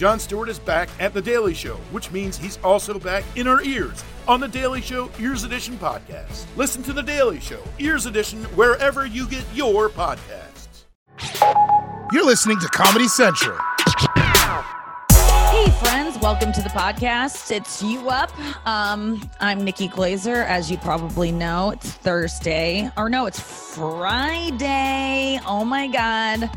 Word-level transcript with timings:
Jon 0.00 0.18
Stewart 0.18 0.48
is 0.48 0.58
back 0.58 0.88
at 0.98 1.12
The 1.12 1.20
Daily 1.20 1.52
Show, 1.52 1.74
which 1.92 2.10
means 2.10 2.38
he's 2.38 2.58
also 2.64 2.98
back 2.98 3.22
in 3.36 3.46
our 3.46 3.60
ears 3.60 4.02
on 4.26 4.40
The 4.40 4.48
Daily 4.48 4.80
Show 4.80 5.10
Ears 5.20 5.44
Edition 5.44 5.76
podcast. 5.76 6.46
Listen 6.56 6.82
to 6.84 6.94
The 6.94 7.02
Daily 7.02 7.38
Show 7.38 7.62
Ears 7.78 8.06
Edition 8.06 8.42
wherever 8.56 9.04
you 9.04 9.28
get 9.28 9.44
your 9.52 9.90
podcasts. 9.90 10.84
You're 12.12 12.24
listening 12.24 12.58
to 12.60 12.68
Comedy 12.68 13.08
Central. 13.08 13.58
Hey, 15.50 15.70
friends, 15.82 16.16
welcome 16.22 16.54
to 16.54 16.62
the 16.62 16.70
podcast. 16.70 17.50
It's 17.50 17.82
You 17.82 18.08
Up. 18.08 18.32
Um, 18.66 19.30
I'm 19.38 19.62
Nikki 19.62 19.86
Glazer. 19.86 20.46
As 20.46 20.70
you 20.70 20.78
probably 20.78 21.30
know, 21.30 21.72
it's 21.72 21.90
Thursday. 21.90 22.90
Or 22.96 23.10
no, 23.10 23.26
it's 23.26 23.38
Friday. 23.38 25.38
Oh 25.46 25.66
my 25.66 25.88
God. 25.88 26.48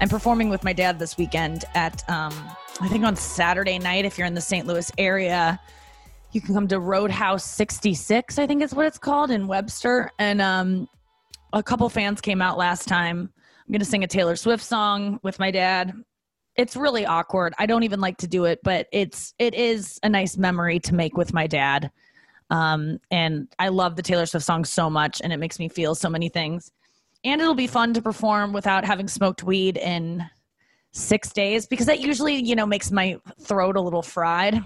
I'm 0.00 0.08
performing 0.08 0.48
with 0.48 0.64
my 0.64 0.72
dad 0.72 0.98
this 0.98 1.18
weekend 1.18 1.66
at 1.74 2.02
um, 2.08 2.32
I 2.80 2.88
think 2.88 3.04
on 3.04 3.16
Saturday 3.16 3.78
night, 3.78 4.04
if 4.04 4.18
you're 4.18 4.26
in 4.26 4.34
the 4.34 4.40
St. 4.40 4.66
Louis 4.66 4.90
area, 4.98 5.58
you 6.32 6.40
can 6.42 6.54
come 6.54 6.68
to 6.68 6.78
Roadhouse 6.78 7.44
66, 7.44 8.38
I 8.38 8.46
think 8.46 8.62
is 8.62 8.74
what 8.74 8.86
it's 8.86 8.98
called 8.98 9.30
in 9.30 9.46
Webster. 9.46 10.10
And 10.18 10.42
um, 10.42 10.88
a 11.54 11.62
couple 11.62 11.88
fans 11.88 12.20
came 12.20 12.42
out 12.42 12.58
last 12.58 12.86
time. 12.86 13.32
I'm 13.66 13.72
going 13.72 13.80
to 13.80 13.86
sing 13.86 14.04
a 14.04 14.06
Taylor 14.06 14.36
Swift 14.36 14.62
song 14.62 15.18
with 15.22 15.38
my 15.38 15.50
dad. 15.50 15.94
It's 16.56 16.76
really 16.76 17.06
awkward. 17.06 17.54
I 17.58 17.64
don't 17.64 17.82
even 17.82 18.00
like 18.00 18.18
to 18.18 18.26
do 18.26 18.44
it, 18.44 18.60
but 18.62 18.88
it's 18.92 19.34
it 19.38 19.54
is 19.54 19.98
a 20.02 20.08
nice 20.08 20.36
memory 20.36 20.78
to 20.80 20.94
make 20.94 21.16
with 21.16 21.32
my 21.32 21.46
dad. 21.46 21.90
Um, 22.50 22.98
and 23.10 23.48
I 23.58 23.68
love 23.68 23.96
the 23.96 24.02
Taylor 24.02 24.26
Swift 24.26 24.44
song 24.44 24.64
so 24.64 24.88
much, 24.90 25.20
and 25.22 25.32
it 25.32 25.38
makes 25.38 25.58
me 25.58 25.68
feel 25.68 25.94
so 25.94 26.10
many 26.10 26.28
things. 26.28 26.70
And 27.24 27.40
it'll 27.40 27.54
be 27.54 27.66
fun 27.66 27.94
to 27.94 28.02
perform 28.02 28.52
without 28.52 28.84
having 28.84 29.08
smoked 29.08 29.42
weed 29.42 29.78
in 29.78 30.24
six 30.96 31.32
days 31.32 31.66
because 31.66 31.86
that 31.86 32.00
usually, 32.00 32.36
you 32.36 32.56
know, 32.56 32.66
makes 32.66 32.90
my 32.90 33.16
throat 33.40 33.76
a 33.76 33.80
little 33.80 34.02
fried. 34.02 34.62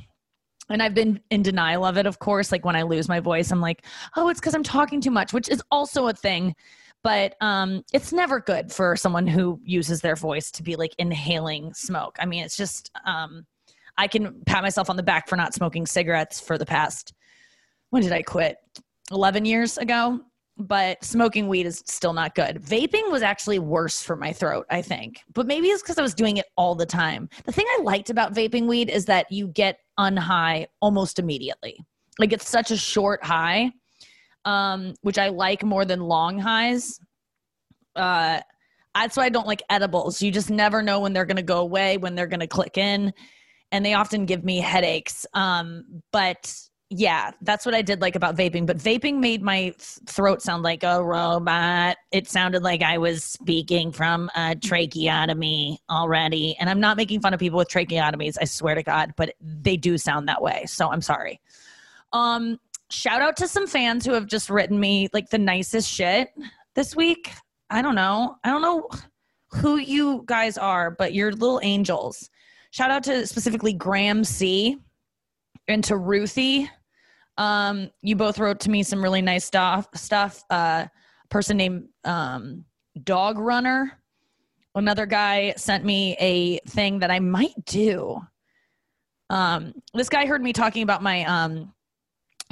And 0.68 0.82
I've 0.82 0.94
been 0.94 1.20
in 1.30 1.42
denial 1.42 1.84
of 1.84 1.98
it, 1.98 2.06
of 2.06 2.20
course. 2.20 2.52
Like 2.52 2.64
when 2.64 2.76
I 2.76 2.82
lose 2.82 3.08
my 3.08 3.18
voice, 3.18 3.50
I'm 3.50 3.60
like, 3.60 3.84
oh, 4.16 4.28
it's 4.28 4.38
because 4.38 4.54
I'm 4.54 4.62
talking 4.62 5.00
too 5.00 5.10
much, 5.10 5.32
which 5.32 5.48
is 5.48 5.62
also 5.70 6.06
a 6.06 6.12
thing. 6.12 6.54
But 7.02 7.34
um, 7.40 7.82
it's 7.92 8.12
never 8.12 8.40
good 8.40 8.70
for 8.70 8.94
someone 8.94 9.26
who 9.26 9.58
uses 9.64 10.00
their 10.00 10.14
voice 10.14 10.50
to 10.52 10.62
be 10.62 10.76
like 10.76 10.94
inhaling 10.98 11.74
smoke. 11.74 12.16
I 12.20 12.26
mean, 12.26 12.44
it's 12.44 12.56
just, 12.56 12.90
um, 13.04 13.46
I 13.98 14.06
can 14.06 14.42
pat 14.46 14.62
myself 14.62 14.90
on 14.90 14.96
the 14.96 15.02
back 15.02 15.28
for 15.28 15.36
not 15.36 15.54
smoking 15.54 15.86
cigarettes 15.86 16.40
for 16.40 16.56
the 16.56 16.66
past, 16.66 17.12
when 17.88 18.02
did 18.02 18.12
I 18.12 18.22
quit? 18.22 18.58
11 19.10 19.44
years 19.44 19.76
ago 19.76 20.20
but 20.60 21.02
smoking 21.04 21.48
weed 21.48 21.66
is 21.66 21.82
still 21.86 22.12
not 22.12 22.34
good. 22.34 22.62
Vaping 22.62 23.10
was 23.10 23.22
actually 23.22 23.58
worse 23.58 24.02
for 24.02 24.16
my 24.16 24.32
throat, 24.32 24.66
I 24.70 24.82
think. 24.82 25.22
But 25.32 25.46
maybe 25.46 25.68
it's 25.68 25.82
because 25.82 25.98
I 25.98 26.02
was 26.02 26.14
doing 26.14 26.36
it 26.36 26.46
all 26.56 26.74
the 26.74 26.86
time. 26.86 27.28
The 27.44 27.52
thing 27.52 27.66
I 27.78 27.82
liked 27.82 28.10
about 28.10 28.34
vaping 28.34 28.66
weed 28.66 28.90
is 28.90 29.06
that 29.06 29.30
you 29.30 29.48
get 29.48 29.78
unhigh 29.98 30.66
almost 30.80 31.18
immediately. 31.18 31.78
Like 32.18 32.32
it's 32.32 32.48
such 32.48 32.70
a 32.70 32.76
short 32.76 33.24
high, 33.24 33.72
um, 34.44 34.94
which 35.02 35.18
I 35.18 35.28
like 35.28 35.64
more 35.64 35.84
than 35.84 36.00
long 36.00 36.38
highs. 36.38 37.00
Uh, 37.96 38.40
that's 38.94 39.16
why 39.16 39.24
I 39.24 39.28
don't 39.28 39.46
like 39.46 39.62
edibles. 39.70 40.20
You 40.20 40.30
just 40.30 40.50
never 40.50 40.82
know 40.82 41.00
when 41.00 41.12
they're 41.12 41.24
going 41.24 41.36
to 41.36 41.42
go 41.42 41.58
away, 41.58 41.96
when 41.96 42.14
they're 42.14 42.26
going 42.26 42.40
to 42.40 42.46
click 42.46 42.76
in, 42.76 43.12
and 43.72 43.84
they 43.84 43.94
often 43.94 44.26
give 44.26 44.44
me 44.44 44.58
headaches. 44.58 45.26
Um, 45.32 46.02
but 46.12 46.52
yeah, 46.92 47.30
that's 47.42 47.64
what 47.64 47.72
I 47.72 47.82
did 47.82 48.00
like 48.00 48.16
about 48.16 48.36
vaping. 48.36 48.66
But 48.66 48.78
vaping 48.78 49.18
made 49.20 49.42
my 49.42 49.72
throat 49.78 50.42
sound 50.42 50.64
like 50.64 50.82
a 50.82 51.02
robot. 51.02 51.96
It 52.10 52.28
sounded 52.28 52.64
like 52.64 52.82
I 52.82 52.98
was 52.98 53.22
speaking 53.22 53.92
from 53.92 54.28
a 54.34 54.56
tracheotomy 54.56 55.80
already. 55.88 56.56
And 56.58 56.68
I'm 56.68 56.80
not 56.80 56.96
making 56.96 57.20
fun 57.20 57.32
of 57.32 57.38
people 57.38 57.58
with 57.58 57.68
tracheotomies, 57.68 58.36
I 58.40 58.44
swear 58.44 58.74
to 58.74 58.82
God, 58.82 59.14
but 59.16 59.34
they 59.40 59.76
do 59.76 59.98
sound 59.98 60.26
that 60.28 60.42
way. 60.42 60.64
So 60.66 60.90
I'm 60.90 61.00
sorry. 61.00 61.40
Um, 62.12 62.58
shout 62.90 63.22
out 63.22 63.36
to 63.36 63.46
some 63.46 63.68
fans 63.68 64.04
who 64.04 64.12
have 64.12 64.26
just 64.26 64.50
written 64.50 64.80
me 64.80 65.08
like 65.12 65.30
the 65.30 65.38
nicest 65.38 65.88
shit 65.88 66.30
this 66.74 66.96
week. 66.96 67.30
I 67.70 67.82
don't 67.82 67.94
know. 67.94 68.36
I 68.42 68.48
don't 68.48 68.62
know 68.62 68.88
who 69.52 69.76
you 69.76 70.24
guys 70.26 70.58
are, 70.58 70.90
but 70.90 71.14
you're 71.14 71.30
little 71.30 71.60
angels. 71.62 72.30
Shout 72.72 72.90
out 72.90 73.04
to 73.04 73.28
specifically 73.28 73.72
Graham 73.72 74.24
C 74.24 74.76
and 75.68 75.84
to 75.84 75.96
Ruthie 75.96 76.68
um, 77.40 77.90
you 78.02 78.16
both 78.16 78.38
wrote 78.38 78.60
to 78.60 78.70
me 78.70 78.82
some 78.82 79.02
really 79.02 79.22
nice 79.22 79.46
stuff. 79.46 79.88
Stuff. 79.94 80.44
Uh, 80.50 80.86
person 81.30 81.56
named 81.56 81.88
um, 82.04 82.66
Dog 83.02 83.38
Runner. 83.38 83.98
Another 84.74 85.06
guy 85.06 85.54
sent 85.56 85.82
me 85.82 86.16
a 86.20 86.58
thing 86.68 86.98
that 86.98 87.10
I 87.10 87.18
might 87.18 87.64
do. 87.64 88.20
Um, 89.30 89.72
this 89.94 90.10
guy 90.10 90.26
heard 90.26 90.42
me 90.42 90.52
talking 90.52 90.82
about 90.82 91.02
my 91.02 91.24
um, 91.24 91.72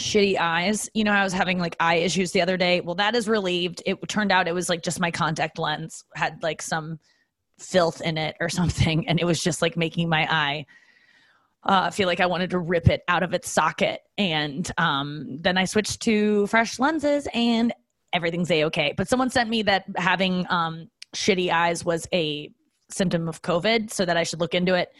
shitty 0.01 0.39
eyes. 0.39 0.89
You 0.95 1.05
know, 1.05 1.13
I 1.13 1.23
was 1.23 1.35
having 1.35 1.59
like 1.59 1.77
eye 1.79 1.97
issues 1.97 2.33
the 2.33 2.41
other 2.41 2.57
day. 2.57 2.81
Well, 2.81 2.95
that 2.95 3.15
is 3.15 3.29
relieved. 3.29 3.83
It 3.85 3.99
turned 4.09 4.33
out 4.33 4.49
it 4.49 4.55
was 4.55 4.71
like 4.71 4.83
just 4.83 5.01
my 5.01 5.11
contact 5.11 5.59
lens 5.59 6.03
had 6.15 6.43
like 6.43 6.63
some 6.63 6.99
filth 7.59 8.01
in 8.01 8.17
it 8.17 8.37
or 8.41 8.49
something, 8.49 9.07
and 9.07 9.21
it 9.21 9.27
was 9.27 9.43
just 9.43 9.61
like 9.61 9.77
making 9.77 10.09
my 10.09 10.27
eye 10.31 10.65
uh, 11.69 11.91
feel 11.91 12.09
like 12.09 12.19
I 12.19 12.27
wanted 12.27 12.51
to 12.51 12.59
rip 12.59 12.89
it 12.89 13.03
out 13.09 13.23
of 13.23 13.35
its 13.35 13.51
socket. 13.51 14.01
And 14.17 14.69
um, 14.79 15.39
then 15.41 15.59
I 15.59 15.67
switched 15.67 16.01
to 16.03 16.47
fresh 16.47 16.79
lenses 16.79 17.29
and 17.35 17.73
everything's 18.13 18.51
a 18.51 18.65
okay. 18.65 18.95
But 18.97 19.07
someone 19.07 19.29
sent 19.29 19.51
me 19.51 19.63
that 19.63 19.85
having 19.97 20.47
um, 20.49 20.89
shitty 21.15 21.51
eyes 21.53 21.85
was 21.85 22.09
a 22.13 22.51
symptom 22.91 23.29
of 23.29 23.43
COVID, 23.43 23.91
so 23.91 24.07
that 24.07 24.17
I 24.17 24.23
should 24.23 24.41
look 24.41 24.55
into 24.55 24.75
it. 24.75 24.91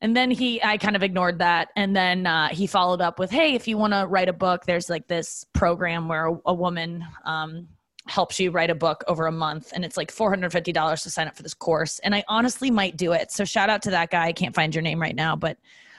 And 0.00 0.16
then 0.16 0.30
he, 0.30 0.62
I 0.62 0.78
kind 0.78 0.94
of 0.94 1.02
ignored 1.02 1.40
that. 1.40 1.70
And 1.74 1.96
then 1.96 2.26
uh, 2.26 2.48
he 2.50 2.68
followed 2.68 3.00
up 3.00 3.18
with, 3.18 3.32
Hey, 3.32 3.54
if 3.54 3.66
you 3.66 3.76
want 3.76 3.92
to 3.92 4.06
write 4.06 4.28
a 4.28 4.32
book, 4.32 4.64
there's 4.64 4.88
like 4.88 5.08
this 5.08 5.44
program 5.52 6.06
where 6.06 6.26
a, 6.26 6.38
a 6.46 6.54
woman 6.54 7.04
um, 7.24 7.66
helps 8.06 8.38
you 8.38 8.52
write 8.52 8.70
a 8.70 8.76
book 8.76 9.02
over 9.08 9.26
a 9.26 9.32
month. 9.32 9.72
And 9.74 9.84
it's 9.84 9.96
like 9.96 10.12
$450 10.12 11.02
to 11.02 11.10
sign 11.10 11.26
up 11.26 11.36
for 11.36 11.42
this 11.42 11.54
course. 11.54 11.98
And 12.00 12.14
I 12.14 12.22
honestly 12.28 12.70
might 12.70 12.96
do 12.96 13.12
it. 13.12 13.32
So 13.32 13.44
shout 13.44 13.68
out 13.68 13.82
to 13.82 13.90
that 13.90 14.10
guy. 14.10 14.26
I 14.26 14.32
can't 14.32 14.54
find 14.54 14.72
your 14.72 14.82
name 14.82 15.02
right 15.02 15.16
now, 15.16 15.34
but 15.34 15.58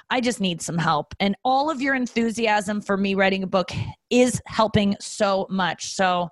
I 0.09 0.21
just 0.21 0.39
need 0.39 0.61
some 0.61 0.77
help. 0.77 1.13
And 1.19 1.35
all 1.43 1.69
of 1.69 1.81
your 1.81 1.95
enthusiasm 1.95 2.81
for 2.81 2.97
me 2.97 3.15
writing 3.15 3.43
a 3.43 3.47
book 3.47 3.71
is 4.09 4.41
helping 4.45 4.95
so 4.99 5.45
much. 5.49 5.93
So 5.93 6.29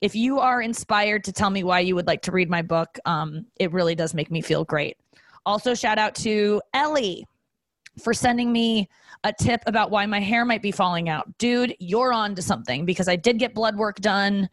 if 0.00 0.14
you 0.14 0.38
are 0.38 0.62
inspired 0.62 1.24
to 1.24 1.32
tell 1.32 1.50
me 1.50 1.64
why 1.64 1.80
you 1.80 1.94
would 1.94 2.06
like 2.06 2.22
to 2.22 2.32
read 2.32 2.48
my 2.48 2.62
book, 2.62 2.98
um, 3.04 3.46
it 3.56 3.72
really 3.72 3.94
does 3.94 4.14
make 4.14 4.30
me 4.30 4.40
feel 4.40 4.64
great. 4.64 4.96
Also, 5.44 5.74
shout 5.74 5.98
out 5.98 6.14
to 6.16 6.62
Ellie 6.74 7.26
for 8.02 8.14
sending 8.14 8.52
me 8.52 8.88
a 9.24 9.32
tip 9.32 9.60
about 9.66 9.90
why 9.90 10.06
my 10.06 10.20
hair 10.20 10.44
might 10.44 10.62
be 10.62 10.70
falling 10.70 11.08
out. 11.08 11.36
Dude, 11.38 11.74
you're 11.80 12.12
on 12.12 12.34
to 12.36 12.42
something 12.42 12.84
because 12.84 13.08
I 13.08 13.16
did 13.16 13.38
get 13.38 13.54
blood 13.54 13.76
work 13.76 14.00
done 14.00 14.48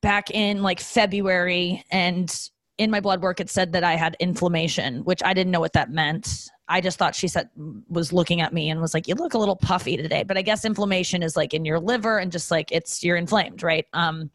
back 0.00 0.30
in 0.30 0.62
like 0.62 0.80
February 0.80 1.84
and 1.90 2.50
in 2.80 2.90
my 2.90 2.98
blood 2.98 3.20
work 3.20 3.40
it 3.40 3.50
said 3.50 3.72
that 3.72 3.84
I 3.84 3.94
had 3.94 4.16
inflammation, 4.20 5.04
which 5.04 5.22
I 5.22 5.34
didn't 5.34 5.50
know 5.50 5.60
what 5.60 5.74
that 5.74 5.90
meant. 5.90 6.48
I 6.66 6.80
just 6.80 6.96
thought 6.96 7.14
she 7.14 7.28
said 7.28 7.50
was 7.90 8.10
looking 8.10 8.40
at 8.40 8.54
me 8.54 8.70
and 8.70 8.80
was 8.80 8.94
like, 8.94 9.06
"You 9.06 9.14
look 9.16 9.34
a 9.34 9.38
little 9.38 9.54
puffy 9.54 9.98
today." 9.98 10.22
But 10.22 10.38
I 10.38 10.42
guess 10.42 10.64
inflammation 10.64 11.22
is 11.22 11.36
like 11.36 11.52
in 11.52 11.66
your 11.66 11.78
liver 11.78 12.18
and 12.18 12.32
just 12.32 12.50
like 12.50 12.72
it's 12.72 13.04
you're 13.04 13.18
inflamed, 13.18 13.62
right? 13.62 13.86
Um, 13.92 14.30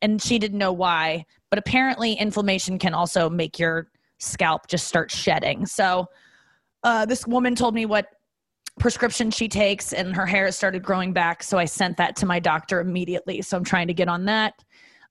and 0.00 0.20
she 0.22 0.38
didn't 0.38 0.56
know 0.56 0.72
why, 0.72 1.26
but 1.50 1.58
apparently 1.58 2.14
inflammation 2.14 2.78
can 2.78 2.94
also 2.94 3.28
make 3.28 3.58
your 3.58 3.88
scalp 4.16 4.66
just 4.66 4.88
start 4.88 5.10
shedding. 5.10 5.66
So 5.66 6.08
uh, 6.82 7.04
this 7.04 7.26
woman 7.26 7.54
told 7.54 7.74
me 7.74 7.84
what 7.84 8.06
prescription 8.78 9.30
she 9.30 9.46
takes, 9.46 9.92
and 9.92 10.16
her 10.16 10.24
hair 10.24 10.50
started 10.52 10.82
growing 10.82 11.12
back. 11.12 11.42
So 11.42 11.58
I 11.58 11.66
sent 11.66 11.98
that 11.98 12.16
to 12.16 12.24
my 12.24 12.38
doctor 12.38 12.80
immediately. 12.80 13.42
So 13.42 13.58
I'm 13.58 13.64
trying 13.64 13.88
to 13.88 13.94
get 13.94 14.08
on 14.08 14.24
that 14.24 14.54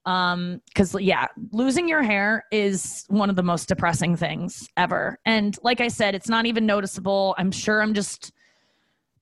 um 0.06 0.60
because 0.68 0.94
yeah 1.00 1.26
losing 1.52 1.88
your 1.88 2.02
hair 2.02 2.44
is 2.50 3.04
one 3.08 3.28
of 3.28 3.36
the 3.36 3.42
most 3.42 3.68
depressing 3.68 4.16
things 4.16 4.68
ever. 4.76 5.18
And 5.24 5.56
like 5.62 5.80
i 5.80 5.88
said 5.88 6.14
it's 6.14 6.28
not 6.28 6.46
even 6.46 6.66
noticeable. 6.66 7.34
I'm 7.38 7.50
sure 7.50 7.82
i'm 7.82 7.94
just 7.94 8.32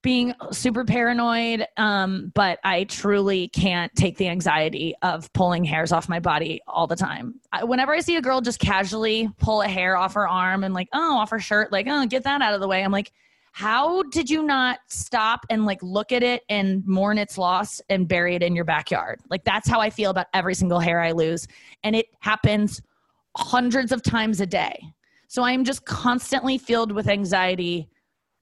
being 0.00 0.32
super 0.52 0.84
paranoid 0.84 1.66
um 1.76 2.30
but 2.36 2.60
i 2.62 2.84
truly 2.84 3.48
can't 3.48 3.92
take 3.96 4.16
the 4.16 4.28
anxiety 4.28 4.94
of 5.02 5.30
pulling 5.32 5.64
hairs 5.64 5.90
off 5.90 6.08
my 6.08 6.20
body 6.20 6.60
all 6.68 6.86
the 6.86 6.94
time. 6.94 7.34
I, 7.52 7.64
whenever 7.64 7.92
i 7.92 8.00
see 8.00 8.16
a 8.16 8.22
girl 8.22 8.40
just 8.40 8.60
casually 8.60 9.28
pull 9.38 9.62
a 9.62 9.68
hair 9.68 9.96
off 9.96 10.14
her 10.14 10.28
arm 10.28 10.62
and 10.62 10.72
like 10.72 10.88
oh 10.92 11.16
off 11.18 11.30
her 11.30 11.40
shirt 11.40 11.72
like 11.72 11.86
oh 11.88 12.06
get 12.06 12.22
that 12.24 12.42
out 12.42 12.54
of 12.54 12.60
the 12.60 12.68
way 12.68 12.84
i'm 12.84 12.92
like 12.92 13.12
how 13.58 14.04
did 14.04 14.30
you 14.30 14.44
not 14.44 14.78
stop 14.86 15.44
and 15.50 15.66
like 15.66 15.82
look 15.82 16.12
at 16.12 16.22
it 16.22 16.44
and 16.48 16.86
mourn 16.86 17.18
its 17.18 17.36
loss 17.36 17.80
and 17.90 18.06
bury 18.06 18.36
it 18.36 18.42
in 18.44 18.54
your 18.54 18.64
backyard? 18.64 19.18
Like 19.30 19.42
that's 19.42 19.68
how 19.68 19.80
i 19.80 19.90
feel 19.90 20.12
about 20.12 20.28
every 20.32 20.54
single 20.54 20.78
hair 20.78 21.00
i 21.00 21.10
lose 21.10 21.48
and 21.82 21.96
it 21.96 22.06
happens 22.20 22.80
hundreds 23.36 23.90
of 23.90 24.00
times 24.00 24.40
a 24.40 24.46
day. 24.46 24.80
So 25.26 25.42
i'm 25.42 25.64
just 25.64 25.84
constantly 25.84 26.56
filled 26.56 26.92
with 26.92 27.08
anxiety 27.08 27.88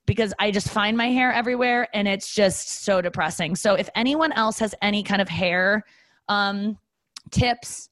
because 0.05 0.35
i 0.39 0.51
just 0.51 0.69
find 0.69 0.99
my 0.99 1.09
hair 1.09 1.33
everywhere 1.33 1.89
and 1.95 2.07
it's 2.07 2.35
just 2.35 2.85
so 2.85 3.01
depressing. 3.01 3.57
So 3.57 3.73
if 3.73 3.89
anyone 3.95 4.33
else 4.33 4.59
has 4.59 4.75
any 4.83 5.03
kind 5.03 5.23
of 5.23 5.31
hair 5.31 5.83
um, 6.29 6.77
tips 7.31 7.89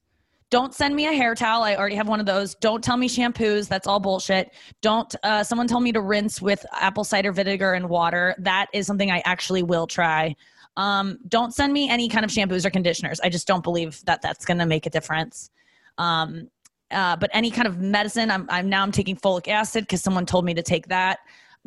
don't 0.51 0.73
send 0.73 0.95
me 0.95 1.07
a 1.07 1.13
hair 1.13 1.35
towel. 1.35 1.63
I 1.63 1.75
already 1.75 1.95
have 1.95 2.07
one 2.07 2.19
of 2.19 2.25
those. 2.25 2.55
Don't 2.55 2.83
tell 2.83 2.97
me 2.97 3.09
shampoos. 3.09 3.67
That's 3.67 3.87
all 3.87 3.99
bullshit. 3.99 4.51
Don't, 4.81 5.13
uh, 5.23 5.43
someone 5.43 5.67
told 5.67 5.83
me 5.83 5.91
to 5.91 6.01
rinse 6.01 6.41
with 6.41 6.65
apple 6.73 7.03
cider 7.03 7.31
vinegar 7.31 7.73
and 7.73 7.89
water. 7.89 8.35
That 8.37 8.67
is 8.73 8.85
something 8.85 9.11
I 9.11 9.21
actually 9.25 9.63
will 9.63 9.87
try. 9.87 10.35
Um, 10.77 11.17
don't 11.27 11.53
send 11.53 11.73
me 11.73 11.89
any 11.89 12.09
kind 12.09 12.25
of 12.25 12.31
shampoos 12.31 12.65
or 12.65 12.69
conditioners. 12.69 13.19
I 13.21 13.29
just 13.29 13.47
don't 13.47 13.63
believe 13.63 14.03
that 14.05 14.21
that's 14.21 14.45
going 14.45 14.57
to 14.59 14.65
make 14.65 14.85
a 14.85 14.89
difference. 14.89 15.49
Um, 15.97 16.49
uh, 16.91 17.15
but 17.15 17.29
any 17.33 17.49
kind 17.49 17.67
of 17.67 17.79
medicine, 17.79 18.29
I'm, 18.29 18.45
I'm 18.49 18.69
now 18.69 18.83
I'm 18.83 18.91
taking 18.91 19.15
folic 19.15 19.47
acid 19.47 19.85
because 19.85 20.01
someone 20.01 20.25
told 20.25 20.45
me 20.45 20.53
to 20.53 20.61
take 20.61 20.87
that. 20.87 21.19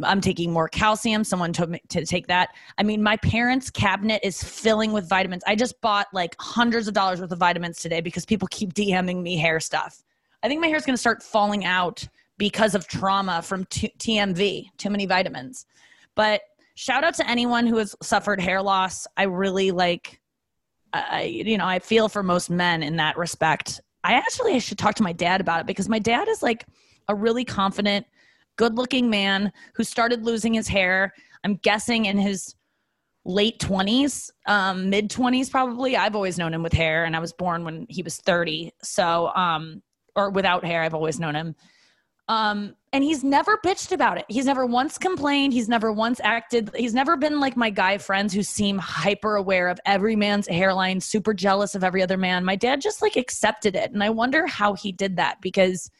I'm 0.03 0.21
taking 0.21 0.53
more 0.53 0.69
calcium. 0.69 1.25
Someone 1.25 1.53
told 1.53 1.71
me 1.71 1.81
to 1.89 2.05
take 2.05 2.27
that. 2.29 2.55
I 2.77 2.83
mean, 2.83 3.03
my 3.03 3.17
parents' 3.17 3.71
cabinet 3.71 4.21
is 4.23 4.43
filling 4.43 4.93
with 4.93 5.09
vitamins. 5.09 5.43
I 5.47 5.55
just 5.55 5.81
bought 5.81 6.06
like 6.12 6.37
hundreds 6.39 6.89
of 6.89 6.95
dollars 6.95 7.21
worth 7.21 7.33
of 7.33 7.39
vitamins 7.39 7.79
today 7.79 8.00
because 8.00 8.25
people 8.25 8.49
keep 8.49 8.75
DMing 8.75 9.23
me 9.23 9.37
hair 9.37 9.61
stuff. 9.61 10.03
I 10.43 10.49
think 10.49 10.61
my 10.61 10.69
hair 10.69 10.77
is 10.77 10.87
going 10.87 10.95
to 10.95 11.00
start 11.00 11.23
falling 11.23 11.65
out 11.65 12.06
because 12.37 12.75
of 12.75 12.87
trauma 12.87 13.43
from 13.43 13.65
t- 13.67 13.93
TMV, 13.99 14.69
too 14.77 14.91
many 14.91 15.06
vitamins. 15.06 15.67
But 16.15 16.43
shout 16.75 17.03
out 17.03 17.15
to 17.15 17.29
anyone 17.29 17.67
who 17.67 17.79
has 17.79 17.97
suffered 18.00 18.41
hair 18.41 18.62
loss. 18.62 19.06
I 19.17 19.25
really 19.25 19.73
like, 19.73 20.21
I, 20.93 21.23
you 21.23 21.59
know, 21.59 21.67
I 21.67 21.81
feel 21.81 22.09
for 22.09 22.23
most 22.23 22.50
men 22.50 22.83
in 22.83 22.97
that 22.97 23.17
respect. 23.19 23.81
I 24.05 24.15
actually 24.15 24.55
I 24.55 24.59
should 24.59 24.79
talk 24.79 24.95
to 24.97 25.03
my 25.03 25.12
dad 25.12 25.41
about 25.41 25.61
it 25.61 25.67
because 25.67 25.89
my 25.89 25.99
dad 25.99 26.29
is 26.29 26.43
like 26.43 26.67
a 27.09 27.15
really 27.15 27.45
confident– 27.45 28.06
good 28.58 28.76
looking 28.76 29.08
man 29.08 29.50
who 29.75 29.84
started 29.84 30.25
losing 30.25 30.52
his 30.52 30.69
hair. 30.69 31.14
I'm 31.44 31.55
guessing 31.56 32.05
in 32.05 32.19
his 32.19 32.55
late 33.25 33.58
20s, 33.60 34.31
um, 34.46 34.90
mid 34.90 35.08
20s 35.10 35.50
probably. 35.50 35.96
I've 35.96 36.14
always 36.14 36.37
known 36.37 36.52
him 36.52 36.62
with 36.62 36.72
hair, 36.72 37.05
and 37.05 37.16
I 37.16 37.20
was 37.20 37.32
born 37.32 37.64
when 37.64 37.87
he 37.88 38.02
was 38.02 38.16
30. 38.19 38.72
So, 38.82 39.28
um, 39.34 39.82
or 40.16 40.31
without 40.31 40.64
hair, 40.64 40.82
I've 40.82 40.94
always 40.94 41.19
known 41.19 41.34
him. 41.34 41.55
Um, 42.28 42.75
and 42.93 43.02
he's 43.02 43.25
never 43.25 43.58
bitched 43.64 43.93
about 43.93 44.19
it. 44.19 44.26
He's 44.28 44.44
never 44.44 44.66
once 44.66 44.99
complained. 44.99 45.52
He's 45.52 45.69
never 45.69 45.93
once 45.93 46.20
acted. 46.22 46.70
He's 46.75 46.93
never 46.94 47.16
been 47.16 47.40
like 47.40 47.56
my 47.56 47.70
guy 47.70 47.96
friends 47.96 48.34
who 48.34 48.43
seem 48.43 48.76
hyper 48.76 49.37
aware 49.37 49.69
of 49.69 49.81
every 49.87 50.14
man's 50.14 50.46
hairline, 50.46 51.00
super 51.00 51.32
jealous 51.32 51.75
of 51.75 51.84
every 51.84 52.02
other 52.02 52.19
man. 52.19 52.44
My 52.44 52.56
dad 52.56 52.81
just 52.81 53.00
like 53.00 53.16
accepted 53.16 53.76
it. 53.76 53.93
And 53.93 54.02
I 54.02 54.11
wonder 54.11 54.46
how 54.46 54.75
he 54.75 54.93
did 54.93 55.16
that 55.16 55.40
because 55.40 55.90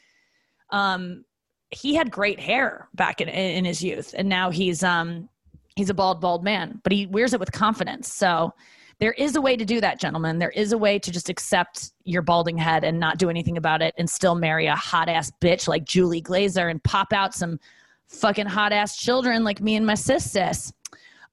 um 0.71 1.25
he 1.71 1.95
had 1.95 2.11
great 2.11 2.41
hair 2.41 2.89
back 2.95 3.21
in, 3.21 3.29
in 3.29 3.65
his 3.65 3.83
youth 3.83 4.15
and 4.17 4.29
now 4.29 4.51
he's 4.51 4.83
um 4.83 5.29
he's 5.77 5.91
a 5.91 5.95
bald 5.95 6.21
bald 6.21 6.43
man 6.43 6.81
but 6.83 6.93
he 6.93 7.07
wears 7.07 7.35
it 7.35 7.41
with 7.41 7.53
confidence. 7.53 8.13
So 8.13 8.53
there 9.01 9.13
is 9.13 9.37
a 9.37 9.41
way 9.41 9.57
to 9.57 9.65
do 9.65 9.81
that 9.81 10.01
gentlemen. 10.01 10.39
There 10.39 10.51
is 10.51 10.73
a 10.73 10.79
way 10.79 10.99
to 10.99 11.13
just 11.13 11.29
accept 11.29 11.93
your 12.05 12.23
balding 12.23 12.59
head 12.59 12.83
and 12.83 12.99
not 12.99 13.19
do 13.19 13.31
anything 13.31 13.57
about 13.57 13.81
it 13.81 13.95
and 13.97 14.11
still 14.11 14.35
marry 14.35 14.67
a 14.67 14.75
hot 14.75 15.09
ass 15.09 15.31
bitch 15.41 15.69
like 15.69 15.85
julie 15.85 16.23
glazer 16.23 16.71
and 16.71 16.83
pop 16.83 17.13
out 17.13 17.35
some 17.35 17.61
fucking 18.09 18.47
hot 18.47 18.73
ass 18.73 18.97
children 18.97 19.45
like 19.45 19.61
me 19.61 19.77
and 19.77 19.87
my 19.87 19.95
sis 19.95 20.31
sis. 20.31 20.73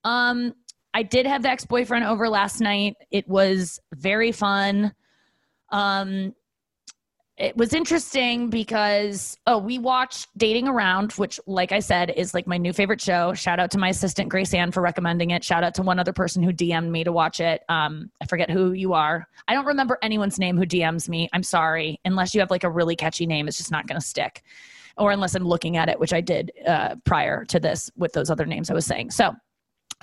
Um 0.04 0.54
i 0.94 1.02
did 1.02 1.26
have 1.26 1.44
the 1.44 1.50
ex-boyfriend 1.50 2.06
over 2.06 2.28
last 2.30 2.60
night. 2.60 2.96
It 3.10 3.28
was 3.28 3.80
very 3.94 4.32
fun. 4.32 4.94
Um 5.70 6.36
it 7.38 7.56
was 7.58 7.74
interesting 7.74 8.50
because 8.50 9.38
oh 9.46 9.58
we 9.58 9.78
watched 9.78 10.30
dating 10.38 10.70
around 10.70 11.12
which 11.14 11.38
like 11.48 11.74
i 11.74 11.80
said 11.80 12.10
is 12.12 12.34
like 12.34 12.48
my 12.48 12.58
new 12.58 12.72
favorite 12.72 13.02
show. 13.02 13.34
Shout 13.34 13.60
out 13.60 13.72
to 13.72 13.78
my 13.78 13.90
assistant 13.90 14.30
grace 14.30 14.54
ann 14.54 14.72
for 14.72 14.82
recommending 14.82 15.32
it. 15.32 15.44
Shout 15.44 15.64
out 15.64 15.74
to 15.76 15.82
one 15.82 16.00
other 16.00 16.14
person 16.14 16.42
who 16.42 16.54
dm'd 16.54 16.92
me 16.92 17.04
to 17.04 17.12
watch 17.12 17.40
it. 17.40 17.64
Um, 17.68 18.10
i 18.22 18.26
forget 18.26 18.50
who 18.50 18.72
you 18.72 18.94
are. 18.94 19.28
I 19.48 19.54
don't 19.54 19.66
remember 19.66 19.98
anyone's 20.02 20.40
name 20.40 20.58
who 20.58 20.66
dms 20.66 21.10
me. 21.10 21.30
I'm 21.34 21.44
sorry. 21.44 22.00
Unless 22.06 22.34
you 22.34 22.40
have 22.40 22.52
like 22.52 22.64
a 22.64 22.70
really 22.70 22.96
catchy 22.96 23.26
name 23.26 23.48
it's 23.48 23.58
just 23.58 23.72
not 23.72 23.88
going 23.88 24.00
to 24.00 24.06
stick. 24.06 24.44
Or 24.98 25.12
unless 25.12 25.36
i'm 25.36 25.46
looking 25.46 25.76
at 25.76 25.90
it 25.90 26.00
which 26.00 26.14
i 26.14 26.22
did 26.22 26.54
uh, 26.66 26.96
prior 27.04 27.44
to 27.46 27.60
this 27.60 27.92
with 27.98 28.14
those 28.14 28.30
other 28.30 28.46
names 28.46 28.70
i 28.70 28.74
was 28.74 28.86
saying. 28.86 29.12
So 29.12 29.36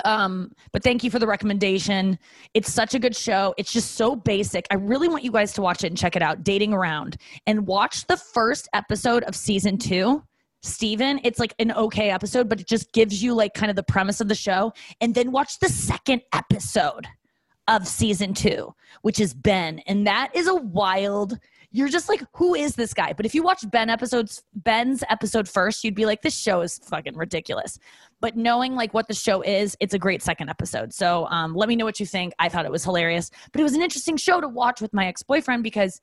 um 0.04 0.50
but 0.72 0.82
thank 0.82 1.04
you 1.04 1.10
for 1.10 1.18
the 1.18 1.26
recommendation. 1.26 2.18
It's 2.54 2.72
such 2.72 2.94
a 2.94 2.98
good 2.98 3.16
show. 3.16 3.54
It's 3.58 3.72
just 3.72 3.92
so 3.92 4.16
basic. 4.16 4.66
I 4.70 4.74
really 4.74 5.08
want 5.08 5.24
you 5.24 5.32
guys 5.32 5.52
to 5.54 5.62
watch 5.62 5.84
it 5.84 5.88
and 5.88 5.98
check 5.98 6.16
it 6.16 6.22
out 6.22 6.44
dating 6.44 6.72
around. 6.72 7.16
And 7.46 7.66
watch 7.66 8.06
the 8.06 8.16
first 8.16 8.68
episode 8.72 9.22
of 9.24 9.36
season 9.36 9.78
two. 9.78 10.22
Steven, 10.64 11.20
it's 11.24 11.40
like 11.40 11.54
an 11.58 11.72
okay 11.72 12.10
episode, 12.10 12.48
but 12.48 12.60
it 12.60 12.68
just 12.68 12.92
gives 12.92 13.22
you 13.22 13.34
like 13.34 13.52
kind 13.52 13.68
of 13.68 13.74
the 13.74 13.82
premise 13.82 14.20
of 14.20 14.28
the 14.28 14.34
show. 14.34 14.72
And 15.00 15.14
then 15.14 15.32
watch 15.32 15.58
the 15.58 15.68
second 15.68 16.22
episode 16.32 17.06
of 17.68 17.86
season 17.86 18.34
two, 18.34 18.74
which 19.02 19.20
is 19.20 19.34
Ben. 19.34 19.80
And 19.86 20.06
that 20.06 20.30
is 20.34 20.46
a 20.46 20.54
wild 20.54 21.38
you're 21.72 21.88
just 21.88 22.08
like, 22.08 22.22
who 22.34 22.54
is 22.54 22.74
this 22.74 22.92
guy? 22.92 23.14
But 23.14 23.24
if 23.24 23.34
you 23.34 23.42
watch 23.42 23.68
Ben 23.70 23.88
episodes, 23.88 24.42
Ben's 24.54 25.02
episode 25.08 25.48
first, 25.48 25.82
you'd 25.82 25.94
be 25.94 26.04
like, 26.04 26.20
this 26.20 26.36
show 26.36 26.60
is 26.60 26.78
fucking 26.78 27.16
ridiculous. 27.16 27.78
But 28.20 28.36
knowing 28.36 28.74
like 28.74 28.92
what 28.92 29.08
the 29.08 29.14
show 29.14 29.40
is, 29.40 29.74
it's 29.80 29.94
a 29.94 29.98
great 29.98 30.22
second 30.22 30.50
episode. 30.50 30.92
So 30.92 31.26
um, 31.26 31.54
let 31.54 31.68
me 31.68 31.76
know 31.76 31.86
what 31.86 31.98
you 31.98 32.06
think. 32.06 32.34
I 32.38 32.50
thought 32.50 32.66
it 32.66 32.70
was 32.70 32.84
hilarious, 32.84 33.30
but 33.50 33.60
it 33.60 33.64
was 33.64 33.72
an 33.72 33.80
interesting 33.80 34.18
show 34.18 34.40
to 34.40 34.48
watch 34.48 34.82
with 34.82 34.92
my 34.92 35.06
ex 35.06 35.22
boyfriend 35.22 35.62
because 35.62 36.00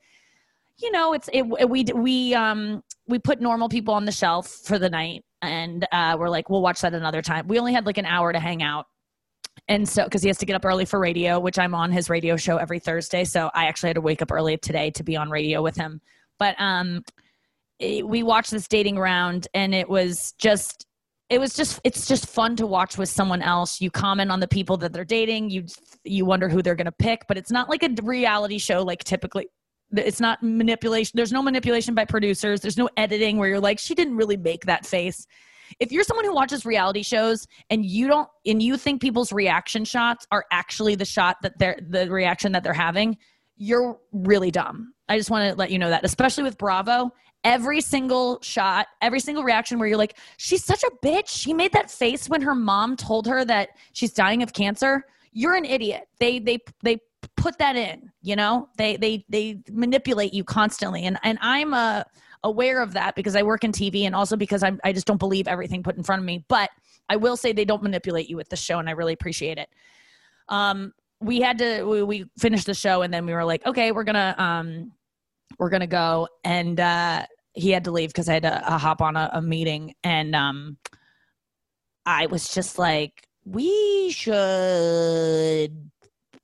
you 0.78 0.92
know 0.92 1.14
it's 1.14 1.30
it, 1.34 1.44
we 1.44 1.84
we 1.94 2.34
um 2.34 2.82
we 3.08 3.20
put 3.20 3.42
normal 3.42 3.68
people 3.68 3.94
on 3.94 4.06
the 4.06 4.12
shelf 4.12 4.48
for 4.48 4.80
the 4.80 4.90
night 4.90 5.26
and 5.42 5.86
uh, 5.92 6.16
we're 6.18 6.30
like 6.30 6.50
we'll 6.50 6.62
watch 6.62 6.80
that 6.80 6.94
another 6.94 7.22
time 7.22 7.46
we 7.48 7.60
only 7.60 7.74
had 7.74 7.86
like 7.86 7.98
an 7.98 8.06
hour 8.06 8.32
to 8.32 8.40
hang 8.40 8.64
out 8.64 8.86
and 9.70 9.88
so 9.88 10.04
because 10.04 10.22
he 10.22 10.28
has 10.28 10.38
to 10.40 10.46
get 10.46 10.56
up 10.56 10.66
early 10.66 10.84
for 10.84 11.00
radio 11.00 11.40
which 11.40 11.58
i'm 11.58 11.74
on 11.74 11.92
his 11.92 12.10
radio 12.10 12.36
show 12.36 12.58
every 12.58 12.80
thursday. 12.80 13.24
So 13.24 13.50
i 13.54 13.68
actually 13.68 13.90
had 13.90 13.96
to 13.96 14.02
wake 14.02 14.22
up 14.22 14.32
early 14.32 14.58
today 14.58 14.92
to 14.92 15.04
be 15.04 15.16
on 15.16 15.30
radio 15.30 15.62
with 15.62 15.78
him. 15.78 16.02
But 16.38 16.56
um 16.60 17.04
it, 17.80 18.06
we 18.06 18.24
watched 18.24 18.52
this 18.52 18.68
dating 18.68 19.00
round 19.00 19.48
and 19.54 19.74
it 19.74 19.88
was 19.88 20.34
just 20.38 20.86
it 21.30 21.40
was 21.40 21.54
just 21.54 21.80
it's 21.84 22.08
just 22.08 22.28
fun 22.28 22.56
to 22.56 22.66
watch 22.66 22.98
with 22.98 23.08
someone 23.08 23.42
else. 23.42 23.80
You 23.80 23.92
comment 23.92 24.32
on 24.32 24.40
the 24.40 24.48
people 24.48 24.76
that 24.78 24.92
they're 24.92 25.06
dating. 25.06 25.52
You 25.52 25.66
you 26.04 26.26
wonder 26.26 26.50
who 26.50 26.62
they're 26.62 26.76
going 26.76 26.86
to 26.86 26.92
pick 26.92 27.26
but 27.28 27.38
it's 27.38 27.52
not 27.52 27.70
like 27.70 27.84
a 27.84 27.90
reality 28.02 28.58
show 28.58 28.84
like 28.84 29.04
typically 29.04 29.48
it's 29.92 30.20
not 30.20 30.42
manipulation 30.44 31.14
there's 31.16 31.32
no 31.32 31.42
manipulation 31.42 31.94
by 31.94 32.06
producers. 32.06 32.62
There's 32.62 32.78
no 32.78 32.90
editing 32.98 33.38
where 33.38 33.50
you're 33.50 33.60
like 33.60 33.80
she 33.80 33.96
didn't 33.96 34.18
really 34.18 34.38
make 34.38 34.66
that 34.66 34.86
face 34.86 35.28
if 35.80 35.92
you're 35.92 36.04
someone 36.04 36.26
who 36.26 36.34
watches 36.34 36.66
reality 36.66 37.04
shows 37.04 37.48
and 37.70 37.86
you 37.86 38.08
don't 38.08 38.28
and 38.46 38.62
you 38.62 38.78
think 38.78 39.02
people's 39.02 39.32
reaction 39.32 39.86
shots 39.86 40.26
are 40.32 40.46
actually 40.52 40.96
the 40.96 41.06
shot 41.06 41.38
that 41.42 41.58
they're 41.60 41.80
the 41.90 42.10
reaction 42.10 42.52
that 42.54 42.64
they're 42.64 42.74
having, 42.74 43.18
you're 43.58 44.00
really 44.12 44.52
dumb. 44.52 44.94
I 45.08 45.18
just 45.18 45.30
want 45.30 45.50
to 45.50 45.56
let 45.56 45.72
you 45.72 45.80
know 45.80 45.90
that, 45.90 46.06
especially 46.06 46.44
with 46.44 46.58
Bravo. 46.58 47.12
Every 47.44 47.80
single 47.80 48.40
shot, 48.42 48.88
every 49.02 49.22
single 49.22 49.44
reaction 49.44 49.80
where 49.80 49.88
you're 49.88 49.98
like, 49.98 50.18
she's 50.38 50.64
such 50.64 50.84
a 50.84 50.92
bitch. 51.06 51.30
She 51.30 51.54
made 51.54 51.72
that 51.72 51.90
face 51.90 52.28
when 52.28 52.42
her 52.42 52.54
mom 52.54 52.98
told 52.98 53.26
her 53.28 53.46
that 53.46 53.70
she's 53.94 54.12
dying 54.12 54.44
of 54.44 54.52
cancer. 54.52 55.06
You're 55.32 55.56
an 55.56 55.66
idiot. 55.66 56.08
They 56.20 56.40
they 56.40 56.60
they 56.84 57.00
put 57.38 57.58
that 57.58 57.76
in, 57.76 58.12
you 58.22 58.36
know? 58.36 58.68
They 58.78 58.98
they 58.98 59.26
they 59.30 59.62
manipulate 59.72 60.34
you 60.34 60.44
constantly. 60.44 61.06
And 61.06 61.18
and 61.24 61.38
I'm 61.42 61.74
a 61.74 62.06
aware 62.44 62.82
of 62.82 62.94
that 62.94 63.16
because 63.16 63.36
I 63.36 63.44
work 63.44 63.64
in 63.64 63.72
TV 63.72 64.04
and 64.04 64.16
also 64.16 64.36
because 64.36 64.64
I'm, 64.64 64.80
I 64.84 64.94
just 64.94 65.08
don't 65.08 65.18
believe 65.18 65.48
everything 65.48 65.84
put 65.84 65.98
in 65.98 66.04
front 66.04 66.22
of 66.22 66.26
me. 66.26 66.46
But 66.48 66.70
I 67.10 67.16
will 67.16 67.38
say 67.38 67.52
they 67.52 67.66
don't 67.66 67.84
manipulate 67.84 68.30
you 68.30 68.38
with 68.38 68.50
the 68.50 68.56
show, 68.56 68.80
and 68.80 68.88
I 68.88 68.94
really 68.94 69.14
appreciate 69.14 69.58
it. 69.58 69.70
Um, 70.48 70.94
we 71.22 71.42
had 71.42 71.58
to 71.58 71.84
we, 71.84 72.04
we 72.04 72.26
finished 72.38 72.66
the 72.66 72.74
show, 72.74 73.02
and 73.02 73.14
then 73.14 73.26
we 73.26 73.34
were 73.34 73.46
like, 73.46 73.66
okay, 73.66 73.92
we're 73.92 74.04
gonna 74.04 74.36
um, 74.38 74.92
we're 75.58 75.70
gonna 75.70 75.88
go, 75.88 76.28
and 76.44 76.80
uh, 76.80 77.26
he 77.54 77.72
had 77.72 77.84
to 77.86 77.92
leave 77.92 78.10
because 78.10 78.30
I 78.30 78.34
had 78.34 78.44
to 78.44 78.72
uh, 78.74 78.78
hop 78.78 79.02
on 79.02 79.16
a, 79.16 79.30
a 79.34 79.42
meeting, 79.42 79.96
and 80.04 80.36
um, 80.36 80.78
I 82.06 82.28
was 82.28 82.54
just 82.54 82.78
like, 82.78 83.28
we 83.46 84.12
should 84.12 85.90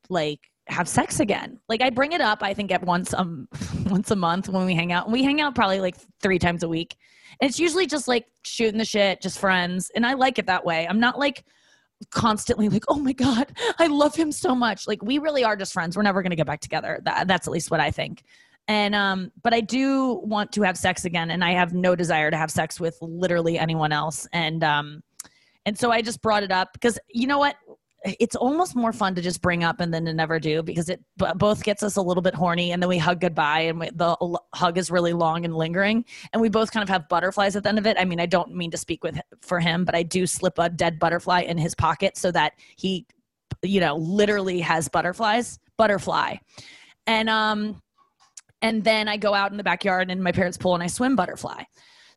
like 0.09 0.41
have 0.67 0.88
sex 0.88 1.19
again. 1.19 1.60
Like 1.69 1.81
I 1.81 1.89
bring 1.89 2.13
it 2.13 2.22
up, 2.22 2.41
I 2.41 2.53
think 2.53 2.72
at 2.72 2.84
once 2.84 3.13
um 3.13 3.48
once 3.86 4.12
a 4.12 4.15
month 4.15 4.50
when 4.50 4.65
we 4.65 4.75
hang 4.75 4.91
out. 4.91 5.05
And 5.05 5.13
we 5.13 5.24
hang 5.24 5.41
out 5.41 5.55
probably 5.55 5.79
like 5.79 5.95
three 6.22 6.39
times 6.39 6.63
a 6.63 6.69
week. 6.69 6.95
And 7.39 7.50
it's 7.50 7.60
usually 7.60 7.86
just 7.86 8.07
like 8.07 8.25
shooting 8.43 8.77
the 8.77 8.86
shit, 8.86 9.22
just 9.22 9.39
friends. 9.39 9.91
And 9.95 10.05
I 10.05 10.13
like 10.13 10.39
it 10.39 10.48
that 10.48 10.65
way. 10.65 10.88
I'm 10.88 11.00
not 11.00 11.19
like 11.19 11.43
constantly 12.12 12.69
like, 12.69 12.84
oh 12.88 13.00
my 13.00 13.13
God, 13.13 13.51
I 13.79 13.88
love 13.88 14.15
him 14.15 14.31
so 14.31 14.55
much. 14.55 14.88
Like 14.88 15.01
we 15.03 15.19
really 15.19 15.43
are 15.43 15.55
just 15.55 15.74
friends. 15.74 15.95
We're 15.95 16.03
never 16.03 16.22
gonna 16.22 16.36
get 16.36 16.48
back 16.48 16.62
together. 16.62 17.00
That, 17.03 17.27
that's 17.27 17.48
at 17.48 17.53
least 17.53 17.72
what 17.72 17.79
I 17.79 17.91
think. 17.91 18.24
And 18.67 18.95
um, 18.95 19.31
but 19.43 19.53
I 19.53 19.62
do 19.62 20.15
want 20.24 20.51
to 20.53 20.63
have 20.63 20.75
sex 20.75 21.05
again, 21.05 21.29
and 21.29 21.43
I 21.43 21.51
have 21.51 21.74
no 21.74 21.95
desire 21.95 22.31
to 22.31 22.38
have 22.38 22.50
sex 22.50 22.79
with 22.79 22.98
literally 23.00 23.60
anyone 23.60 23.91
else. 23.91 24.27
And 24.34 24.63
um, 24.63 25.03
and 25.67 25.77
so 25.77 25.91
I 25.91 26.01
just 26.01 26.22
brought 26.22 26.41
it 26.41 26.51
up 26.51 26.74
because 26.74 26.98
you 27.10 27.27
know 27.27 27.38
what? 27.38 27.55
It's 28.05 28.35
almost 28.35 28.75
more 28.75 28.93
fun 28.93 29.15
to 29.15 29.21
just 29.21 29.41
bring 29.41 29.63
up 29.63 29.79
and 29.79 29.93
then 29.93 30.05
to 30.05 30.13
never 30.13 30.39
do 30.39 30.62
because 30.62 30.89
it 30.89 31.01
b- 31.17 31.25
both 31.35 31.63
gets 31.63 31.81
us 31.81 31.95
a 31.95 32.01
little 32.01 32.21
bit 32.21 32.35
horny 32.35 32.71
and 32.71 32.81
then 32.81 32.88
we 32.88 33.00
hug 33.00 33.19
goodbye 33.19 33.62
and 33.62 33.79
we, 33.79 33.89
the 33.95 34.15
l- 34.21 34.47
hug 34.53 34.77
is 34.77 34.91
really 34.91 35.13
long 35.13 35.43
and 35.43 35.55
lingering 35.55 36.05
and 36.31 36.41
we 36.41 36.47
both 36.47 36.71
kind 36.71 36.83
of 36.83 36.89
have 36.89 37.09
butterflies 37.09 37.55
at 37.55 37.63
the 37.63 37.69
end 37.69 37.79
of 37.79 37.88
it. 37.88 37.97
I 38.00 38.05
mean, 38.05 38.19
I 38.19 38.27
don't 38.27 38.55
mean 38.55 38.69
to 38.71 38.77
speak 38.77 39.03
with 39.03 39.19
for 39.41 39.59
him, 39.59 39.85
but 39.85 39.95
I 39.95 40.03
do 40.03 40.27
slip 40.27 40.59
a 40.59 40.69
dead 40.69 41.00
butterfly 41.00 41.41
in 41.41 41.57
his 41.57 41.74
pocket 41.74 42.15
so 42.15 42.31
that 42.31 42.53
he, 42.75 43.07
you 43.63 43.79
know, 43.79 43.95
literally 43.95 44.59
has 44.59 44.88
butterflies, 44.88 45.57
butterfly, 45.77 46.35
and 47.07 47.29
um, 47.29 47.81
and 48.62 48.83
then 48.83 49.07
I 49.07 49.17
go 49.17 49.33
out 49.33 49.51
in 49.51 49.57
the 49.57 49.63
backyard 49.63 50.12
in 50.12 50.21
my 50.21 50.31
parents' 50.31 50.57
pool 50.57 50.75
and 50.75 50.83
I 50.83 50.88
swim 50.88 51.15
butterfly. 51.15 51.63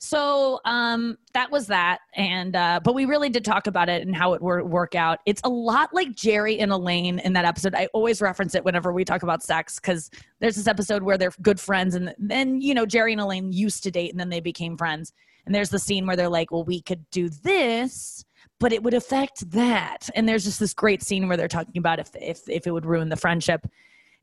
So 0.00 0.60
um, 0.64 1.18
that 1.34 1.50
was 1.50 1.66
that, 1.66 1.98
and 2.14 2.54
uh, 2.54 2.78
but 2.84 2.94
we 2.94 3.04
really 3.04 3.28
did 3.28 3.44
talk 3.44 3.66
about 3.66 3.88
it 3.88 4.06
and 4.06 4.14
how 4.14 4.32
it 4.34 4.40
would 4.40 4.62
work 4.62 4.94
out. 4.94 5.18
It's 5.26 5.40
a 5.42 5.48
lot 5.48 5.92
like 5.92 6.14
Jerry 6.14 6.60
and 6.60 6.70
Elaine 6.70 7.18
in 7.18 7.32
that 7.32 7.44
episode. 7.44 7.74
I 7.74 7.88
always 7.92 8.22
reference 8.22 8.54
it 8.54 8.64
whenever 8.64 8.92
we 8.92 9.04
talk 9.04 9.24
about 9.24 9.42
sex 9.42 9.80
because 9.80 10.08
there's 10.38 10.54
this 10.54 10.68
episode 10.68 11.02
where 11.02 11.18
they're 11.18 11.32
good 11.42 11.58
friends, 11.58 11.96
and 11.96 12.14
then 12.16 12.60
you 12.60 12.74
know 12.74 12.86
Jerry 12.86 13.10
and 13.10 13.20
Elaine 13.20 13.52
used 13.52 13.82
to 13.82 13.90
date 13.90 14.12
and 14.12 14.20
then 14.20 14.28
they 14.28 14.40
became 14.40 14.76
friends. 14.76 15.12
And 15.46 15.54
there's 15.54 15.70
the 15.70 15.80
scene 15.80 16.06
where 16.06 16.14
they're 16.14 16.28
like, 16.28 16.52
"Well, 16.52 16.64
we 16.64 16.80
could 16.80 17.04
do 17.10 17.28
this." 17.28 18.24
But 18.60 18.72
it 18.72 18.82
would 18.84 18.94
affect 18.94 19.50
that, 19.50 20.08
and 20.14 20.28
there's 20.28 20.44
just 20.44 20.60
this 20.60 20.74
great 20.74 21.02
scene 21.02 21.26
where 21.26 21.36
they're 21.36 21.48
talking 21.48 21.78
about 21.78 21.98
if 21.98 22.10
if 22.14 22.48
if 22.48 22.68
it 22.68 22.70
would 22.70 22.86
ruin 22.86 23.08
the 23.08 23.16
friendship, 23.16 23.66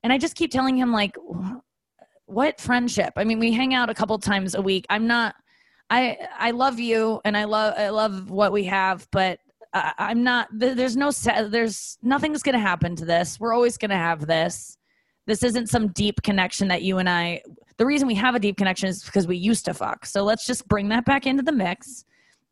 and 0.03 0.13
I 0.13 0.17
just 0.17 0.35
keep 0.35 0.51
telling 0.51 0.77
him 0.77 0.93
like, 0.93 1.17
what 2.27 2.61
friendship? 2.61 3.13
I 3.17 3.23
mean, 3.25 3.39
we 3.39 3.51
hang 3.51 3.73
out 3.73 3.89
a 3.89 3.93
couple 3.93 4.17
times 4.19 4.55
a 4.55 4.61
week. 4.61 4.85
I'm 4.89 5.07
not 5.07 5.35
I 5.89 6.17
I 6.37 6.51
love 6.51 6.79
you 6.79 7.21
and 7.25 7.37
I 7.37 7.43
love 7.43 7.75
I 7.77 7.89
love 7.89 8.29
what 8.29 8.51
we 8.51 8.63
have, 8.65 9.07
but 9.11 9.39
I, 9.73 9.93
I'm 9.97 10.23
not. 10.23 10.47
There's 10.51 10.95
no 10.95 11.11
there's 11.11 11.97
nothing's 12.01 12.41
going 12.41 12.53
to 12.53 12.59
happen 12.59 12.95
to 12.95 13.05
this. 13.05 13.39
We're 13.39 13.53
always 13.53 13.77
going 13.77 13.91
to 13.91 13.97
have 13.97 14.25
this. 14.25 14.77
This 15.27 15.43
isn't 15.43 15.69
some 15.69 15.89
deep 15.89 16.21
connection 16.23 16.67
that 16.69 16.81
you 16.81 16.97
and 16.97 17.09
I. 17.09 17.41
The 17.77 17.85
reason 17.85 18.07
we 18.07 18.15
have 18.15 18.35
a 18.35 18.39
deep 18.39 18.57
connection 18.57 18.89
is 18.89 19.03
because 19.03 19.27
we 19.27 19.37
used 19.37 19.65
to 19.65 19.73
fuck. 19.73 20.05
So 20.05 20.23
let's 20.23 20.45
just 20.45 20.67
bring 20.67 20.89
that 20.89 21.05
back 21.05 21.27
into 21.27 21.43
the 21.43 21.51
mix. 21.51 22.05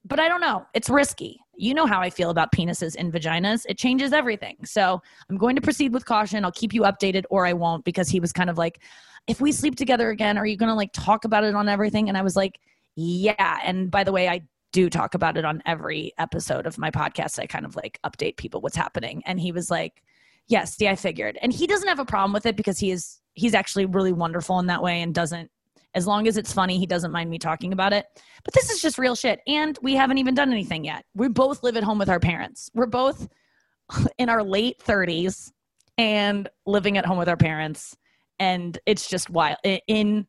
But 0.06 0.20
I 0.20 0.28
don't 0.28 0.42
know. 0.42 0.66
It's 0.74 0.90
risky. 0.90 1.40
You 1.56 1.74
know 1.74 1.86
how 1.86 2.02
I 2.02 2.10
feel 2.10 2.30
about 2.30 2.52
penises 2.52 2.96
and 2.98 3.14
vaginas. 3.14 3.66
It 3.70 3.78
changes 3.78 4.12
everything. 4.12 4.58
So 4.66 5.02
I'm 5.30 5.38
going 5.38 5.56
to 5.56 5.62
proceed 5.62 5.94
with 5.94 6.06
caution. 6.06 6.44
I'll 6.44 6.52
keep 6.52 6.74
you 6.74 6.82
updated 6.82 7.24
or 7.30 7.46
I 7.46 7.54
won't 7.54 7.86
because 7.86 8.10
he 8.10 8.20
was 8.20 8.34
kind 8.34 8.50
of 8.50 8.58
like, 8.58 8.82
if 9.28 9.40
we 9.40 9.54
sleep 9.54 9.76
together 9.76 10.10
again, 10.10 10.38
are 10.38 10.46
you 10.46 10.58
going 10.58 10.70
to 10.70 10.76
like 10.76 10.92
talk 10.92 11.24
about 11.24 11.46
it 11.46 11.56
on 11.56 11.70
everything? 11.70 12.10
And 12.10 12.18
I 12.18 12.22
was 12.22 12.36
like, 12.36 12.60
yeah. 12.96 13.60
And 13.64 13.90
by 13.90 14.04
the 14.04 14.12
way, 14.12 14.28
I 14.28 14.42
do 14.72 14.90
talk 14.90 15.14
about 15.14 15.38
it 15.38 15.46
on 15.46 15.62
every 15.66 16.12
episode 16.18 16.66
of 16.66 16.78
my 16.78 16.92
podcast. 16.92 17.40
I 17.40 17.46
kind 17.46 17.66
of 17.66 17.76
like 17.76 18.00
update 18.06 18.38
people 18.38 18.62
what's 18.62 18.76
happening. 18.76 19.22
And 19.26 19.40
he 19.40 19.52
was 19.52 19.70
like, 19.70 20.04
Yes, 20.48 20.76
yeah, 20.80 20.92
I 20.92 20.96
figured. 20.96 21.38
And 21.42 21.54
he 21.54 21.68
doesn't 21.68 21.88
have 21.88 22.00
a 22.00 22.06
problem 22.06 22.34
with 22.34 22.46
it 22.46 22.58
because 22.58 22.78
he 22.78 22.92
is 22.92 23.20
he's 23.34 23.54
actually 23.54 23.86
really 23.86 24.12
wonderful 24.12 24.60
in 24.60 24.68
that 24.68 24.84
way 24.84 25.02
and 25.02 25.14
doesn't 25.14 25.50
as 25.96 26.08
long 26.08 26.28
as 26.28 26.38
it's 26.38 26.52
funny, 26.52 26.80
he 26.80 26.86
doesn't 26.86 27.12
mind 27.12 27.30
me 27.30 27.38
talking 27.38 27.72
about 27.72 27.94
it. 27.94 28.06
But 28.44 28.54
this 28.54 28.72
is 28.72 28.82
just 28.82 28.98
real 28.98 29.16
shit. 29.16 29.42
And 29.48 29.78
we 29.82 29.94
haven't 29.94 30.18
even 30.18 30.34
done 30.34 30.52
anything 30.52 30.84
yet. 30.84 31.06
We 31.14 31.28
both 31.28 31.64
live 31.64 31.78
at 31.78 31.84
home 31.84 32.00
with 32.00 32.10
our 32.10 32.20
parents. 32.20 32.70
We're 32.74 32.88
both 32.88 33.28
in 34.18 34.30
our 34.30 34.44
late 34.44 34.80
30s 34.80 35.52
and 35.98 36.50
living 36.66 36.98
at 36.98 37.06
home 37.06 37.18
with 37.18 37.30
our 37.30 37.38
parents. 37.38 37.96
And 38.40 38.78
it's 38.86 39.08
just 39.08 39.30
wild. 39.30 39.58
In 39.88 40.26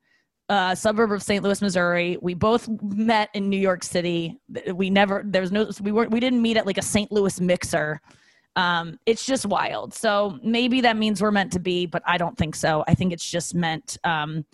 uh, 0.48 0.74
suburb 0.74 1.12
of 1.12 1.22
St. 1.22 1.42
Louis, 1.42 1.60
Missouri. 1.62 2.18
We 2.20 2.34
both 2.34 2.68
met 2.82 3.30
in 3.34 3.48
New 3.48 3.58
York 3.58 3.82
City. 3.82 4.38
We 4.72 4.90
never 4.90 5.22
there 5.24 5.40
was 5.40 5.52
no 5.52 5.70
we 5.80 5.92
weren't 5.92 6.10
we 6.10 6.20
didn't 6.20 6.42
meet 6.42 6.56
at 6.56 6.66
like 6.66 6.78
a 6.78 6.82
St. 6.82 7.10
Louis 7.10 7.40
mixer. 7.40 8.00
Um, 8.56 9.00
it's 9.06 9.26
just 9.26 9.46
wild. 9.46 9.94
So 9.94 10.38
maybe 10.42 10.80
that 10.82 10.96
means 10.96 11.20
we're 11.20 11.32
meant 11.32 11.52
to 11.52 11.58
be, 11.58 11.86
but 11.86 12.02
I 12.06 12.18
don't 12.18 12.36
think 12.36 12.54
so. 12.54 12.84
I 12.86 12.94
think 12.94 13.12
it's 13.12 13.28
just 13.28 13.54
meant. 13.54 13.96
Um, 14.04 14.44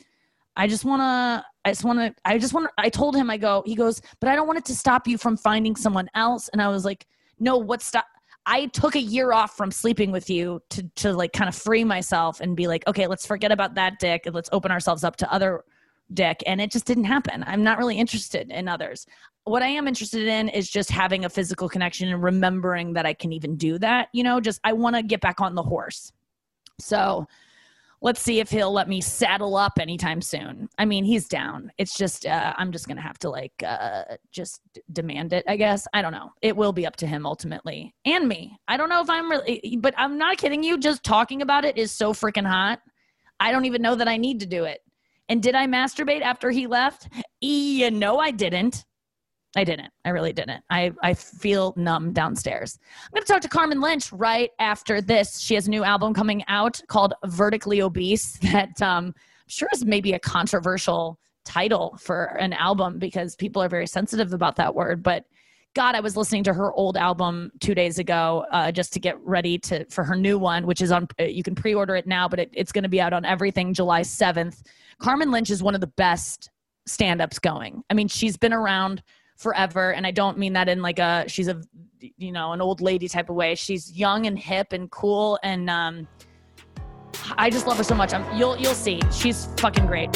I 0.57 0.67
just 0.69 0.85
want 0.85 1.01
to. 1.01 1.45
I 1.65 1.71
just 1.71 1.85
want 1.85 1.99
to. 1.99 2.15
I 2.25 2.39
just 2.39 2.55
wanna. 2.55 2.71
I 2.79 2.89
told 2.89 3.17
him. 3.17 3.29
I 3.29 3.37
go. 3.37 3.63
He 3.67 3.75
goes, 3.75 4.01
but 4.21 4.29
I 4.29 4.37
don't 4.37 4.47
want 4.47 4.59
it 4.59 4.65
to 4.67 4.75
stop 4.75 5.07
you 5.07 5.19
from 5.19 5.37
finding 5.37 5.77
someone 5.77 6.09
else. 6.15 6.49
And 6.49 6.63
I 6.63 6.69
was 6.69 6.85
like, 6.85 7.07
no. 7.39 7.57
What 7.57 7.83
stop? 7.83 8.07
I 8.47 8.67
took 8.67 8.95
a 8.95 9.01
year 9.01 9.33
off 9.33 9.57
from 9.57 9.71
sleeping 9.71 10.13
with 10.13 10.31
you 10.31 10.63
to 10.71 10.83
to 10.97 11.13
like 11.13 11.33
kind 11.33 11.49
of 11.49 11.55
free 11.55 11.85
myself 11.85 12.41
and 12.41 12.57
be 12.57 12.69
like, 12.69 12.87
okay, 12.87 13.07
let's 13.07 13.27
forget 13.27 13.53
about 13.53 13.75
that 13.75 13.99
dick 13.99 14.27
and 14.27 14.35
let's 14.35 14.49
open 14.53 14.71
ourselves 14.71 15.05
up 15.05 15.17
to 15.17 15.33
other 15.33 15.65
dick 16.15 16.43
and 16.47 16.61
it 16.61 16.71
just 16.71 16.87
didn't 16.87 17.05
happen. 17.05 17.45
I'm 17.47 17.63
not 17.63 17.79
really 17.79 17.99
interested 17.99 18.51
in 18.51 18.69
others. 18.69 19.07
What 19.45 19.63
I 19.63 19.69
am 19.69 19.89
interested 19.89 20.27
in 20.27 20.49
is 20.49 20.71
just 20.71 20.91
having 20.91 21.25
a 21.25 21.31
physical 21.31 21.69
connection 21.69 22.09
and 22.09 22.23
remembering 22.23 22.93
that 22.95 23.07
I 23.07 23.15
can 23.15 23.33
even 23.33 23.57
do 23.57 23.79
that. 23.79 24.09
You 24.13 24.23
know, 24.23 24.41
just 24.41 24.61
I 24.65 24.73
want 24.73 24.97
to 24.97 25.03
get 25.03 25.21
back 25.21 25.41
on 25.41 25.55
the 25.55 25.63
horse. 25.63 26.13
So 26.79 27.27
let's 28.03 28.21
see 28.21 28.41
if 28.41 28.51
he'll 28.51 28.73
let 28.73 28.89
me 28.89 29.01
saddle 29.01 29.57
up 29.57 29.75
anytime 29.79 30.23
soon. 30.23 30.69
I 30.79 30.85
mean, 30.85 31.05
he's 31.05 31.29
down. 31.29 31.71
It's 31.79 31.97
just 31.97 32.27
uh, 32.27 32.55
I'm 32.57 32.73
just 32.73 32.89
gonna 32.89 33.01
have 33.01 33.19
to 33.21 33.31
like 33.31 33.53
uh, 33.65 34.05
just 34.31 34.61
d- 34.75 34.83
demand 34.93 35.33
it. 35.33 35.45
I 35.49 35.57
guess 35.57 35.87
I 35.93 36.03
don't 36.03 36.13
know. 36.13 36.33
It 36.43 36.57
will 36.57 36.73
be 36.73 36.87
up 36.87 36.97
to 36.97 37.07
him 37.07 37.27
ultimately 37.27 37.95
and 38.05 38.27
me. 38.29 38.59
I 38.69 38.77
don't 38.77 38.89
know 38.89 39.03
if 39.03 39.11
I'm 39.11 39.31
really, 39.31 39.79
but 39.81 39.95
I'm 39.97 40.19
not 40.19 40.39
kidding 40.39 40.63
you. 40.63 40.79
Just 40.79 41.03
talking 41.03 41.43
about 41.43 41.65
it 41.65 41.77
is 41.77 41.93
so 41.93 42.13
freaking 42.13 42.47
hot. 42.47 42.81
I 43.39 43.53
don't 43.53 43.65
even 43.65 43.83
know 43.83 43.95
that 43.95 44.09
I 44.09 44.17
need 44.17 44.41
to 44.41 44.47
do 44.47 44.65
it. 44.65 44.81
And 45.31 45.41
did 45.41 45.55
I 45.55 45.67
masturbate 45.67 46.23
after 46.23 46.51
he 46.51 46.67
left? 46.67 47.09
You 47.41 47.93
know, 47.93 48.19
I 48.19 48.33
didn't. 48.33 48.85
I 49.57 49.63
didn't. 49.63 49.91
I 50.05 50.11
really 50.11 50.33
didn't. 50.33 50.63
I, 50.71 50.93
I 51.03 51.15
feel 51.15 51.73
numb 51.77 52.13
downstairs. 52.13 52.79
I'm 53.05 53.11
going 53.15 53.25
to 53.25 53.33
talk 53.33 53.43
to 53.43 53.49
Carmen 53.49 53.81
Lynch 53.81 54.13
right 54.13 54.51
after 54.59 55.01
this. 55.01 55.41
She 55.41 55.55
has 55.55 55.69
a 55.69 55.71
new 55.71 55.85
album 55.85 56.15
coming 56.15 56.43
out 56.49 56.81
called 56.89 57.15
Vertically 57.27 57.81
Obese 57.81 58.39
that 58.43 58.83
um, 58.83 59.07
I'm 59.07 59.15
sure 59.47 59.69
is 59.73 59.85
maybe 59.85 60.13
a 60.15 60.19
controversial 60.19 61.19
title 61.45 61.97
for 62.01 62.37
an 62.41 62.53
album 62.53 62.99
because 62.99 63.37
people 63.37 63.63
are 63.63 63.69
very 63.69 63.87
sensitive 63.87 64.33
about 64.33 64.57
that 64.57 64.75
word. 64.75 65.01
But 65.01 65.25
God, 65.75 65.95
I 65.95 66.01
was 66.01 66.17
listening 66.17 66.43
to 66.45 66.53
her 66.53 66.73
old 66.73 66.97
album 66.97 67.53
two 67.61 67.75
days 67.75 67.99
ago 68.01 68.45
uh, 68.51 68.73
just 68.73 68.93
to 68.95 69.01
get 69.01 69.19
ready 69.25 69.57
to 69.59 69.85
for 69.87 70.03
her 70.03 70.17
new 70.17 70.37
one, 70.39 70.67
which 70.67 70.83
is 70.83 70.91
on. 70.91 71.07
Uh, 71.19 71.25
you 71.25 71.45
can 71.45 71.55
pre-order 71.55 71.95
it 71.95 72.07
now, 72.07 72.29
but 72.29 72.41
it, 72.41 72.51
it's 72.53 72.73
going 72.73 72.83
to 72.83 72.89
be 72.89 73.01
out 73.01 73.13
on 73.13 73.25
everything 73.25 73.73
July 73.73 74.01
7th. 74.01 74.63
Carmen 74.99 75.31
Lynch 75.31 75.49
is 75.49 75.63
one 75.63 75.77
of 75.77 75.81
the 75.81 75.87
best 75.87 76.51
stand-ups 76.87 77.39
going. 77.39 77.83
I 77.89 77.95
mean, 77.95 78.09
she's 78.09 78.37
been 78.37 78.53
around 78.53 79.03
forever, 79.37 79.93
and 79.93 80.07
I 80.07 80.11
don't 80.11 80.39
mean 80.39 80.53
that 80.55 80.69
in 80.69 80.83
like 80.83 80.99
a 80.99 81.25
she's 81.29 81.47
a 81.47 81.63
you 82.01 82.33
know 82.33 82.53
an 82.53 82.61
old 82.61 82.81
lady 82.81 83.07
type 83.07 83.31
of 83.31 83.37
way. 83.37 83.55
She's 83.55 83.93
young 83.93 84.27
and 84.27 84.37
hip 84.37 84.73
and 84.73 84.91
cool, 84.91 85.39
and 85.45 85.71
um, 85.71 86.09
I 87.39 87.49
just 87.49 87.69
love 87.69 87.77
her 87.77 87.85
so 87.85 87.95
much. 87.95 88.13
I'm, 88.13 88.37
you'll 88.37 88.57
you'll 88.59 88.75
see. 88.75 89.01
She's 89.13 89.47
fucking 89.59 89.87
great. 89.87 90.13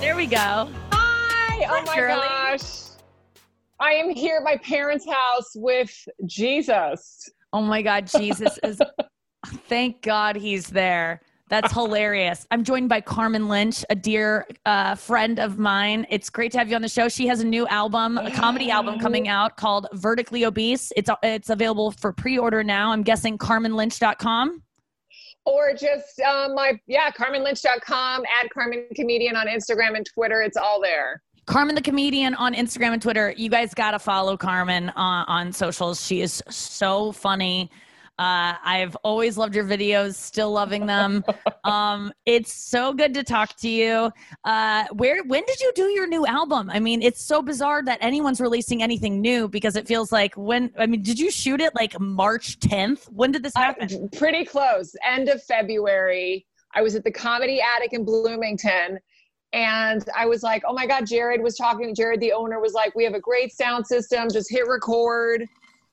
There 0.00 0.16
we 0.16 0.26
go. 0.26 0.68
Hi! 0.90 1.66
Oh 1.70 1.82
my 1.86 1.96
gosh. 1.96 2.81
I 3.82 3.94
am 3.94 4.10
here 4.10 4.36
at 4.36 4.44
my 4.44 4.58
parents' 4.58 5.04
house 5.04 5.56
with 5.56 5.92
Jesus. 6.24 7.28
Oh 7.52 7.62
my 7.62 7.82
God, 7.82 8.06
Jesus 8.06 8.56
is. 8.62 8.80
thank 9.66 10.02
God 10.02 10.36
he's 10.36 10.68
there. 10.68 11.20
That's 11.48 11.72
hilarious. 11.72 12.46
I'm 12.52 12.62
joined 12.62 12.88
by 12.88 13.00
Carmen 13.00 13.48
Lynch, 13.48 13.84
a 13.90 13.96
dear 13.96 14.46
uh, 14.66 14.94
friend 14.94 15.40
of 15.40 15.58
mine. 15.58 16.06
It's 16.10 16.30
great 16.30 16.52
to 16.52 16.58
have 16.58 16.70
you 16.70 16.76
on 16.76 16.82
the 16.82 16.88
show. 16.88 17.08
She 17.08 17.26
has 17.26 17.40
a 17.40 17.44
new 17.44 17.66
album, 17.66 18.18
a 18.18 18.30
comedy 18.30 18.70
album 18.70 19.00
coming 19.00 19.26
out 19.26 19.56
called 19.56 19.88
Vertically 19.94 20.44
Obese. 20.44 20.92
It's 20.96 21.10
it's 21.24 21.50
available 21.50 21.90
for 21.90 22.12
pre-order 22.12 22.62
now. 22.62 22.92
I'm 22.92 23.02
guessing 23.02 23.36
CarmenLynch.com. 23.36 24.62
Or 25.44 25.74
just 25.74 26.20
um, 26.20 26.54
my 26.54 26.80
yeah, 26.86 27.10
CarmenLynch.com. 27.10 28.22
Add 28.42 28.50
Carmen 28.54 28.86
Comedian 28.94 29.34
on 29.34 29.48
Instagram 29.48 29.96
and 29.96 30.06
Twitter. 30.06 30.40
It's 30.40 30.56
all 30.56 30.80
there. 30.80 31.20
Carmen 31.52 31.74
the 31.74 31.82
comedian 31.82 32.32
on 32.36 32.54
Instagram 32.54 32.94
and 32.94 33.02
Twitter. 33.02 33.34
You 33.36 33.50
guys 33.50 33.74
got 33.74 33.90
to 33.90 33.98
follow 33.98 34.38
Carmen 34.38 34.88
on, 34.96 35.26
on 35.28 35.52
socials. 35.52 36.02
She 36.02 36.22
is 36.22 36.42
so 36.48 37.12
funny. 37.12 37.70
Uh, 38.18 38.56
I've 38.64 38.96
always 39.04 39.36
loved 39.36 39.54
your 39.54 39.66
videos, 39.66 40.14
still 40.14 40.50
loving 40.50 40.86
them. 40.86 41.22
um, 41.64 42.10
it's 42.24 42.54
so 42.54 42.94
good 42.94 43.12
to 43.12 43.22
talk 43.22 43.54
to 43.58 43.68
you. 43.68 44.10
Uh, 44.44 44.84
where 44.94 45.22
when 45.24 45.42
did 45.46 45.60
you 45.60 45.72
do 45.74 45.90
your 45.90 46.06
new 46.06 46.24
album? 46.26 46.70
I 46.70 46.80
mean, 46.80 47.02
it's 47.02 47.20
so 47.20 47.42
bizarre 47.42 47.82
that 47.84 47.98
anyone's 48.00 48.40
releasing 48.40 48.82
anything 48.82 49.20
new 49.20 49.46
because 49.46 49.76
it 49.76 49.86
feels 49.86 50.10
like 50.10 50.34
when 50.36 50.72
I 50.78 50.86
mean, 50.86 51.02
did 51.02 51.18
you 51.18 51.30
shoot 51.30 51.60
it 51.60 51.74
like 51.74 52.00
March 52.00 52.60
10th? 52.60 53.10
When 53.10 53.30
did 53.30 53.42
this 53.42 53.54
happen? 53.54 54.08
pretty 54.16 54.46
close, 54.46 54.96
end 55.06 55.28
of 55.28 55.42
February. 55.42 56.46
I 56.74 56.80
was 56.80 56.94
at 56.94 57.04
the 57.04 57.12
Comedy 57.12 57.60
Attic 57.60 57.92
in 57.92 58.06
Bloomington 58.06 59.00
and 59.52 60.04
I 60.16 60.26
was 60.26 60.42
like, 60.42 60.62
oh 60.66 60.72
my 60.72 60.86
God, 60.86 61.06
Jared 61.06 61.42
was 61.42 61.56
talking. 61.56 61.94
Jared, 61.94 62.20
the 62.20 62.32
owner, 62.32 62.60
was 62.60 62.72
like, 62.72 62.94
we 62.94 63.04
have 63.04 63.14
a 63.14 63.20
great 63.20 63.52
sound 63.52 63.86
system. 63.86 64.28
Just 64.30 64.50
hit 64.50 64.66
record. 64.66 65.46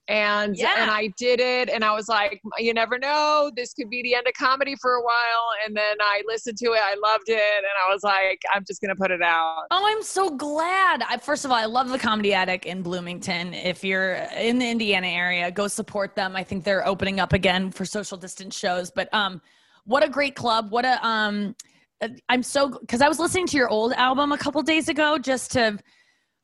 And 0.08 0.58
yeah. 0.58 0.74
and 0.80 0.90
I 0.90 1.14
did 1.20 1.40
it, 1.40 1.70
and 1.70 1.84
I 1.84 1.94
was 1.94 2.10
like, 2.10 2.42
you 2.58 2.74
never 2.74 2.98
know, 2.98 3.52
this 3.56 3.76
could 3.76 3.92
be 3.92 4.02
the 4.02 4.16
end 4.16 4.26
of 4.26 4.34
comedy 4.34 4.76
for 4.82 4.94
a 4.94 5.04
while. 5.04 5.52
And 5.64 5.78
then 5.78 5.98
I 6.02 6.24
listened 6.26 6.58
to 6.58 6.66
it, 6.72 6.80
I 6.84 6.96
loved 6.96 7.30
it, 7.30 7.36
and 7.36 7.68
I 7.88 7.94
was 7.94 8.02
like, 8.02 8.42
I'm 8.52 8.66
just 8.66 8.82
gonna 8.82 8.96
put 8.96 9.12
it 9.12 9.22
out. 9.22 9.66
Oh, 9.70 9.86
I'm 9.86 10.02
so 10.02 10.32
glad. 10.32 11.04
I, 11.08 11.18
first 11.18 11.46
of 11.46 11.52
all, 11.52 11.58
I 11.58 11.66
love 11.66 11.90
the 11.90 12.00
Comedy 12.00 12.34
Attic 12.34 12.66
in 12.66 12.82
Bloomington. 12.82 13.54
If 13.54 13.84
you're 13.84 14.14
in 14.36 14.58
the 14.58 14.68
Indiana 14.68 15.06
area, 15.06 15.52
go 15.52 15.68
support 15.68 16.16
them. 16.16 16.36
I 16.36 16.44
think 16.44 16.64
they're 16.64 16.88
opening 16.88 17.20
up 17.20 17.32
again 17.32 17.70
for 17.70 17.86
social 17.86 18.18
distance 18.18 18.58
shows. 18.58 18.90
But 18.90 19.14
um, 19.14 19.44
what 19.86 20.04
a 20.04 20.10
great 20.10 20.34
club! 20.36 20.72
What 20.72 20.86
a 20.86 21.08
um, 21.08 21.56
I'm 22.30 22.44
so 22.44 22.70
because 22.70 23.02
I 23.02 23.08
was 23.08 23.20
listening 23.20 23.48
to 23.48 23.58
your 23.58 23.70
old 23.70 23.94
album 23.94 24.32
a 24.32 24.38
couple 24.38 24.62
days 24.62 24.90
ago 24.90 25.18
just 25.18 25.52
to 25.52 25.78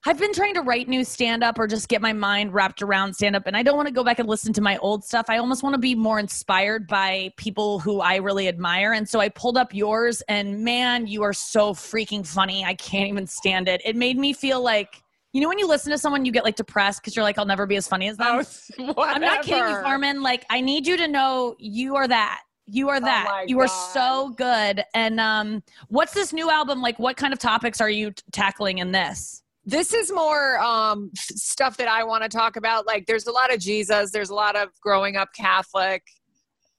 I've 0.07 0.19
been 0.19 0.33
trying 0.33 0.53
to 0.53 0.61
write 0.61 0.87
new 0.87 1.03
stand 1.03 1.43
up 1.43 1.57
or 1.57 1.65
just 1.65 1.89
get 1.89 1.99
my 1.99 2.13
mind 2.13 2.53
wrapped 2.53 2.83
around 2.83 3.15
stand 3.15 3.35
up 3.35 3.47
and 3.47 3.57
I 3.57 3.63
don't 3.63 3.75
want 3.75 3.87
to 3.87 3.93
go 3.93 4.03
back 4.03 4.19
and 4.19 4.29
listen 4.29 4.53
to 4.53 4.61
my 4.61 4.77
old 4.77 5.03
stuff. 5.03 5.25
I 5.29 5.37
almost 5.37 5.63
want 5.63 5.73
to 5.73 5.79
be 5.79 5.95
more 5.95 6.19
inspired 6.19 6.87
by 6.87 7.31
people 7.37 7.79
who 7.79 8.01
I 8.01 8.17
really 8.17 8.47
admire. 8.47 8.93
And 8.93 9.09
so 9.09 9.19
I 9.19 9.29
pulled 9.29 9.57
up 9.57 9.73
yours 9.73 10.21
and 10.27 10.63
man, 10.63 11.07
you 11.07 11.23
are 11.23 11.33
so 11.33 11.73
freaking 11.73 12.25
funny. 12.25 12.63
I 12.63 12.75
can't 12.75 13.07
even 13.07 13.25
stand 13.25 13.67
it. 13.67 13.81
It 13.83 13.95
made 13.95 14.17
me 14.17 14.33
feel 14.33 14.61
like 14.61 15.01
you 15.33 15.41
know 15.41 15.49
when 15.49 15.59
you 15.59 15.67
listen 15.67 15.91
to 15.91 15.97
someone 15.97 16.23
you 16.23 16.31
get 16.31 16.45
like 16.45 16.55
depressed 16.55 17.01
because 17.01 17.15
you're 17.15 17.23
like 17.23 17.39
I'll 17.39 17.45
never 17.45 17.65
be 17.65 17.75
as 17.75 17.87
funny 17.87 18.07
as 18.07 18.17
them. 18.17 18.45
Oh, 18.79 18.93
I'm 19.03 19.21
not 19.21 19.43
kidding 19.43 19.67
you, 19.69 19.79
Carmen. 19.81 20.21
Like 20.21 20.45
I 20.51 20.61
need 20.61 20.85
you 20.85 20.97
to 20.97 21.07
know 21.07 21.55
you 21.57 21.95
are 21.95 22.07
that. 22.07 22.43
You 22.67 22.89
are 22.89 22.99
that. 22.99 23.27
Oh 23.29 23.45
you 23.47 23.59
are 23.59 23.67
so 23.67 24.33
good. 24.37 24.83
And 24.93 25.19
um, 25.19 25.63
what's 25.89 26.13
this 26.13 26.33
new 26.33 26.49
album 26.49 26.81
like? 26.81 26.97
What 26.99 27.17
kind 27.17 27.33
of 27.33 27.39
topics 27.39 27.79
are 27.79 27.89
you 27.89 28.11
t- 28.11 28.23
tackling 28.31 28.79
in 28.79 28.91
this? 28.91 29.43
this 29.65 29.93
is 29.93 30.11
more 30.11 30.59
um, 30.59 31.09
stuff 31.15 31.77
that 31.77 31.87
I 31.87 32.03
want 32.03 32.23
to 32.23 32.29
talk 32.29 32.55
about. 32.55 32.85
Like, 32.85 33.07
there's 33.07 33.25
a 33.25 33.31
lot 33.31 33.51
of 33.53 33.59
Jesus. 33.59 34.11
There's 34.11 34.29
a 34.29 34.35
lot 34.35 34.55
of 34.55 34.69
growing 34.79 35.15
up 35.15 35.29
Catholic. 35.35 36.03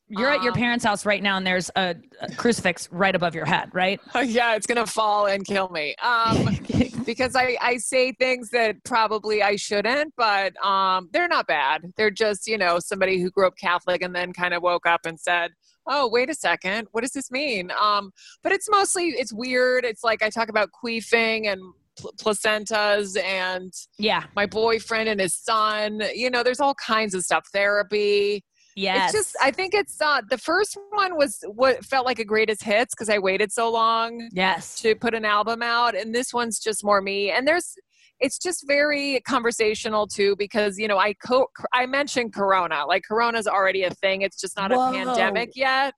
You're 0.09 0.31
at 0.31 0.45
your 0.45 0.53
Um, 0.53 0.59
parents' 0.59 0.85
house 0.85 1.05
right 1.05 1.21
now, 1.21 1.37
and 1.37 1.45
there's 1.45 1.69
a, 1.75 1.97
a 2.21 2.33
crucifix 2.37 2.89
right 2.93 3.15
above 3.15 3.35
your 3.35 3.45
head, 3.45 3.71
right? 3.73 4.01
yeah, 4.23 4.55
it's 4.55 4.67
gonna 4.67 4.87
fall 4.87 5.27
and 5.27 5.45
kill 5.45 5.69
me. 5.71 5.97
Um, 6.01 6.61
because 7.05 7.35
I, 7.35 7.57
I 7.61 7.79
say 7.79 8.13
things 8.13 8.51
that 8.51 8.77
probably 8.85 9.43
I 9.43 9.57
shouldn't, 9.57 10.15
but 10.17 10.55
um, 10.65 11.09
they're 11.13 11.27
not 11.27 11.49
bad. 11.49 11.93
They're 11.97 12.13
just, 12.13 12.47
you 12.47 12.57
know, 12.57 12.79
somebody 12.79 13.21
who 13.21 13.33
grew 13.33 13.49
up 13.49 13.57
Catholic 13.57 14.01
and 14.01 14.15
then 14.15 14.33
kind 14.33 14.55
of 14.55 14.63
woke 14.63 14.87
up 14.87 15.07
and 15.07 15.19
said, 15.19 15.51
oh, 15.87 16.09
wait 16.09 16.31
a 16.31 16.35
second, 16.35 16.89
what 16.93 17.03
does 17.03 17.13
this 17.13 17.31
mean? 17.31 17.71
Um, 17.81 18.11
but 18.43 18.53
it's 18.53 18.69
mostly, 18.71 19.09
it's 19.09 19.33
weird. 19.33 19.85
It's 19.85 20.05
like 20.05 20.23
I 20.23 20.31
talk 20.31 20.49
about 20.49 20.71
queefing 20.73 21.51
and 21.51 21.61
pl- 21.99 22.13
placentas 22.19 23.21
and 23.21 23.73
yeah. 23.99 24.25
my 24.35 24.47
boyfriend 24.47 25.09
and 25.09 25.21
his 25.21 25.35
son. 25.35 26.03
You 26.15 26.31
know, 26.31 26.43
there's 26.43 26.61
all 26.61 26.75
kinds 26.75 27.15
of 27.15 27.23
stuff. 27.23 27.47
Therapy. 27.53 28.45
yeah, 28.75 29.05
It's 29.05 29.13
just, 29.13 29.37
I 29.43 29.51
think 29.51 29.75
it's 29.75 30.01
uh, 30.01 30.21
the 30.29 30.39
first 30.39 30.77
one 30.91 31.17
was 31.17 31.39
what 31.47 31.85
felt 31.85 32.05
like 32.05 32.19
a 32.19 32.25
greatest 32.25 32.63
hits 32.63 32.95
because 32.95 33.09
I 33.09 33.19
waited 33.19 33.53
so 33.53 33.71
long 33.71 34.29
yes. 34.33 34.81
to 34.81 34.95
put 34.95 35.15
an 35.15 35.25
album 35.25 35.63
out 35.63 35.95
and 35.97 36.15
this 36.15 36.35
one's 36.35 36.59
just 36.59 36.85
more 36.85 37.01
me 37.01 37.31
and 37.31 37.47
there's 37.49 37.75
it's 38.21 38.39
just 38.39 38.67
very 38.67 39.21
conversational 39.27 40.07
too 40.07 40.35
because 40.37 40.79
you 40.79 40.89
know 40.89 40.99
i 40.99 41.13
co- 41.25 41.49
i 41.73 41.87
mentioned 41.87 42.33
corona 42.33 42.85
like 42.87 43.03
corona's 43.07 43.47
already 43.47 43.85
a 43.85 43.91
thing 43.91 44.23
it's 44.23 44.41
just 44.41 44.57
not 44.57 44.71
Whoa. 44.71 44.89
a 44.89 44.93
pandemic 44.93 45.51
yet 45.55 45.95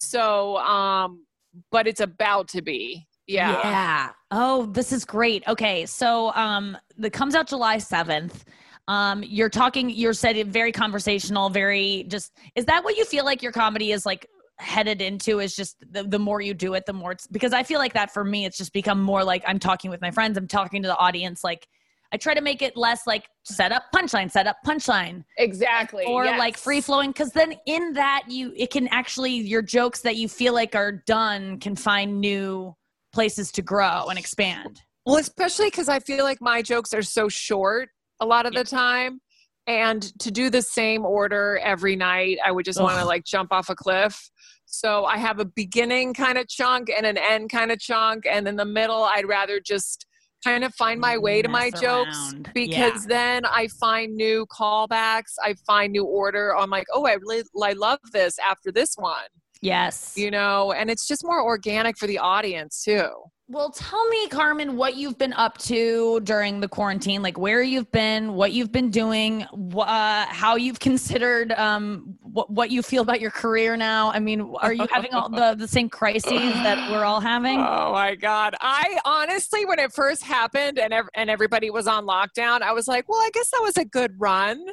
so 0.00 0.56
um 0.58 1.24
but 1.70 1.86
it's 1.86 2.00
about 2.00 2.48
to 2.48 2.62
be 2.62 3.06
yeah 3.26 3.60
Yeah. 3.62 4.10
Oh, 4.30 4.66
this 4.66 4.92
is 4.92 5.04
great. 5.04 5.46
Okay. 5.46 5.86
So 5.86 6.32
um 6.34 6.76
the 6.98 7.08
comes 7.08 7.34
out 7.34 7.46
July 7.46 7.76
7th. 7.76 8.42
Um 8.88 9.22
you're 9.22 9.48
talking 9.48 9.88
you're 9.88 10.12
said 10.12 10.36
very 10.52 10.72
conversational, 10.72 11.48
very 11.48 12.04
just 12.08 12.32
is 12.54 12.64
that 12.66 12.84
what 12.84 12.96
you 12.96 13.04
feel 13.04 13.24
like 13.24 13.42
your 13.42 13.52
comedy 13.52 13.92
is 13.92 14.04
like 14.04 14.28
headed 14.58 15.02
into 15.02 15.40
is 15.40 15.56
just 15.56 15.76
the, 15.90 16.04
the 16.04 16.18
more 16.18 16.40
you 16.40 16.54
do 16.54 16.74
it 16.74 16.86
the 16.86 16.92
more 16.92 17.12
it's 17.12 17.26
because 17.26 17.52
I 17.52 17.62
feel 17.62 17.78
like 17.78 17.94
that 17.94 18.12
for 18.12 18.24
me 18.24 18.44
it's 18.44 18.56
just 18.56 18.72
become 18.72 19.00
more 19.00 19.24
like 19.24 19.42
I'm 19.46 19.58
talking 19.58 19.90
with 19.90 20.00
my 20.00 20.10
friends, 20.10 20.38
I'm 20.38 20.48
talking 20.48 20.82
to 20.82 20.88
the 20.88 20.96
audience 20.96 21.42
like 21.42 21.66
I 22.12 22.16
try 22.16 22.34
to 22.34 22.40
make 22.40 22.62
it 22.62 22.76
less 22.76 23.08
like 23.08 23.24
set 23.42 23.72
up 23.72 23.86
punchline, 23.92 24.30
set 24.30 24.46
up 24.46 24.58
punchline 24.64 25.24
exactly 25.38 26.04
or 26.06 26.24
yes. 26.24 26.38
like 26.38 26.56
free 26.56 26.80
flowing 26.80 27.10
because 27.10 27.32
then 27.32 27.54
in 27.66 27.94
that 27.94 28.24
you 28.28 28.52
it 28.56 28.70
can 28.70 28.86
actually 28.88 29.32
your 29.32 29.62
jokes 29.62 30.00
that 30.02 30.16
you 30.16 30.28
feel 30.28 30.54
like 30.54 30.76
are 30.76 30.92
done 30.92 31.58
can 31.58 31.74
find 31.74 32.20
new 32.20 32.74
places 33.12 33.50
to 33.52 33.62
grow 33.62 34.06
and 34.08 34.18
expand 34.18 34.82
Well, 35.06 35.16
especially 35.16 35.66
because 35.66 35.88
I 35.88 36.00
feel 36.00 36.24
like 36.24 36.40
my 36.40 36.62
jokes 36.62 36.94
are 36.94 37.02
so 37.02 37.28
short 37.28 37.90
a 38.20 38.26
lot 38.26 38.46
of 38.46 38.54
the 38.54 38.64
time. 38.64 39.20
And 39.66 40.02
to 40.20 40.30
do 40.30 40.50
the 40.50 40.62
same 40.62 41.04
order 41.04 41.58
every 41.62 41.96
night, 41.96 42.38
I 42.44 42.52
would 42.52 42.64
just 42.64 42.80
want 42.80 42.98
to 42.98 43.04
like 43.04 43.24
jump 43.24 43.52
off 43.52 43.70
a 43.70 43.74
cliff. 43.74 44.30
So 44.66 45.04
I 45.04 45.16
have 45.18 45.38
a 45.38 45.44
beginning 45.44 46.14
kind 46.14 46.36
of 46.36 46.48
chunk 46.48 46.90
and 46.94 47.06
an 47.06 47.16
end 47.16 47.50
kind 47.50 47.70
of 47.70 47.78
chunk. 47.78 48.26
And 48.26 48.46
in 48.46 48.56
the 48.56 48.64
middle, 48.64 49.04
I'd 49.04 49.26
rather 49.26 49.60
just 49.60 50.06
kind 50.44 50.64
of 50.64 50.74
find 50.74 51.00
my 51.00 51.16
way 51.16 51.40
to 51.40 51.48
mm, 51.48 51.52
my 51.52 51.70
Mess 51.70 51.80
jokes 51.80 52.32
around. 52.32 52.50
because 52.52 53.06
then 53.06 53.46
I 53.46 53.68
find 53.80 54.14
new 54.14 54.46
callbacks. 54.46 55.32
I 55.42 55.54
find 55.66 55.92
new 55.92 56.04
order. 56.04 56.54
I'm 56.54 56.70
like, 56.70 56.86
oh, 56.92 57.06
I 57.06 57.14
really 57.14 57.44
I 57.62 57.72
love 57.72 57.98
this 58.12 58.36
after 58.38 58.70
this 58.70 58.94
one, 58.96 59.24
yes 59.62 60.12
you 60.16 60.30
know, 60.30 60.72
and 60.72 60.90
it's 60.90 61.08
just 61.08 61.24
more 61.24 61.42
organic 61.42 61.96
for 61.96 62.06
the 62.06 62.18
audience 62.18 62.82
too. 62.84 63.08
Well 63.48 63.70
tell 63.70 64.08
me 64.08 64.28
carmen 64.28 64.76
what 64.76 64.96
you've 64.96 65.18
been 65.18 65.32
up 65.34 65.58
to 65.58 66.20
during 66.20 66.60
the 66.60 66.68
quarantine 66.68 67.22
like 67.22 67.38
where 67.38 67.62
you've 67.62 67.90
been 67.92 68.34
what 68.34 68.52
you've 68.52 68.72
been 68.72 68.90
doing 68.90 69.42
uh, 69.76 70.24
how 70.28 70.56
you've 70.56 70.80
considered 70.80 71.52
um, 71.52 72.16
what, 72.22 72.50
what 72.50 72.70
you 72.70 72.82
feel 72.82 73.02
about 73.02 73.20
your 73.20 73.30
career 73.30 73.76
now 73.76 74.10
i 74.12 74.18
mean 74.18 74.54
are 74.60 74.72
you 74.72 74.86
having 74.90 75.12
all 75.12 75.28
the, 75.28 75.54
the 75.56 75.68
same 75.68 75.88
crises 75.88 76.32
that 76.32 76.90
we're 76.90 77.04
all 77.04 77.20
having 77.20 77.58
Oh 77.58 77.92
my 77.92 78.14
God. 78.14 78.54
I 78.60 78.98
honestly, 79.04 79.64
when 79.64 79.78
it 79.78 79.92
first 79.92 80.22
happened 80.22 80.78
and, 80.78 80.92
ev- 80.92 81.08
and 81.14 81.30
everybody 81.30 81.70
was 81.70 81.86
on 81.86 82.06
lockdown, 82.06 82.62
I 82.62 82.72
was 82.72 82.86
like, 82.88 83.08
well, 83.08 83.20
I 83.20 83.30
guess 83.32 83.50
that 83.50 83.60
was 83.62 83.76
a 83.76 83.84
good 83.84 84.12
run. 84.18 84.66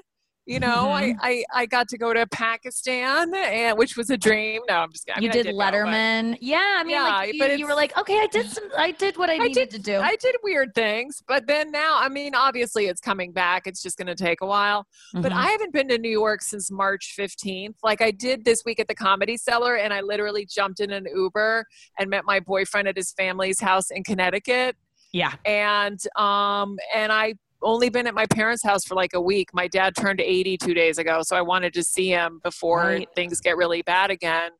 You 0.51 0.59
know, 0.59 0.87
Mhm. 0.89 1.15
I, 1.21 1.29
I, 1.53 1.61
I 1.61 1.65
got 1.65 1.87
to 1.89 1.97
go 1.97 2.13
to 2.13 2.27
Pakistan, 2.27 3.33
and 3.33 3.77
which 3.77 3.95
was 3.95 4.09
a 4.09 4.17
dream. 4.17 4.61
No, 4.67 4.75
I'm 4.79 4.91
just 4.91 5.05
kidding. 5.05 5.19
I 5.19 5.21
you 5.23 5.29
mean, 5.29 5.39
I 5.39 5.43
did 5.43 5.51
go, 5.53 5.57
but 5.57 5.73
letterman 5.73 6.37
yeah 6.41 6.75
i 6.79 6.83
mean 6.83 7.01
like 7.01 7.27
Yeah, 7.27 7.31
you, 7.33 7.39
but 7.39 7.59
you 7.59 7.65
were 7.67 7.73
like 7.73 7.95
okay 7.97 8.19
i 8.19 8.27
did 8.27 8.49
some 8.49 8.63
i 8.77 8.91
did 8.91 9.15
what 9.17 9.29
i 9.29 9.35
I 9.35 9.37
needed 9.37 9.69
did- 9.69 9.71
to 9.71 9.79
do 9.79 9.99
I 9.99 10.15
did 10.17 10.35
weird 10.43 10.73
things, 10.75 11.23
but 11.27 11.47
then 11.47 11.71
now, 11.71 11.97
I 11.99 12.09
mean, 12.09 12.35
obviously 12.35 12.87
it's 12.87 12.99
coming 12.99 13.31
back. 13.31 13.65
It's 13.65 13.81
just 13.81 13.97
going 13.97 14.07
to 14.07 14.15
take 14.15 14.41
a 14.41 14.45
while. 14.45 14.85
But 15.13 15.31
Mhm. 15.31 15.35
I 15.35 15.47
haven't 15.47 15.71
been 15.73 15.87
to 15.89 15.97
New 15.97 16.09
York 16.23 16.41
since 16.41 16.69
March 16.69 17.13
15th. 17.17 17.75
Like 17.83 18.01
I 18.01 18.11
did 18.11 18.43
this 18.43 18.63
week 18.65 18.79
at 18.79 18.87
the 18.89 18.95
Comedy 18.95 19.37
Cellar, 19.37 19.75
and 19.75 19.93
I 19.93 20.01
literally 20.01 20.45
jumped 20.45 20.79
in 20.81 20.91
an 20.91 21.05
Uber 21.13 21.65
and 21.97 22.09
met 22.09 22.25
my 22.25 22.39
boyfriend 22.41 22.87
at 22.89 22.97
his 22.97 23.11
family's 23.13 23.59
house 23.61 23.89
in 23.91 24.03
Connecticut. 24.03 24.75
yeah 25.13 25.33
and 25.45 25.99
um 26.15 26.77
and 26.95 27.11
i 27.11 27.33
only 27.63 27.89
been 27.89 28.08
at 28.08 28.13
my 28.13 28.26
parents 28.28 28.63
house 28.63 28.84
for 28.86 28.95
like 28.95 29.13
a 29.13 29.21
week 29.21 29.50
my 29.54 29.67
dad 29.67 29.93
turned 29.95 30.19
80 30.21 30.58
two 30.58 30.74
days 30.74 30.97
ago 30.97 31.21
so 31.24 31.36
i 31.36 31.41
wanted 31.41 31.74
to 31.74 31.84
see 31.84 32.10
him 32.10 32.39
before 32.43 32.84
Right. 32.86 33.08
things 33.15 33.39
get 33.41 33.58
really 33.58 33.82
bad 33.82 34.12
again 34.12 34.52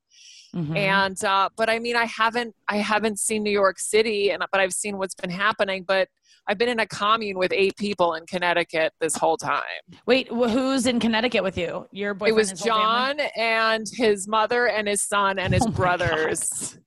Mhm. 0.56 0.76
and 0.78 1.24
uh 1.24 1.48
but 1.56 1.70
i 1.70 1.80
mean 1.80 1.96
i 1.96 2.04
haven't 2.06 2.54
i 2.68 2.76
haven't 2.78 3.20
seen 3.20 3.42
new 3.42 3.52
york 3.52 3.80
city 3.80 4.32
and 4.32 4.44
but 4.52 4.60
i've 4.60 4.74
seen 4.74 4.98
what's 4.98 5.16
been 5.16 5.30
happening 5.30 5.86
but 5.88 6.10
i've 6.48 6.58
been 6.58 6.68
in 6.68 6.82
a 6.82 6.86
commune 6.88 7.38
with 7.38 7.54
eight 7.54 7.78
people 7.78 8.16
in 8.16 8.26
connecticut 8.26 8.92
this 9.00 9.16
whole 9.16 9.38
time 9.38 9.62
Wait, 10.08 10.28
who's 10.28 10.88
in 10.88 11.00
Connecticut 11.00 11.42
with 11.44 11.58
you? 11.58 11.88
Your 11.92 12.14
boyfriend? 12.14 12.32
it 12.34 12.36
was 12.36 12.50
family? 12.52 12.66
john 12.66 13.20
and 13.38 13.86
his 13.94 14.28
mother 14.28 14.68
and 14.68 14.88
his 14.90 15.02
son 15.04 15.40
and 15.40 15.54
his 15.54 15.64
Oh 15.64 15.68
my 15.68 15.72
God. 15.72 15.78
brothers 15.78 16.78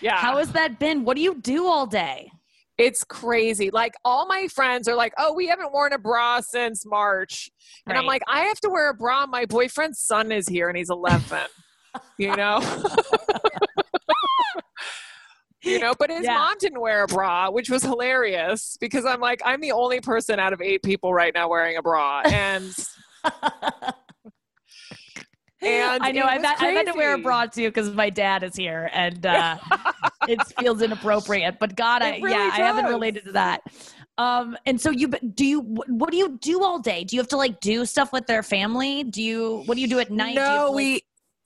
yeah 0.00 0.16
How 0.16 0.36
has 0.38 0.52
that 0.52 0.78
been? 0.78 1.04
What 1.04 1.16
do 1.16 1.22
you 1.22 1.34
do 1.40 1.66
all 1.66 1.86
day? 1.86 2.30
It's 2.78 3.02
crazy. 3.04 3.70
Like 3.70 3.94
all 4.04 4.26
my 4.26 4.46
friends 4.48 4.86
are 4.88 4.94
like, 4.94 5.12
"Oh, 5.18 5.34
we 5.34 5.48
haven't 5.48 5.72
worn 5.72 5.92
a 5.92 5.98
bra 5.98 6.40
since 6.40 6.86
March," 6.86 7.50
and 7.86 7.98
I'm 7.98 8.06
like, 8.06 8.22
"I 8.28 8.42
have 8.42 8.60
to 8.60 8.70
wear 8.70 8.88
a 8.90 8.94
bra. 8.94 9.26
My 9.26 9.44
boyfriend's 9.46 10.00
son 10.00 10.30
is 10.32 10.48
here, 10.48 10.68
and 10.68 10.78
he's 10.78 10.90
11." 10.90 11.46
you 12.18 12.36
know. 12.36 12.60
You 15.64 15.80
know, 15.80 15.92
but 15.98 16.08
his 16.08 16.24
Yeah. 16.24 16.34
mom 16.34 16.54
didn't 16.60 16.80
wear 16.80 17.02
a 17.02 17.06
bra, 17.08 17.50
which 17.50 17.68
was 17.68 17.82
hilarious 17.82 18.76
because 18.80 19.04
I'm 19.04 19.20
like, 19.20 19.40
I'm 19.44 19.60
the 19.60 19.72
only 19.72 20.00
person 20.00 20.38
out 20.38 20.52
of 20.52 20.62
eight 20.62 20.82
people 20.84 21.12
right 21.12 21.34
now 21.34 21.48
wearing 21.48 21.76
a 21.76 21.82
bra. 21.82 22.20
And 22.20 22.72
And 25.60 26.04
I 26.04 26.12
know 26.12 26.22
I've 26.22 26.42
had, 26.42 26.56
I've 26.60 26.76
had 26.76 26.86
to 26.86 26.94
wear 26.94 27.14
a 27.14 27.18
bra 27.18 27.46
too 27.46 27.68
because 27.68 27.92
my 27.92 28.08
dad 28.10 28.44
is 28.44 28.54
here 28.54 28.88
and 28.92 29.26
uh, 29.26 29.56
it 30.28 30.40
feels 30.58 30.82
inappropriate. 30.82 31.58
But 31.58 31.76
God, 31.76 32.02
I 32.02 32.18
really 32.18 32.30
yeah, 32.30 32.50
I 32.52 32.58
haven't 32.58 32.86
related 32.86 33.24
to 33.24 33.32
that. 33.32 33.62
Um, 34.18 34.56
and 34.66 34.80
so 34.80 34.90
you 34.90 35.08
do 35.08 35.44
you 35.46 35.60
what 35.60 36.10
do 36.10 36.16
you 36.16 36.38
do 36.38 36.62
all 36.64 36.78
day? 36.80 37.04
Do 37.04 37.14
you 37.16 37.20
have 37.20 37.28
to 37.28 37.36
like 37.36 37.60
do 37.60 37.86
stuff 37.86 38.12
with 38.12 38.26
their 38.26 38.42
family? 38.42 39.04
Do 39.04 39.22
you 39.22 39.62
what 39.66 39.76
do 39.76 39.80
you 39.80 39.88
do 39.88 40.00
at 40.00 40.10
night? 40.10 40.34
Do 40.34 40.40
you 40.40 40.46
No, 40.46 40.66
like- 40.66 40.74
we 40.74 41.02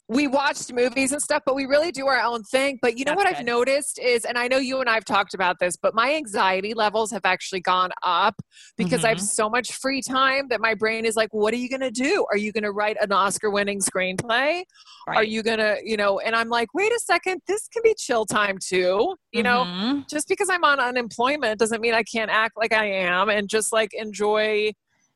we 0.09 0.27
watched 0.27 0.73
movies 0.73 1.13
and 1.13 1.23
stuff, 1.23 1.43
but 1.47 1.55
we 1.55 1.65
really 1.65 1.91
do 1.91 2.07
our 2.07 2.21
own 2.21 2.43
thing. 2.43 2.79
But 2.83 2.99
you 2.99 3.05
know 3.05 3.13
That's 3.13 3.25
what 3.25 3.35
I've 3.37 3.45
noticed 3.45 3.99
is, 3.99 4.25
and 4.25 4.37
I 4.37 4.47
know 4.49 4.59
you 4.59 4.81
and 4.81 4.91
I've 4.91 5.05
talked 5.05 5.33
about 5.33 5.59
this, 5.59 5.77
but 5.77 5.95
my 5.95 6.15
anxiety 6.15 6.75
levels 6.75 7.11
have 7.13 7.25
actually 7.25 7.61
gone 7.61 7.91
up 8.03 8.35
because 8.77 9.05
I 9.05 9.09
have 9.11 9.19
Mhm. 9.19 9.23
so 9.23 9.49
much 9.49 9.73
free 9.73 10.03
time 10.03 10.49
that 10.49 10.61
my 10.61 10.75
brain 10.75 11.07
is 11.07 11.17
like, 11.17 11.33
what 11.33 11.55
are 11.55 11.57
you 11.59 11.69
going 11.69 11.81
to 11.81 11.91
do? 11.91 12.27
Are 12.31 12.37
you 12.37 12.53
going 12.53 12.65
to 12.65 12.73
write 12.73 12.97
an 13.01 13.13
Oscar 13.13 13.49
winning 13.51 13.81
screenplay? 13.81 14.65
Are 15.07 15.25
you 15.25 15.43
going 15.43 15.59
to, 15.59 15.79
you 15.83 15.97
know, 15.97 16.19
and 16.21 16.35
I'm 16.37 16.49
like, 16.49 16.75
wait 16.75 16.93
a 16.93 16.99
second, 16.99 17.41
this 17.47 17.69
can 17.69 17.83
be 17.83 17.95
chill 17.97 18.27
time 18.27 18.59
too. 18.59 19.17
You 19.31 19.43
know, 19.45 19.65
Mhm. 19.65 20.09
just 20.11 20.29
because 20.29 20.51
I'm 20.51 20.65
on 20.65 20.79
unemployment 20.79 21.59
doesn't 21.59 21.81
mean 21.81 21.95
I 21.95 22.03
can't 22.03 22.31
act 22.31 22.57
like 22.57 22.73
I 22.73 22.85
am 22.87 23.29
and 23.29 23.49
just 23.49 23.73
like 23.73 23.95
enjoy 23.95 24.73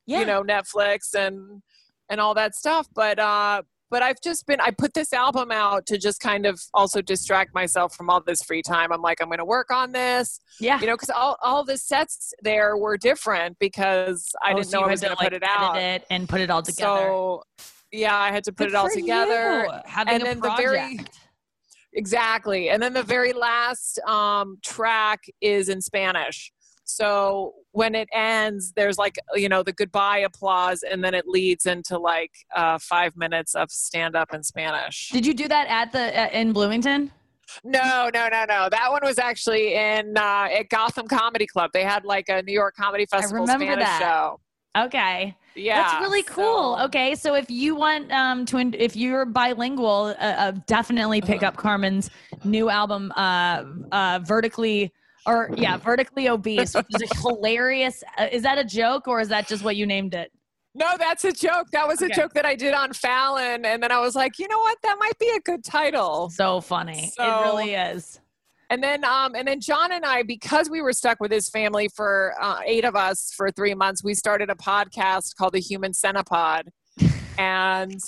yeah. 0.09 0.21
you 0.21 0.25
know 0.27 0.43
netflix 0.45 1.15
and 1.15 1.61
and 2.09 2.21
all 2.21 2.33
that 2.35 2.55
stuff 2.55 2.87
but 2.95 3.19
uh 3.19 3.61
but 3.91 4.03
I've 4.03 4.21
just 4.23 4.47
been 4.47 4.61
I 4.61 4.71
put 4.71 4.95
this 4.95 5.13
album 5.13 5.51
out 5.53 5.87
to 5.87 5.99
just 5.99 6.21
kind 6.21 6.47
of 6.47 6.61
also 6.75 7.01
distract 7.03 7.55
myself 7.55 7.95
from 7.95 8.11
all 8.11 8.21
this 8.21 8.43
free 8.43 8.63
time. 8.63 8.93
I'm 8.93 9.03
like 9.03 9.21
I'm 9.21 9.29
going 9.29 9.39
to 9.39 9.45
work 9.45 9.71
on 9.71 9.93
this. 9.93 10.41
Yeah. 10.61 10.81
You 10.81 10.87
know, 10.87 10.97
cuz 10.97 11.11
all 11.11 11.37
all 11.43 11.65
the 11.65 11.77
sets 11.79 12.33
there 12.43 12.77
were 12.77 12.97
different 12.97 13.59
because 13.59 14.31
I 14.45 14.53
Oh, 14.53 14.57
didn't 14.57 14.69
so 14.69 14.81
know 14.81 14.87
I 14.87 14.91
was 14.91 15.01
to, 15.01 15.07
going 15.07 15.17
to 15.17 15.23
like, 15.23 15.33
put 15.33 15.37
it 15.37 15.43
out. 15.45 15.77
it 15.77 16.05
and 16.11 16.29
put 16.29 16.41
it 16.41 16.51
all 16.51 16.63
together. 16.63 17.07
So 17.07 17.43
yeah, 17.93 18.17
I 18.17 18.33
had 18.33 18.45
to 18.45 18.53
put 18.53 18.65
Good 18.65 18.69
it 18.71 18.75
all 18.75 18.91
together. 18.91 19.65
you, 19.67 19.73
Having 19.85 20.15
And 20.15 20.23
a 20.23 20.27
then 20.27 20.37
the 20.41 20.49
project. 20.49 20.63
very- 20.73 20.99
Exactly. 21.93 22.69
And 22.69 22.83
then 22.83 22.93
the 22.93 23.03
very 23.03 23.33
last 23.33 23.99
um, 24.01 24.59
track 24.63 25.25
is 25.41 25.69
in 25.71 25.81
Spanish. 25.81 26.53
So 26.87 27.55
when 27.73 27.95
it 27.95 28.09
ends, 28.13 28.73
there's 28.73 28.97
like, 28.97 29.19
you 29.35 29.49
know, 29.49 29.63
the 29.63 29.73
goodbye 29.73 30.19
applause, 30.19 30.83
and 30.83 31.03
then 31.03 31.15
it 31.15 31.27
leads 31.27 31.67
into 31.67 31.99
like 31.99 32.31
uh, 32.55 32.79
five 32.79 33.17
minutes 33.17 33.55
of 33.55 33.71
stand 33.71 34.15
up 34.15 34.33
in 34.33 34.43
Spanish. 34.43 35.11
Did 35.11 35.27
you 35.27 35.35
do 35.35 35.49
that 35.49 35.67
at 35.69 35.91
the 35.93 36.19
uh, 36.19 36.29
in 36.31 36.53
Bloomington? 36.53 37.11
No, 37.65 38.09
no, 38.15 38.29
no, 38.29 38.45
no. 38.49 38.69
That 38.71 38.91
one 38.91 39.01
was 39.03 39.19
actually 39.19 39.75
in 39.75 40.17
uh, 40.17 40.49
at 40.53 40.69
Gotham 40.69 41.07
Comedy 41.09 41.47
Club. 41.47 41.71
They 41.73 41.85
had 41.85 42.05
like 42.05 42.29
a 42.29 42.43
New 42.43 42.53
York 42.53 42.75
Comedy 42.77 43.07
Festival 43.07 43.43
remember 43.43 43.65
Spanish 43.67 43.85
that. 43.85 44.01
show. 44.01 44.41
Okay. 44.77 45.37
Yeah, 45.55 45.83
That's 45.83 46.01
really 46.03 46.23
cool. 46.23 46.77
so- 46.77 46.85
Okay, 46.85 47.15
so 47.15 47.35
if 47.35 47.51
you 47.51 47.75
want 47.75 48.13
um 48.13 48.45
to 48.47 48.59
if 48.59 48.95
you're 48.95 49.25
bilingual, 49.25 50.15
uh, 50.21 50.23
uh, 50.23 50.53
definitely 50.67 51.21
pick 51.21 51.43
up 51.43 51.57
Carmen's 51.57 52.11
new 52.45 52.69
album, 52.69 53.11
uh, 53.17 53.65
uh, 53.91 54.21
vertically 54.23 54.93
or 55.27 55.51
yeah, 55.57 55.77
vertically 55.77 56.29
obese, 56.29 56.75
which 56.75 56.87
is 56.91 57.03
a 57.03 57.07
hilarious. 57.21 58.03
Uh, 58.19 58.29
is 58.31 58.43
that 58.43 58.59
a 58.59 58.65
joke 58.65 59.09
or 59.09 59.21
is 59.21 59.29
that 59.29 59.49
just 59.49 59.65
what 59.65 59.77
you 59.77 59.87
named 59.87 60.15
it? 60.15 60.31
No, 60.75 60.87
that's 60.99 61.25
a 61.25 61.33
joke. 61.33 61.69
That 61.73 61.89
was 61.89 62.03
a 62.03 62.07
Okay. 62.07 62.15
joke 62.15 62.35
that 62.35 62.45
I 62.45 62.55
did 62.55 62.75
on 62.75 62.93
Fallon, 62.93 63.65
and 63.65 63.83
then 63.83 63.91
I 63.91 63.99
was 63.99 64.15
like, 64.15 64.39
you 64.39 64.47
know 64.47 64.59
what? 64.59 64.77
That 64.83 64.97
might 65.01 65.19
be 65.19 65.31
a 65.31 65.41
good 65.41 65.65
title. 65.65 66.29
So 66.31 66.61
funny. 66.61 67.13
it 67.19 67.41
really 67.41 67.73
is. 67.75 68.21
And 68.69 68.83
then, 68.83 69.05
um, 69.05 69.35
and 69.35 69.47
then 69.49 69.61
John 69.61 69.93
and 69.93 70.05
I, 70.05 70.23
because 70.23 70.69
we 70.69 70.83
were 70.83 70.93
stuck 70.93 71.19
with 71.21 71.31
his 71.31 71.49
family 71.49 71.89
for 71.95 72.35
uh, 72.41 72.59
eight 72.67 72.85
of 72.85 72.95
us 72.97 73.33
for 73.35 73.51
three 73.53 73.75
months, 73.75 74.03
we 74.05 74.13
started 74.13 74.51
a 74.51 74.55
podcast 74.55 75.37
called 75.37 75.55
the 75.55 75.61
Human 75.61 75.93
Centipod, 75.93 76.65
and 77.39 77.99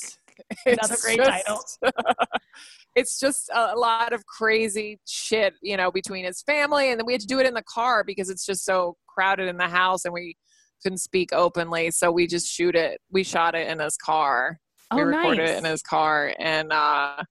Another 0.66 0.94
it's 0.94 1.04
great 1.04 1.18
just- 1.18 1.30
title. 1.30 1.64
it's 2.94 3.20
just 3.20 3.50
a 3.54 3.76
lot 3.76 4.12
of 4.12 4.24
crazy 4.26 4.98
shit, 5.06 5.54
you 5.62 5.76
know, 5.76 5.90
between 5.90 6.24
his 6.24 6.42
family, 6.42 6.90
and 6.90 6.98
then 6.98 7.06
we 7.06 7.12
had 7.12 7.20
to 7.20 7.26
do 7.26 7.38
it 7.38 7.46
in 7.46 7.54
the 7.54 7.62
car 7.62 8.02
because 8.04 8.30
it's 8.30 8.44
just 8.44 8.64
so 8.64 8.96
crowded 9.06 9.48
in 9.48 9.56
the 9.56 9.68
house, 9.68 10.04
and 10.04 10.12
we 10.12 10.36
couldn't 10.82 10.98
speak 10.98 11.32
openly, 11.32 11.90
so 11.90 12.10
we 12.10 12.26
just 12.26 12.46
shoot 12.46 12.74
it. 12.74 13.00
We 13.10 13.24
shot 13.24 13.54
it 13.54 13.68
in 13.68 13.80
his 13.80 13.96
car. 13.96 14.58
Oh, 14.90 14.96
we 14.96 15.02
recorded 15.02 15.42
nice. 15.42 15.50
it 15.50 15.58
in 15.58 15.64
his 15.64 15.82
car, 15.82 16.34
and 16.38 16.72
uh, 16.72 17.22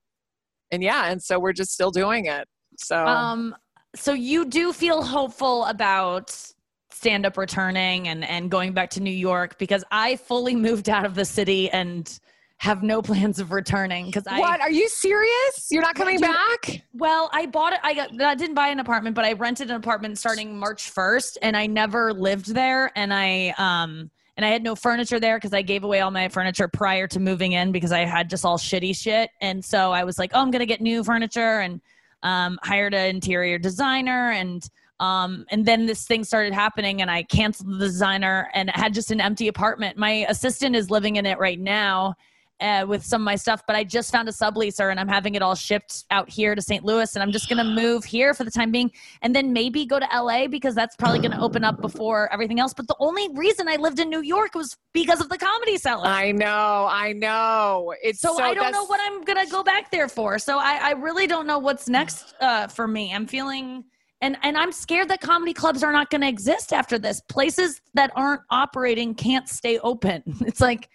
and 0.70 0.82
yeah, 0.82 1.10
and 1.10 1.22
so 1.22 1.38
we're 1.38 1.52
just 1.52 1.72
still 1.72 1.90
doing 1.90 2.26
it. 2.26 2.46
So 2.78 3.04
Um, 3.04 3.54
so 3.96 4.12
you 4.12 4.44
do 4.44 4.72
feel 4.72 5.02
hopeful 5.02 5.64
about 5.64 6.36
stand 6.90 7.26
up 7.26 7.36
returning 7.36 8.08
and 8.08 8.24
and 8.24 8.50
going 8.50 8.72
back 8.72 8.90
to 8.90 9.00
New 9.00 9.10
York 9.10 9.58
because 9.58 9.84
I 9.90 10.16
fully 10.16 10.54
moved 10.68 10.88
out 10.88 11.04
of 11.04 11.14
the 11.14 11.24
city 11.24 11.70
and 11.70 12.18
have 12.58 12.82
no 12.82 13.00
plans 13.00 13.38
of 13.38 13.52
returning 13.52 14.06
because 14.06 14.26
I 14.26 14.40
what? 14.40 14.60
Are 14.60 14.70
you 14.70 14.88
serious? 14.88 15.68
You're 15.70 15.82
not 15.82 15.94
coming 15.94 16.20
back? 16.20 16.82
well 16.92 17.30
I 17.32 17.46
bought 17.46 17.72
it 17.72 17.80
I 17.82 17.94
got 17.94 18.20
I 18.20 18.34
didn't 18.34 18.54
buy 18.54 18.68
an 18.68 18.80
apartment 18.80 19.14
but 19.14 19.24
I 19.24 19.32
rented 19.32 19.70
an 19.70 19.76
apartment 19.76 20.18
starting 20.18 20.58
March 20.58 20.92
1st 20.92 21.38
and 21.42 21.56
I 21.56 21.66
never 21.66 22.12
lived 22.12 22.54
there 22.54 22.90
and 22.96 23.14
I 23.14 23.54
um 23.58 24.10
and 24.36 24.44
I 24.44 24.50
had 24.50 24.62
no 24.62 24.74
furniture 24.76 25.18
there 25.18 25.36
because 25.36 25.52
I 25.52 25.62
gave 25.62 25.82
away 25.84 26.00
all 26.00 26.10
my 26.10 26.28
furniture 26.28 26.68
prior 26.68 27.06
to 27.08 27.20
moving 27.20 27.52
in 27.52 27.72
because 27.72 27.92
I 27.92 28.04
had 28.04 28.28
just 28.28 28.44
all 28.44 28.58
shitty 28.58 28.96
shit 28.96 29.30
and 29.40 29.64
so 29.64 29.92
I 29.92 30.04
was 30.04 30.18
like 30.18 30.32
oh 30.34 30.40
I'm 30.40 30.50
gonna 30.50 30.66
get 30.66 30.80
new 30.80 31.04
furniture 31.04 31.60
and 31.60 31.80
um, 32.24 32.58
hired 32.64 32.94
an 32.94 33.10
interior 33.10 33.58
designer 33.58 34.32
and 34.32 34.68
um, 35.00 35.46
and 35.50 35.64
then 35.64 35.86
this 35.86 36.06
thing 36.06 36.24
started 36.24 36.52
happening 36.52 37.02
and 37.02 37.08
I 37.08 37.22
canceled 37.22 37.70
the 37.70 37.86
designer 37.86 38.50
and 38.52 38.68
had 38.70 38.92
just 38.92 39.12
an 39.12 39.20
empty 39.20 39.46
apartment. 39.46 39.96
My 39.96 40.26
assistant 40.28 40.74
is 40.74 40.90
living 40.90 41.14
in 41.14 41.24
it 41.24 41.38
right 41.38 41.60
now 41.60 42.16
uh, 42.60 42.84
with 42.88 43.04
some 43.04 43.22
of 43.22 43.24
my 43.24 43.36
stuff, 43.36 43.62
but 43.66 43.76
I 43.76 43.84
just 43.84 44.10
found 44.10 44.28
a 44.28 44.32
subleaser 44.32 44.90
and 44.90 44.98
I'm 44.98 45.08
having 45.08 45.34
it 45.34 45.42
all 45.42 45.54
shipped 45.54 46.04
out 46.10 46.28
here 46.28 46.54
to 46.54 46.62
St. 46.62 46.84
Louis 46.84 47.14
and 47.14 47.22
I'm 47.22 47.32
just 47.32 47.48
going 47.48 47.58
to 47.58 47.64
move 47.64 48.04
here 48.04 48.34
for 48.34 48.44
the 48.44 48.50
time 48.50 48.70
being 48.70 48.90
and 49.22 49.34
then 49.34 49.52
maybe 49.52 49.86
go 49.86 49.98
to 49.98 50.06
LA 50.12 50.48
because 50.48 50.74
that's 50.74 50.96
probably 50.96 51.20
going 51.20 51.30
to 51.32 51.40
open 51.40 51.64
up 51.64 51.80
before 51.80 52.32
everything 52.32 52.58
else. 52.58 52.74
But 52.74 52.88
the 52.88 52.96
only 52.98 53.28
reason 53.34 53.68
I 53.68 53.76
lived 53.76 54.00
in 54.00 54.10
New 54.10 54.22
York 54.22 54.54
was 54.54 54.76
because 54.92 55.20
of 55.20 55.28
the 55.28 55.38
comedy 55.38 55.76
cellar. 55.76 56.06
I 56.06 56.32
know, 56.32 56.88
I 56.90 57.12
know. 57.12 57.94
It's 58.02 58.20
So, 58.20 58.36
so, 58.36 58.42
I 58.42 58.54
don't 58.54 58.72
know 58.72 58.86
what 58.86 59.00
I'm 59.04 59.22
gonna 59.22 59.46
go 59.46 59.62
back 59.62 59.90
there 59.90 60.08
for. 60.08 60.38
So 60.38 60.58
I, 60.58 60.78
I 60.82 60.90
really 60.92 61.26
don't 61.26 61.46
know 61.46 61.58
what's 61.58 61.88
next 61.88 62.34
uh, 62.40 62.66
for 62.66 62.88
me. 62.88 63.14
I'm 63.14 63.26
feeling 63.26 63.84
and 64.20 64.36
and 64.42 64.56
I'm 64.56 64.72
scared 64.72 65.08
that 65.08 65.20
comedy 65.20 65.54
clubs 65.54 65.82
are 65.84 65.92
not 65.92 66.10
gonna 66.10 66.28
exist 66.28 66.72
after 66.72 66.98
this. 66.98 67.20
Places 67.28 67.80
that 67.94 68.10
aren't 68.16 68.42
operating 68.50 69.14
can't 69.14 69.48
stay 69.48 69.78
open. 69.78 70.22
It's 70.40 70.60
like 70.60 70.88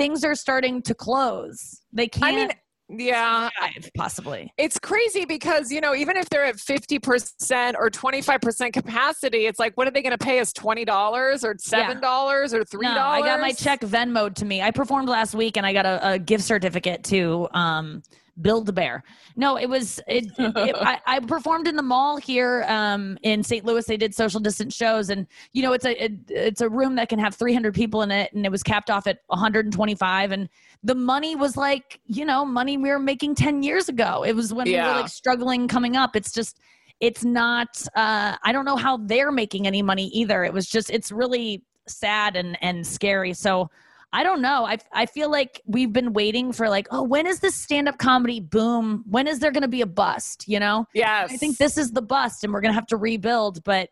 things 0.00 0.24
are 0.24 0.34
starting 0.34 0.80
to 0.82 0.94
close. 0.94 1.82
They 1.92 2.08
can't 2.08 2.24
I 2.24 2.32
mean, 2.32 2.50
yeah, 2.98 3.50
possibly. 3.96 4.52
it's 4.58 4.76
crazy 4.78 5.24
because 5.24 5.70
you 5.70 5.80
know 5.80 5.94
even 5.94 6.16
if 6.16 6.28
they're 6.28 6.44
at 6.44 6.56
50% 6.56 7.74
or 7.78 7.88
25% 7.88 8.72
capacity 8.72 9.46
it's 9.46 9.60
like 9.60 9.76
what 9.76 9.86
are 9.86 9.92
they 9.92 10.02
going 10.02 10.16
to 10.16 10.18
pay 10.18 10.40
us 10.40 10.52
$20 10.52 10.88
or 10.88 11.54
$7 11.54 12.52
or 12.52 12.64
$3 12.64 12.82
No, 12.82 12.88
I 12.88 13.20
got 13.20 13.40
my 13.40 13.52
check 13.52 13.80
Venmoed 13.82 14.34
to 14.36 14.44
me. 14.44 14.60
I 14.60 14.72
performed 14.72 15.08
last 15.08 15.36
week 15.36 15.56
and 15.56 15.64
I 15.64 15.72
got 15.72 15.86
a, 15.86 16.14
a 16.14 16.18
gift 16.18 16.42
certificate 16.42 17.04
to 17.04 17.46
um, 17.52 18.02
Build 18.42 18.68
a 18.68 18.72
Bear. 18.72 19.02
No, 19.36 19.56
it 19.56 19.68
was 19.68 20.00
it. 20.08 20.26
it 20.38 20.76
I, 20.76 21.00
I 21.06 21.20
performed 21.20 21.66
in 21.66 21.76
the 21.76 21.82
mall 21.82 22.16
here 22.16 22.64
um, 22.68 23.18
in 23.22 23.42
St. 23.42 23.64
Louis. 23.64 23.84
They 23.84 23.96
did 23.96 24.14
social 24.14 24.40
distance 24.40 24.74
shows, 24.74 25.10
and 25.10 25.26
you 25.52 25.62
know 25.62 25.72
it's 25.72 25.84
a 25.84 26.04
it, 26.04 26.12
it's 26.28 26.60
a 26.60 26.68
room 26.68 26.94
that 26.96 27.08
can 27.08 27.18
have 27.18 27.34
300 27.34 27.74
people 27.74 28.02
in 28.02 28.10
it, 28.10 28.32
and 28.32 28.44
it 28.44 28.50
was 28.50 28.62
capped 28.62 28.90
off 28.90 29.06
at 29.06 29.18
125. 29.26 30.32
And 30.32 30.48
the 30.82 30.94
money 30.94 31.36
was 31.36 31.56
like 31.56 32.00
you 32.06 32.24
know 32.24 32.44
money 32.44 32.76
we 32.76 32.90
were 32.90 32.98
making 32.98 33.34
10 33.34 33.62
years 33.62 33.88
ago. 33.88 34.24
It 34.24 34.34
was 34.34 34.52
when 34.52 34.66
we 34.66 34.76
were 34.76 34.82
like 34.82 35.08
struggling 35.08 35.68
coming 35.68 35.96
up. 35.96 36.16
It's 36.16 36.32
just 36.32 36.58
it's 37.00 37.24
not 37.24 37.82
uh 37.96 38.36
i 38.44 38.52
don't 38.52 38.66
know 38.66 38.76
how 38.76 38.98
they're 38.98 39.32
making 39.32 39.66
any 39.66 39.80
money 39.80 40.08
either 40.08 40.44
it 40.44 40.52
was 40.52 40.68
just 40.68 40.90
it's 40.90 41.10
really 41.10 41.64
sad 41.88 42.36
and 42.36 42.56
and 42.60 42.86
scary 42.86 43.32
so 43.32 43.70
i 44.12 44.22
don't 44.22 44.42
know. 44.42 44.64
I 44.66 44.78
i 44.92 45.06
feel 45.06 45.30
like 45.30 45.60
we've 45.66 45.92
been 45.92 46.12
waiting 46.12 46.52
for 46.52 46.68
like 46.68 46.88
oh 46.90 47.02
when 47.02 47.26
is 47.26 47.40
this 47.40 47.54
stand 47.54 47.88
up 47.88 47.98
comedy 47.98 48.40
boom? 48.40 49.04
When 49.08 49.26
is 49.26 49.38
there 49.38 49.50
going 49.50 49.62
to 49.62 49.68
be 49.68 49.80
a 49.80 49.86
bust 49.86 50.46
you 50.48 50.60
know? 50.60 50.86
Yes 50.94 51.30
i 51.32 51.36
think 51.36 51.58
this 51.58 51.78
is 51.78 51.92
the 51.92 52.02
bust 52.02 52.44
and 52.44 52.52
we're 52.52 52.60
going 52.60 52.72
to 52.72 52.74
have 52.74 52.86
to 52.88 52.96
rebuild 52.96 53.62
but 53.64 53.88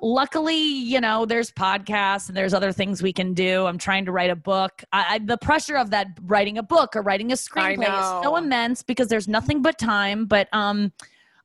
luckily 0.00 0.56
you 0.56 1.00
know 1.00 1.24
there's 1.24 1.50
podcasts 1.50 2.28
and 2.28 2.36
there's 2.36 2.52
other 2.52 2.72
things 2.72 3.02
we 3.02 3.12
can 3.12 3.32
do. 3.34 3.66
I'm 3.66 3.78
trying 3.78 4.04
to 4.04 4.12
write 4.12 4.30
a 4.30 4.36
book. 4.36 4.84
I, 4.92 5.14
I 5.14 5.18
the 5.18 5.38
pressure 5.38 5.76
of 5.76 5.90
that 5.90 6.08
writing 6.22 6.58
a 6.58 6.62
book 6.62 6.96
or 6.96 7.02
writing 7.02 7.32
a 7.32 7.36
screenplay 7.36 8.00
is 8.00 8.24
so 8.24 8.36
immense 8.36 8.82
because 8.82 9.08
there's 9.08 9.28
nothing 9.28 9.62
but 9.62 9.78
time 9.78 10.26
but 10.26 10.48
um 10.52 10.92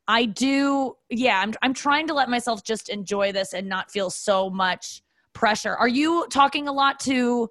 I 0.10 0.26
do, 0.26 0.98
yeah, 1.12 1.40
I'm, 1.40 1.54
I'm 1.62 1.76
trying 1.76 2.08
to 2.08 2.16
let 2.16 2.30
myself 2.32 2.64
just 2.64 2.90
enjoy 2.90 3.32
this 3.32 3.54
and 3.54 3.70
not 3.70 3.92
feel 3.92 4.10
so 4.10 4.50
much 4.50 5.04
pressure. 5.34 5.76
Are 5.76 5.88
you 5.88 6.26
talking 6.32 6.68
a 6.68 6.72
lot 6.72 7.00
to 7.02 7.48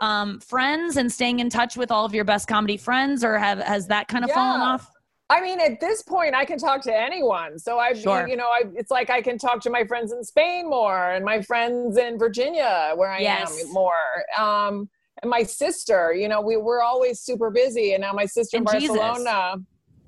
um, 0.00 0.40
friends 0.40 0.96
and 0.96 1.10
staying 1.12 1.40
in 1.40 1.50
touch 1.50 1.76
with 1.76 1.90
all 1.90 2.04
of 2.04 2.14
your 2.14 2.24
best 2.24 2.48
comedy 2.48 2.76
friends, 2.76 3.24
or 3.24 3.38
have 3.38 3.58
has 3.60 3.86
that 3.88 4.08
kind 4.08 4.24
of 4.24 4.30
fallen 4.30 4.60
off? 4.60 4.90
I 5.30 5.42
mean, 5.42 5.60
at 5.60 5.78
this 5.78 6.02
point, 6.02 6.34
I 6.34 6.44
can 6.46 6.58
talk 6.58 6.80
to 6.82 6.96
anyone. 6.96 7.58
So 7.58 7.78
I, 7.78 7.92
Sure. 7.92 8.26
you 8.26 8.36
know, 8.36 8.46
I, 8.46 8.62
it's 8.74 8.90
like 8.90 9.10
I 9.10 9.20
can 9.20 9.36
talk 9.36 9.60
to 9.62 9.70
my 9.70 9.84
friends 9.84 10.10
in 10.12 10.24
Spain 10.24 10.70
more, 10.70 11.10
and 11.10 11.24
my 11.24 11.42
friends 11.42 11.98
in 11.98 12.18
Virginia, 12.18 12.92
where 12.94 13.10
I 13.10 13.20
Yes. 13.20 13.62
am, 13.62 13.72
more. 13.72 14.24
Um, 14.38 14.88
and 15.20 15.28
my 15.30 15.42
sister, 15.42 16.14
you 16.14 16.28
know, 16.28 16.40
we 16.40 16.56
were 16.56 16.82
always 16.82 17.20
super 17.20 17.50
busy, 17.50 17.92
and 17.92 18.00
now 18.00 18.12
my 18.12 18.24
sister 18.24 18.56
in 18.56 18.62
And 18.66 18.80
Jesus. 18.80 18.96
Barcelona. 18.96 19.56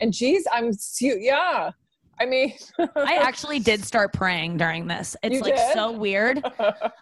And 0.01 0.15
geez, 0.15 0.47
I'm, 0.51 0.71
yeah. 1.01 1.73
I 2.21 2.27
mean, 2.27 2.55
I 2.97 3.17
actually 3.23 3.61
did 3.61 3.83
start 3.83 4.13
praying 4.13 4.59
during 4.59 4.87
this. 4.87 5.17
It's 5.23 5.35
You 5.35 5.41
like 5.41 5.57
did? 5.57 5.73
so 5.73 5.91
weird. 5.91 6.43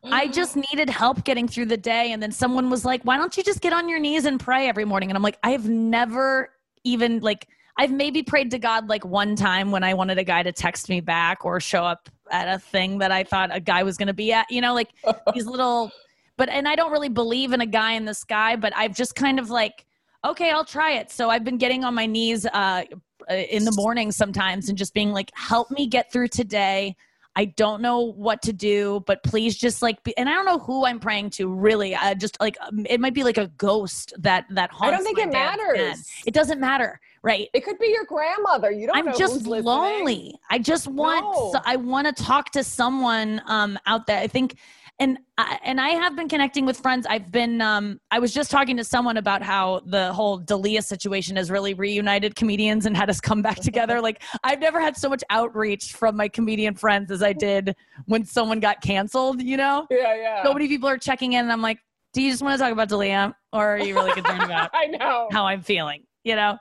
I 0.05 0.29
just 0.33 0.55
needed 0.57 0.89
help 0.89 1.25
getting 1.25 1.49
through 1.49 1.67
the 1.67 1.77
day. 1.77 2.13
And 2.13 2.23
then 2.23 2.31
someone 2.31 2.71
was 2.71 2.85
like, 2.85 3.03
why 3.03 3.17
don't 3.17 3.37
you 3.37 3.43
just 3.43 3.61
get 3.61 3.73
on 3.73 3.89
your 3.89 3.99
knees 3.99 4.27
and 4.27 4.39
pray 4.39 4.69
every 4.69 4.85
morning? 4.85 5.11
And 5.11 5.17
I'm 5.17 5.23
like, 5.23 5.39
I've 5.43 5.69
never 5.69 6.51
even 6.85 7.19
like, 7.19 7.49
I've 7.77 7.91
maybe 7.91 8.23
prayed 8.23 8.53
to 8.53 8.59
God 8.59 8.89
like 8.89 9.05
one 9.05 9.35
time 9.35 9.73
when 9.73 9.83
I 9.83 9.93
wanted 9.95 10.19
a 10.19 10.25
guy 10.25 10.43
to 10.45 10.53
text 10.53 10.89
me 10.89 11.01
back 11.01 11.45
or 11.45 11.59
show 11.59 11.85
up 11.85 12.09
at 12.31 12.49
a 12.49 12.59
thing 12.59 12.99
that 12.99 13.11
I 13.11 13.25
thought 13.25 13.55
a 13.55 13.61
guy 13.61 13.83
was 13.83 13.97
going 13.97 14.09
to 14.09 14.15
be 14.15 14.33
at, 14.33 14.47
you 14.51 14.61
know, 14.61 14.73
like 14.73 14.91
these 15.35 15.47
little, 15.47 15.91
but, 16.37 16.49
and 16.49 16.69
I 16.69 16.77
don't 16.77 16.93
really 16.93 17.09
believe 17.09 17.53
in 17.53 17.61
a 17.61 17.67
guy 17.67 17.93
in 17.93 18.05
the 18.05 18.15
sky, 18.15 18.55
but 18.55 18.73
I've 18.77 18.95
just 18.95 19.17
kind 19.17 19.41
of 19.41 19.51
like, 19.51 19.85
okay, 20.25 20.51
I'll 20.51 20.65
try 20.65 20.93
it. 20.93 21.11
So 21.11 21.29
I've 21.31 21.45
been 21.45 21.59
getting 21.59 21.85
on 21.85 21.95
my 21.95 22.07
knees 22.07 22.47
uh, 22.47 22.51
uh, 22.53 22.85
in 23.31 23.65
the 23.65 23.73
morning 23.73 24.13
sometimes 24.13 24.69
and 24.69 24.79
just 24.79 24.95
being 24.95 25.13
like, 25.13 25.31
help 25.35 25.71
me 25.71 25.87
get 25.87 26.13
through 26.13 26.29
today. 26.29 26.97
I 27.37 27.45
don't 27.45 27.81
know 27.81 28.01
what 28.01 28.43
to 28.43 28.53
do, 28.53 29.05
but 29.07 29.23
please 29.23 29.57
just 29.57 29.81
like, 29.81 30.03
be, 30.03 30.17
and 30.17 30.29
I 30.29 30.33
don't 30.33 30.45
know 30.45 30.59
who 30.59 30.85
I'm 30.85 30.99
praying 30.99 31.31
to 31.31 31.49
really. 31.49 31.95
I 31.95 32.15
just 32.15 32.37
like, 32.41 32.57
um, 32.61 32.85
it 32.91 33.01
might 33.01 33.15
be 33.15 33.23
like 33.23 33.39
a 33.39 33.47
ghost 33.59 34.13
that, 34.19 34.47
that 34.51 34.73
haunts 34.73 34.93
I 34.93 34.97
don't 34.97 35.05
think 35.05 35.19
it 35.19 35.31
matters. 35.31 36.05
It 36.27 36.35
doesn't 36.35 36.59
matter. 36.59 37.01
Right. 37.23 37.49
It 37.53 37.65
could 37.65 37.79
be 37.79 37.89
your 37.89 38.05
grandmother. 38.07 38.73
You 38.73 38.89
don't 38.89 38.97
I'm 38.97 39.17
just 39.17 39.47
lonely. 39.47 40.35
I 40.51 40.59
just 40.59 40.89
want 40.89 41.23
No. 41.23 41.51
so 41.53 41.61
I 41.65 41.77
want 41.77 42.09
to 42.09 42.25
talk 42.25 42.51
to 42.53 42.65
someone 42.65 43.41
um 43.47 43.79
out 43.87 44.07
there. 44.07 44.19
I 44.19 44.27
think 44.27 44.57
and 45.01 45.19
I, 45.37 45.59
and 45.63 45.81
I 45.81 45.91
have 45.91 46.17
been 46.17 46.29
connecting 46.29 46.67
with 46.67 46.81
friends. 46.81 47.07
I've 47.09 47.31
been 47.31 47.61
um 47.61 48.01
I 48.11 48.19
was 48.19 48.35
just 48.35 48.51
talking 48.51 48.77
to 48.79 48.85
someone 48.85 49.17
about 49.17 49.43
how 49.43 49.81
the 49.87 50.13
whole 50.13 50.39
D'Elia 50.39 50.83
situation 50.83 51.37
has 51.37 51.51
really 51.51 51.75
reunited 51.75 52.35
comedians 52.35 52.87
and 52.87 52.97
had 52.97 53.09
us 53.09 53.21
come 53.21 53.41
back 53.41 53.57
together. 53.57 54.01
like 54.09 54.23
I've 54.43 54.61
never 54.61 54.81
had 54.81 54.97
so 54.97 55.09
much 55.09 55.23
outreach 55.31 55.93
from 55.93 56.17
my 56.17 56.29
comedian 56.29 56.75
friends 56.75 57.11
as 57.11 57.23
I 57.23 57.33
did 57.33 57.77
when 58.07 58.25
someone 58.25 58.61
got 58.61 58.81
canceled, 58.81 59.41
you 59.43 59.57
know? 59.57 59.87
Yeah, 59.91 60.15
yeah. 60.17 60.43
So 60.43 60.53
many 60.53 60.67
people 60.67 60.89
are 60.89 60.99
checking 60.99 61.35
in 61.35 61.41
and 61.41 61.53
I'm 61.53 61.63
like, 61.63 61.79
"Do 62.13 62.23
you 62.23 62.31
just 62.31 62.43
want 62.43 62.59
to 62.59 62.63
talk 62.63 62.73
about 62.73 62.89
D'Elia 62.89 63.37
or 63.53 63.77
are 63.77 63.79
you 63.79 63.95
really 63.95 64.13
concerned 64.13 64.43
about 64.43 64.71
I 64.75 64.87
know. 64.87 65.29
how 65.31 65.47
I'm 65.47 65.63
feeling, 65.63 66.03
you 66.25 66.35
know? 66.35 66.59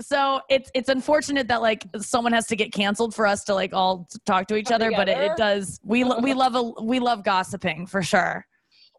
So 0.00 0.40
it's 0.48 0.70
it's 0.74 0.88
unfortunate 0.88 1.48
that 1.48 1.62
like 1.62 1.86
someone 1.98 2.32
has 2.32 2.46
to 2.48 2.56
get 2.56 2.72
canceled 2.72 3.14
for 3.14 3.26
us 3.26 3.44
to 3.44 3.54
like 3.54 3.72
all 3.72 4.08
talk 4.26 4.46
to 4.48 4.56
each 4.56 4.66
Come 4.66 4.76
other, 4.76 4.90
but 4.90 5.08
it, 5.08 5.18
it 5.18 5.36
does. 5.36 5.80
We 5.82 6.04
lo- 6.04 6.20
we 6.20 6.34
love 6.34 6.54
a 6.54 6.62
we 6.82 7.00
love 7.00 7.24
gossiping 7.24 7.86
for 7.86 8.02
sure. 8.02 8.46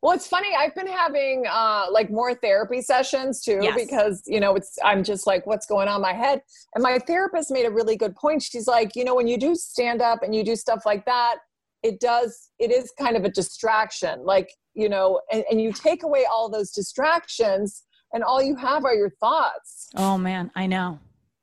Well, 0.01 0.13
it's 0.13 0.27
funny. 0.27 0.55
I've 0.57 0.73
been 0.75 0.87
having 0.87 1.43
uh, 1.49 1.87
like 1.91 2.09
more 2.09 2.33
therapy 2.33 2.81
sessions 2.81 3.41
too 3.41 3.59
Yes. 3.61 3.75
because 3.75 4.23
you 4.25 4.39
know 4.39 4.55
it's. 4.55 4.77
I'm 4.83 5.03
just 5.03 5.27
like, 5.27 5.45
what's 5.45 5.65
going 5.65 5.87
on 5.87 5.97
in 5.97 6.01
my 6.01 6.13
head? 6.13 6.41
And 6.73 6.81
my 6.81 6.99
therapist 6.99 7.51
made 7.51 7.65
a 7.65 7.71
really 7.71 7.97
good 7.97 8.15
point. 8.15 8.41
She's 8.41 8.67
like, 8.67 8.95
you 8.95 9.03
know, 9.03 9.15
when 9.15 9.27
you 9.27 9.37
do 9.37 9.55
stand 9.55 10.01
up 10.01 10.23
and 10.23 10.33
you 10.33 10.43
do 10.43 10.55
stuff 10.55 10.83
like 10.85 11.05
that, 11.05 11.37
it 11.83 11.99
does. 11.99 12.49
It 12.59 12.71
is 12.71 12.93
kind 12.97 13.17
of 13.17 13.25
a 13.25 13.29
distraction. 13.29 14.23
Like 14.25 14.49
you 14.73 14.87
know, 14.87 15.19
and, 15.31 15.43
and 15.51 15.61
you 15.61 15.73
take 15.73 16.03
away 16.03 16.25
all 16.31 16.49
those 16.49 16.71
distractions, 16.71 17.83
and 18.13 18.23
all 18.23 18.41
you 18.41 18.55
have 18.55 18.85
are 18.85 18.95
your 18.95 19.11
thoughts. 19.19 19.89
Oh 19.95 20.17
man, 20.17 20.51
I 20.55 20.65
know. 20.67 20.99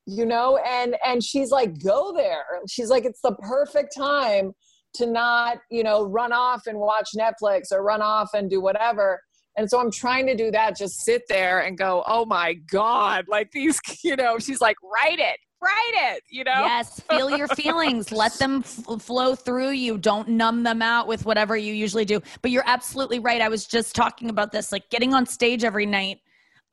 you 0.07 0.25
know 0.25 0.57
and 0.59 0.97
and 1.05 1.23
she's 1.23 1.51
like 1.51 1.83
go 1.83 2.13
there 2.15 2.45
she's 2.69 2.91
like 2.91 3.05
it's 3.05 3.21
the 3.23 3.35
perfect 3.43 3.93
time 3.97 4.53
to 4.95 5.05
not 5.05 5.59
you 5.69 5.83
know 5.83 6.05
run 6.05 6.33
off 6.33 6.63
and 6.69 6.79
watch 6.79 7.09
netflix 7.19 7.73
or 7.73 7.83
run 7.83 8.01
off 8.01 8.31
and 8.33 8.49
do 8.49 8.61
whatever 8.61 9.21
and 9.57 9.69
so 9.69 9.81
i'm 9.81 9.91
trying 9.91 10.25
to 10.27 10.37
do 10.37 10.49
that 10.53 10.77
just 10.77 11.05
sit 11.05 11.23
there 11.29 11.61
and 11.61 11.77
go, 11.79 12.05
oh 12.07 12.25
my 12.27 12.55
God, 12.71 13.25
like 13.29 13.51
these, 13.53 13.81
you 14.05 14.15
know, 14.15 14.39
she's 14.39 14.61
like, 14.61 14.77
write 14.83 15.19
it, 15.19 15.39
write 15.63 16.15
it, 16.15 16.23
you 16.31 16.45
know? 16.45 16.65
Yes, 16.67 17.01
feel 17.11 17.31
your 17.31 17.49
feelings. 17.49 18.13
Let 18.13 18.35
them 18.35 18.59
f- 18.67 19.01
flow 19.01 19.35
through 19.35 19.71
you. 19.71 19.97
Don't 19.97 20.29
numb 20.29 20.63
them 20.63 20.83
out 20.83 21.07
with 21.09 21.25
whatever 21.25 21.57
you 21.57 21.73
usually 21.73 22.05
do. 22.05 22.21
But 22.43 22.51
you're 22.51 22.65
absolutely 22.67 23.19
right. 23.19 23.41
I 23.41 23.49
was 23.49 23.67
just 23.67 23.95
talking 23.95 24.29
about 24.29 24.53
this, 24.53 24.73
like 24.73 24.89
getting 24.91 25.15
on 25.15 25.25
stage 25.27 25.65
every 25.65 25.87
night. 25.87 26.19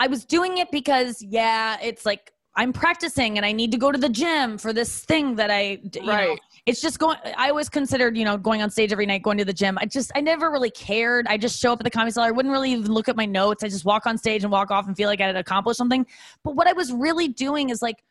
I 0.03 0.07
was 0.07 0.25
doing 0.25 0.57
it 0.57 0.69
because, 0.69 1.21
yeah, 1.21 1.77
it's 1.81 2.05
like 2.05 2.33
I'm 2.57 2.73
practicing 2.73 3.37
and 3.37 3.45
I 3.45 3.53
need 3.53 3.71
to 3.71 3.77
go 3.77 3.89
to 3.89 3.97
the 3.97 4.09
gym 4.09 4.57
for 4.57 4.73
this 4.73 5.05
thing 5.05 5.35
that 5.35 5.49
I, 5.49 5.79
you 5.93 6.01
know, 6.01 6.11
Right. 6.11 6.39
it's 6.65 6.81
just 6.81 6.99
going, 6.99 7.17
I 7.37 7.49
always 7.49 7.69
considered, 7.69 8.17
you 8.17 8.25
know, 8.25 8.35
going 8.37 8.61
on 8.61 8.69
stage 8.69 8.91
every 8.91 9.05
night, 9.05 9.23
going 9.23 9.37
to 9.37 9.45
the 9.45 9.53
gym. 9.53 9.77
I 9.79 9.85
just, 9.85 10.11
I 10.13 10.19
never 10.19 10.51
really 10.51 10.71
cared. 10.71 11.25
I 11.27 11.37
just 11.37 11.57
show 11.57 11.71
up 11.71 11.79
at 11.79 11.85
the 11.85 11.89
comedy 11.89 12.11
cellar. 12.11 12.27
I 12.27 12.31
wouldn't 12.31 12.51
really 12.51 12.73
even 12.73 12.91
look 12.91 13.07
at 13.07 13.15
my 13.15 13.25
notes. 13.25 13.63
I 13.63 13.69
just 13.69 13.85
walk 13.85 14.05
on 14.05 14.17
stage 14.17 14.43
and 14.43 14.51
walk 14.51 14.71
off 14.71 14.87
and 14.87 14.97
feel 14.97 15.07
like 15.07 15.21
I 15.21 15.27
had 15.27 15.37
accomplished 15.37 15.77
something. 15.77 16.05
But 16.43 16.57
what 16.57 16.67
I 16.67 16.73
was 16.73 16.91
really 16.91 17.29
doing 17.29 17.69
is 17.69 17.81
like, 17.81 18.03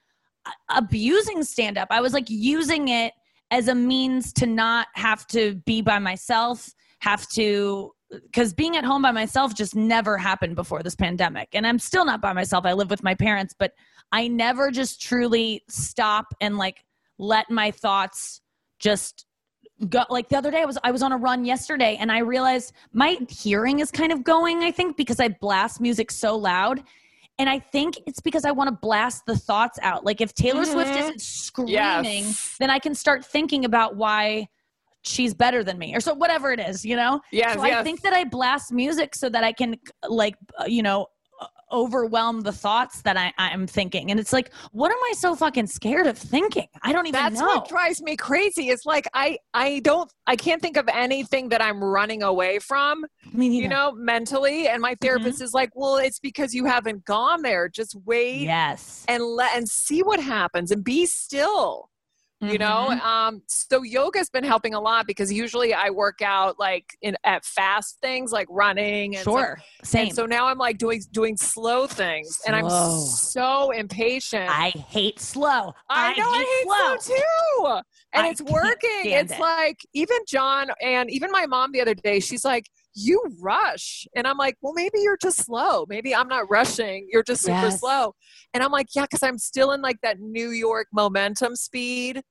abusing 0.71 1.45
stand 1.45 1.77
up. 1.77 1.89
I 1.91 2.01
was 2.01 2.15
like 2.15 2.29
using 2.29 2.89
it 2.89 3.13
as 3.51 3.69
a 3.69 3.75
means 3.75 4.33
to 4.33 4.47
not 4.47 4.89
have 4.95 5.27
to 5.29 5.57
be 5.67 5.83
by 5.83 5.99
myself, 5.99 6.71
have 7.01 7.29
to 7.31 7.93
because 8.13 8.53
being 8.53 8.77
at 8.77 8.85
home 8.85 9.03
by 9.03 9.11
myself 9.11 9.55
just 9.55 9.75
never 9.75 10.19
happened 10.19 10.55
before 10.55 10.83
this 10.83 10.95
pandemic. 10.95 11.49
And 11.53 11.67
I'm 11.67 11.79
still 11.79 12.05
not 12.05 12.21
by 12.21 12.33
myself. 12.33 12.67
I 12.67 12.73
live 12.75 12.91
with 12.91 13.03
my 13.03 13.15
parents, 13.15 13.55
but 13.59 13.73
I 14.13 14.29
never 14.29 14.71
just 14.71 15.01
truly 15.01 15.63
stop 15.69 16.35
and 16.41 16.59
like 16.59 16.85
let 17.19 17.51
my 17.51 17.71
thoughts 17.71 18.41
just 18.79 19.27
go 19.89 20.03
like 20.11 20.29
the 20.29 20.37
other 20.37 20.51
day 20.51 20.63
I 20.63 20.65
was 20.65 20.79
I 20.85 20.91
was 20.91 21.03
on 21.03 21.13
a 21.13 21.17
run 21.17 21.45
yesterday 21.45 21.97
and 21.99 22.13
I 22.13 22.19
realized 22.19 22.73
my 22.93 23.17
hearing 23.29 23.81
is 23.81 23.91
kind 23.91 24.13
of 24.13 24.23
going, 24.23 24.63
I 24.63 24.71
think, 24.71 24.97
because 24.97 25.19
I 25.19 25.29
blast 25.29 25.81
music 25.81 26.11
so 26.11 26.37
loud. 26.37 26.83
And 27.39 27.49
I 27.49 27.59
think 27.59 27.99
it's 28.07 28.21
because 28.21 28.45
I 28.45 28.51
want 28.51 28.69
to 28.69 28.77
blast 28.77 29.25
the 29.27 29.37
thoughts 29.37 29.79
out. 29.83 30.05
Like 30.05 30.21
if 30.21 30.35
Taylor 30.35 30.65
Swift 30.67 30.93
Mhm. 30.93 31.01
isn't 31.01 31.21
screaming, 31.21 31.73
Yes. 32.25 32.57
then 32.61 32.69
I 32.69 32.79
can 32.79 32.95
start 32.95 33.25
thinking 33.25 33.65
about 33.65 33.97
why 33.97 34.49
she's 35.03 35.35
better 35.35 35.63
than 35.65 35.79
me 35.79 35.95
or 35.95 36.01
so 36.01 36.15
whatever 36.15 36.53
it 36.53 36.61
is, 36.61 36.85
you 36.85 36.97
know? 36.97 37.21
yeah 37.33 37.55
so 37.55 37.63
I 37.63 37.83
think 37.83 38.03
that 38.03 38.13
I 38.13 38.25
blast 38.25 38.73
music 38.73 39.15
so 39.15 39.29
that 39.29 39.45
I 39.45 39.53
can 39.53 39.77
like 40.09 40.37
uh, 40.61 40.65
you 40.67 40.83
know 40.83 41.07
overwhelm 41.71 42.43
the 42.43 42.53
thoughts 42.53 43.01
that 43.03 43.17
I, 43.17 43.33
I'm 43.39 43.67
thinking. 43.67 44.11
And 44.11 44.21
it's 44.21 44.33
like, 44.33 44.51
what 44.73 44.91
am 44.91 44.99
I 45.05 45.15
so 45.17 45.35
fucking 45.35 45.67
scared 45.69 46.07
of 46.07 46.19
thinking? 46.19 46.67
I 46.83 46.93
don't 46.93 47.07
even 47.07 47.19
That's 47.19 47.41
know. 47.41 47.47
what 47.47 47.69
drives 47.69 48.03
me 48.03 48.15
crazy. 48.15 48.69
It's 48.69 48.85
like 48.85 49.09
I 49.15 49.39
I 49.55 49.81
don't 49.81 50.13
I 50.27 50.37
can't 50.37 50.61
think 50.61 50.77
of 50.77 50.87
anything 50.93 51.49
that 51.49 51.63
I'm 51.63 51.83
running 51.83 52.23
away 52.23 52.59
from, 52.59 53.07
you 53.35 53.69
know, 53.69 53.93
mentally. 53.93 54.69
And 54.69 54.83
my 54.83 54.95
therapist 55.01 55.37
Mm-hmm. 55.39 55.45
is 55.45 55.55
like, 55.55 55.71
"Well, 55.75 55.97
it's 55.97 56.19
because 56.19 56.53
you 56.53 56.67
haven't 56.67 57.05
gone 57.07 57.41
there. 57.43 57.69
Just 57.71 57.97
wait 58.05 58.43
Yes. 58.43 59.05
and 59.09 59.25
let 59.25 59.57
and 59.57 59.67
see 59.69 60.03
what 60.03 60.21
happens 60.21 60.71
and 60.73 60.85
be 60.85 61.07
still." 61.07 61.89
You 62.43 62.59
know, 62.59 62.89
Mhm. 62.91 63.01
um, 63.03 63.43
so 63.47 63.83
yoga's 63.83 64.29
been 64.29 64.43
helping 64.43 64.75
a 64.75 64.81
lot 64.81 65.07
because 65.07 65.33
usually 65.33 65.73
I 65.75 65.91
work 65.91 66.23
out 66.23 66.59
like 66.59 66.87
in 67.01 67.17
at 67.23 67.45
fast 67.45 67.99
things 68.03 68.33
like 68.33 68.49
running 68.51 69.15
and 69.15 69.23
stuff. 69.23 69.35
Sure. 69.35 69.61
Same. 69.85 70.07
And 70.09 70.15
so 70.17 70.27
now 70.27 70.47
I'm 70.47 70.59
like 70.59 70.77
doing 70.77 71.01
doing 71.13 71.37
slow 71.37 71.87
things, 71.87 72.41
and 72.45 72.57
I'm 72.57 72.69
so 72.69 73.71
impatient. 73.71 74.51
I 74.51 74.71
hate 74.71 75.21
slow. 75.21 75.73
I 75.89 76.15
know 76.15 76.25
I 76.25 76.97
hate 76.99 77.07
slow 77.07 77.17
too. 77.17 77.81
And 78.15 78.27
I 78.27 78.31
it's 78.31 78.43
working. 78.43 78.91
It's 79.05 79.33
it. 79.33 79.39
like 79.41 79.79
even 79.95 80.19
John 80.27 80.71
and 80.81 81.11
even 81.11 81.31
my 81.31 81.47
mom 81.47 81.71
the 81.71 81.81
other 81.81 81.95
day, 81.95 82.19
she's 82.19 82.45
like, 82.45 82.69
You 82.95 83.23
rush. 83.41 84.07
And 84.17 84.27
I'm 84.27 84.37
like, 84.37 84.57
Well, 84.61 84.73
maybe 84.75 84.99
you're 84.99 85.17
just 85.17 85.39
slow. 85.45 85.87
Maybe 85.89 86.13
I'm 86.15 86.29
not 86.29 86.51
rushing. 86.51 87.09
You're 87.11 87.23
just 87.23 87.43
super 87.43 87.67
Yes. 87.67 87.81
slow. 87.81 88.15
And 88.53 88.63
I'm 88.65 88.73
like, 88.73 88.89
Yeah, 88.95 89.03
because 89.03 89.23
I'm 89.23 89.39
still 89.39 89.71
in 89.73 89.81
like 89.81 90.01
that 90.03 90.19
New 90.21 90.51
York 90.51 90.89
momentum 90.93 91.55
speed. 91.57 92.23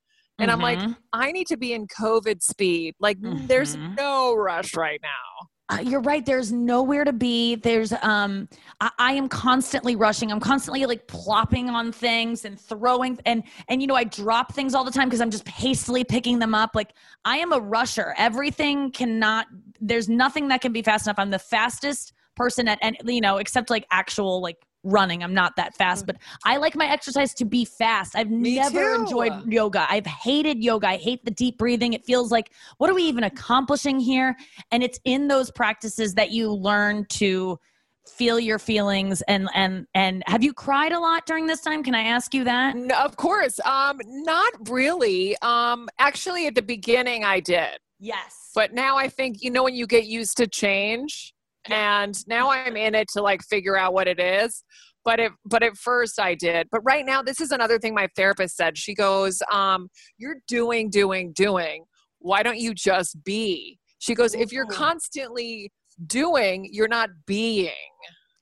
And 0.42 0.52
I'm 0.52 0.60
like, 0.60 0.80
Mhm. 0.80 0.98
I 1.14 1.32
need 1.32 1.48
to 1.48 1.58
be 1.58 1.74
in 1.74 1.88
COVID 1.88 2.42
speed. 2.42 2.96
Like, 3.00 3.18
there's 3.22 3.76
Mhm. 3.76 3.96
no 3.98 4.36
rush 4.36 4.76
right 4.76 5.00
now. 5.02 5.48
Uh, 5.70 5.80
you're 5.80 6.02
right. 6.02 6.26
There's 6.26 6.52
nowhere 6.52 7.06
to 7.06 7.14
be. 7.14 7.56
There's 7.56 7.94
um, 8.02 8.50
I, 8.82 8.92
I 9.00 9.14
am 9.14 9.30
constantly 9.30 9.96
rushing. 9.96 10.30
I'm 10.30 10.42
constantly 10.42 10.86
like 10.86 11.08
plopping 11.08 11.70
on 11.70 11.94
things 11.94 12.44
and 12.44 12.60
throwing 12.60 13.18
and 13.26 13.44
and 13.70 13.80
you 13.82 13.88
know 13.88 13.96
I 13.96 14.04
drop 14.04 14.54
things 14.54 14.76
all 14.76 14.84
the 14.84 14.92
time 14.92 15.08
because 15.08 15.22
I'm 15.22 15.32
just 15.32 15.48
hastily 15.48 16.04
picking 16.04 16.40
them 16.40 16.54
up. 16.54 16.72
Like 16.76 16.92
I 17.24 17.38
am 17.38 17.54
a 17.54 17.60
rusher. 17.60 18.14
Everything 18.18 18.92
cannot. 18.92 19.48
There's 19.80 20.10
nothing 20.10 20.50
that 20.50 20.60
can 20.60 20.74
be 20.74 20.82
fast 20.82 21.08
enough. 21.08 21.20
I'm 21.20 21.32
the 21.32 21.40
fastest 21.40 22.12
person 22.36 22.68
at 22.68 22.78
and 22.82 22.98
you 23.06 23.22
know 23.22 23.38
except 23.38 23.70
like 23.70 23.86
actual 23.92 24.42
like 24.42 24.58
running. 24.84 25.24
I'm 25.24 25.34
not 25.34 25.56
that 25.58 25.76
fast, 25.76 26.06
but 26.06 26.18
I 26.46 26.58
like 26.58 26.76
my 26.76 26.88
exercise 26.88 27.34
to 27.36 27.46
be 27.46 27.66
fast. 27.66 28.16
I've 28.16 28.30
Me 28.30 28.56
never 28.56 28.96
too. 28.96 29.02
enjoyed 29.02 29.52
yoga. 29.52 29.86
I've 29.90 30.06
hated 30.06 30.64
yoga. 30.64 30.88
I 30.88 30.98
hate 30.98 31.24
the 31.26 31.32
deep 31.32 31.58
breathing. 31.58 31.94
It 31.94 32.06
feels 32.06 32.32
like 32.32 32.52
what 32.78 32.90
are 32.90 32.94
we 32.94 33.04
even 33.04 33.24
accomplishing 33.24 34.00
here? 34.00 34.36
And 34.72 34.84
it's 34.84 35.00
in 35.06 35.28
those 35.28 35.52
practices 35.52 36.16
that 36.16 36.32
you 36.32 36.52
learn 36.52 37.06
to 37.10 37.60
feel 38.08 38.40
your 38.40 38.58
feelings 38.58 39.22
and 39.28 39.48
and 39.54 39.86
and 39.94 40.24
have 40.26 40.44
you 40.44 40.54
cried 40.54 40.92
a 40.92 41.00
lot 41.00 41.26
during 41.28 41.46
this 41.46 41.62
time? 41.62 41.84
Can 41.84 41.94
I 41.94 42.02
ask 42.02 42.34
you 42.34 42.44
that? 42.46 42.76
No, 42.76 42.96
of 42.96 43.16
course. 43.16 43.60
Um, 43.60 44.00
not 44.06 44.70
really. 44.70 45.38
Um, 45.42 45.88
actually, 46.00 46.48
at 46.48 46.56
the 46.56 46.62
beginning, 46.64 47.24
I 47.24 47.40
did. 47.40 47.78
Yes. 48.00 48.50
But 48.56 48.74
now 48.74 48.98
I 48.98 49.08
think, 49.08 49.44
you 49.44 49.52
know, 49.52 49.64
when 49.64 49.76
you 49.76 49.86
get 49.86 50.06
used 50.06 50.36
to 50.38 50.48
change, 50.48 51.34
and 51.70 52.16
now 52.28 52.52
I'm 52.52 52.76
in 52.76 52.96
it 52.96 53.08
to 53.14 53.22
like 53.22 53.42
figure 53.44 53.78
out 53.78 53.94
what 53.94 54.08
it 54.08 54.20
is. 54.20 54.64
But 55.04 55.20
it, 55.20 55.32
but 55.46 55.64
at 55.64 55.76
first 55.78 56.20
I 56.20 56.36
did. 56.36 56.68
But 56.72 56.82
right 56.84 57.06
now, 57.06 57.24
this 57.24 57.42
is 57.42 57.52
another 57.52 57.80
thing 57.80 57.96
my 57.96 58.08
therapist 58.16 58.56
said. 58.56 58.78
She 58.78 58.94
goes, 58.94 59.42
um, 59.52 59.90
"You're 60.18 60.38
doing, 60.48 60.92
doing, 60.92 61.32
doing. 61.34 61.86
Why 62.20 62.44
don't 62.44 62.60
you 62.60 62.76
just 62.76 63.24
be?" 63.24 63.80
She 63.98 64.14
goes, 64.14 64.36
"If 64.36 64.52
you're 64.52 64.68
constantly 64.68 65.72
doing, 66.06 66.70
you're 66.72 66.88
not 66.88 67.10
being." 67.26 67.72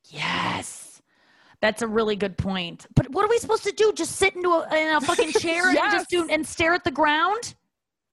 Yes. 0.09 0.89
That's 1.61 1.81
a 1.81 1.87
really 1.87 2.15
good 2.15 2.37
point. 2.37 2.87
But 2.95 3.09
what 3.11 3.25
are 3.25 3.29
we 3.29 3.37
supposed 3.37 3.63
to 3.63 3.71
do? 3.71 3.91
Just 3.93 4.15
sit 4.15 4.35
into 4.35 4.49
a, 4.49 4.75
in 4.75 4.95
a 4.95 5.01
fucking 5.01 5.31
chair 5.39 5.69
and 5.69 5.77
just 5.91 6.09
do 6.09 6.27
and 6.29 6.45
stare 6.45 6.73
at 6.73 6.83
the 6.83 6.91
ground? 6.91 7.55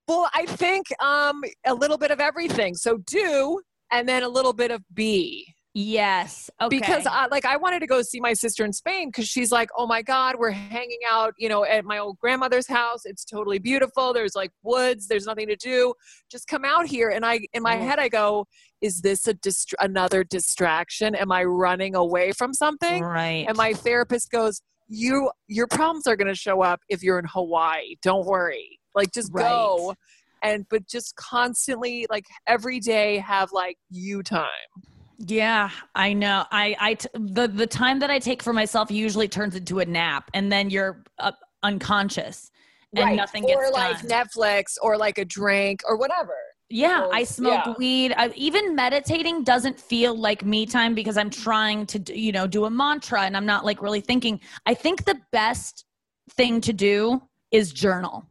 Well, 0.09 0.29
I 0.35 0.47
think 0.47 0.87
um, 1.01 1.42
a 1.64 1.75
little 1.75 1.99
bit 1.99 2.11
of 2.11 2.21
everything. 2.21 2.75
So 2.75 2.99
do, 2.99 3.61
and 3.92 4.09
then 4.09 4.22
a 4.22 4.29
little 4.29 4.53
bit 4.53 4.70
of 4.70 4.83
B. 4.92 5.53
Yes. 5.79 6.49
Okay. 6.62 6.79
because 6.79 7.05
I, 7.07 7.27
like 7.27 7.44
I 7.44 7.59
wanted 7.59 7.81
to 7.81 7.87
go 7.87 8.01
see 8.01 8.18
my 8.18 8.33
sister 8.33 8.64
in 8.64 8.72
Spain 8.72 9.09
because 9.11 9.29
she's 9.29 9.53
like, 9.53 9.68
oh 9.77 9.87
my 9.87 10.01
god, 10.01 10.37
we're 10.38 10.51
hanging 10.51 11.01
out, 11.07 11.35
you 11.37 11.51
know, 11.51 11.66
at 11.66 11.85
my 11.85 11.99
old 11.99 12.18
grandmother's 12.18 12.66
house. 12.66 13.03
It's 13.05 13.27
totally 13.27 13.59
beautiful. 13.59 14.14
There's 14.14 14.35
like 14.35 14.51
woods. 14.62 15.07
There's 15.07 15.27
nothing 15.27 15.49
to 15.49 15.57
do. 15.57 15.92
Just 16.31 16.49
come 16.49 16.64
out 16.64 16.87
here. 16.87 17.11
And 17.11 17.27
I, 17.27 17.40
in 17.53 17.62
my 17.62 17.77
Mm. 17.77 17.81
head, 17.83 17.99
I 17.99 18.09
go, 18.09 18.46
is 18.81 19.03
this 19.03 19.27
a 19.27 19.35
dist- 19.35 19.75
another 19.79 20.25
distraction? 20.25 21.14
Am 21.14 21.31
I 21.31 21.44
running 21.44 21.94
away 21.94 22.33
from 22.33 22.55
something? 22.55 23.03
right. 23.05 23.44
And 23.46 23.55
my 23.59 23.75
therapist 23.75 24.31
goes, 24.31 24.62
you, 24.88 25.31
your 25.46 25.66
problems 25.66 26.07
are 26.07 26.16
going 26.16 26.29
to 26.29 26.35
show 26.35 26.62
up 26.62 26.81
if 26.88 27.03
you're 27.03 27.18
in 27.18 27.27
Hawaii. 27.27 27.96
Don't 28.01 28.25
worry. 28.25 28.79
Like 28.94 29.12
just 29.12 29.31
go. 29.31 29.94
And 30.47 30.67
but 30.71 30.87
just 30.87 31.17
constantly, 31.17 32.07
like 32.09 32.25
every 32.47 32.79
day, 32.81 33.19
have 33.19 33.51
like 33.53 33.79
you 33.91 34.23
time. 34.23 34.69
Yeah, 35.19 35.71
I 35.95 36.13
know. 36.13 36.45
I, 36.51 36.77
I, 36.79 36.95
t- 36.95 37.09
the 37.15 37.49
the 37.49 37.67
time 37.67 37.99
that 38.01 38.11
I 38.11 38.19
take 38.19 38.43
for 38.43 38.53
myself 38.53 38.91
usually 38.91 39.29
turns 39.29 39.57
into 39.57 39.79
a 39.81 39.85
nap, 39.85 40.31
and 40.35 40.53
then 40.53 40.69
you're 40.71 41.03
uh, 41.19 41.33
unconscious, 41.63 42.51
and 42.95 43.05
Right. 43.07 43.17
nothing 43.17 43.45
or 43.45 43.63
gets 43.63 43.73
like 43.73 44.03
done. 44.03 44.11
Netflix 44.11 44.65
or 44.83 44.97
like 44.97 45.19
a 45.19 45.25
drink 45.25 45.81
or 45.89 45.97
whatever. 45.97 46.35
yeah, 46.69 47.09
I 47.13 47.25
smoke 47.25 47.63
yeah. 47.67 47.75
weed. 47.79 48.13
I, 48.17 48.29
even 48.37 48.75
meditating 48.75 49.43
doesn't 49.45 49.79
feel 49.81 50.15
like 50.17 50.45
me 50.45 50.67
time 50.67 50.95
because 50.95 51.17
I'm 51.17 51.31
trying 51.31 51.87
to, 51.87 51.99
d- 51.99 52.19
you 52.19 52.33
know, 52.33 52.47
do 52.47 52.65
a 52.67 52.71
mantra, 52.71 53.23
and 53.23 53.37
I'm 53.37 53.47
not 53.47 53.65
like 53.65 53.81
really 53.83 54.01
thinking. 54.03 54.41
I 54.67 54.75
think 54.75 55.05
the 55.05 55.19
best 55.33 55.85
thing 56.33 56.61
to 56.63 56.73
do 56.73 57.23
is 57.53 57.73
journal. 57.73 58.27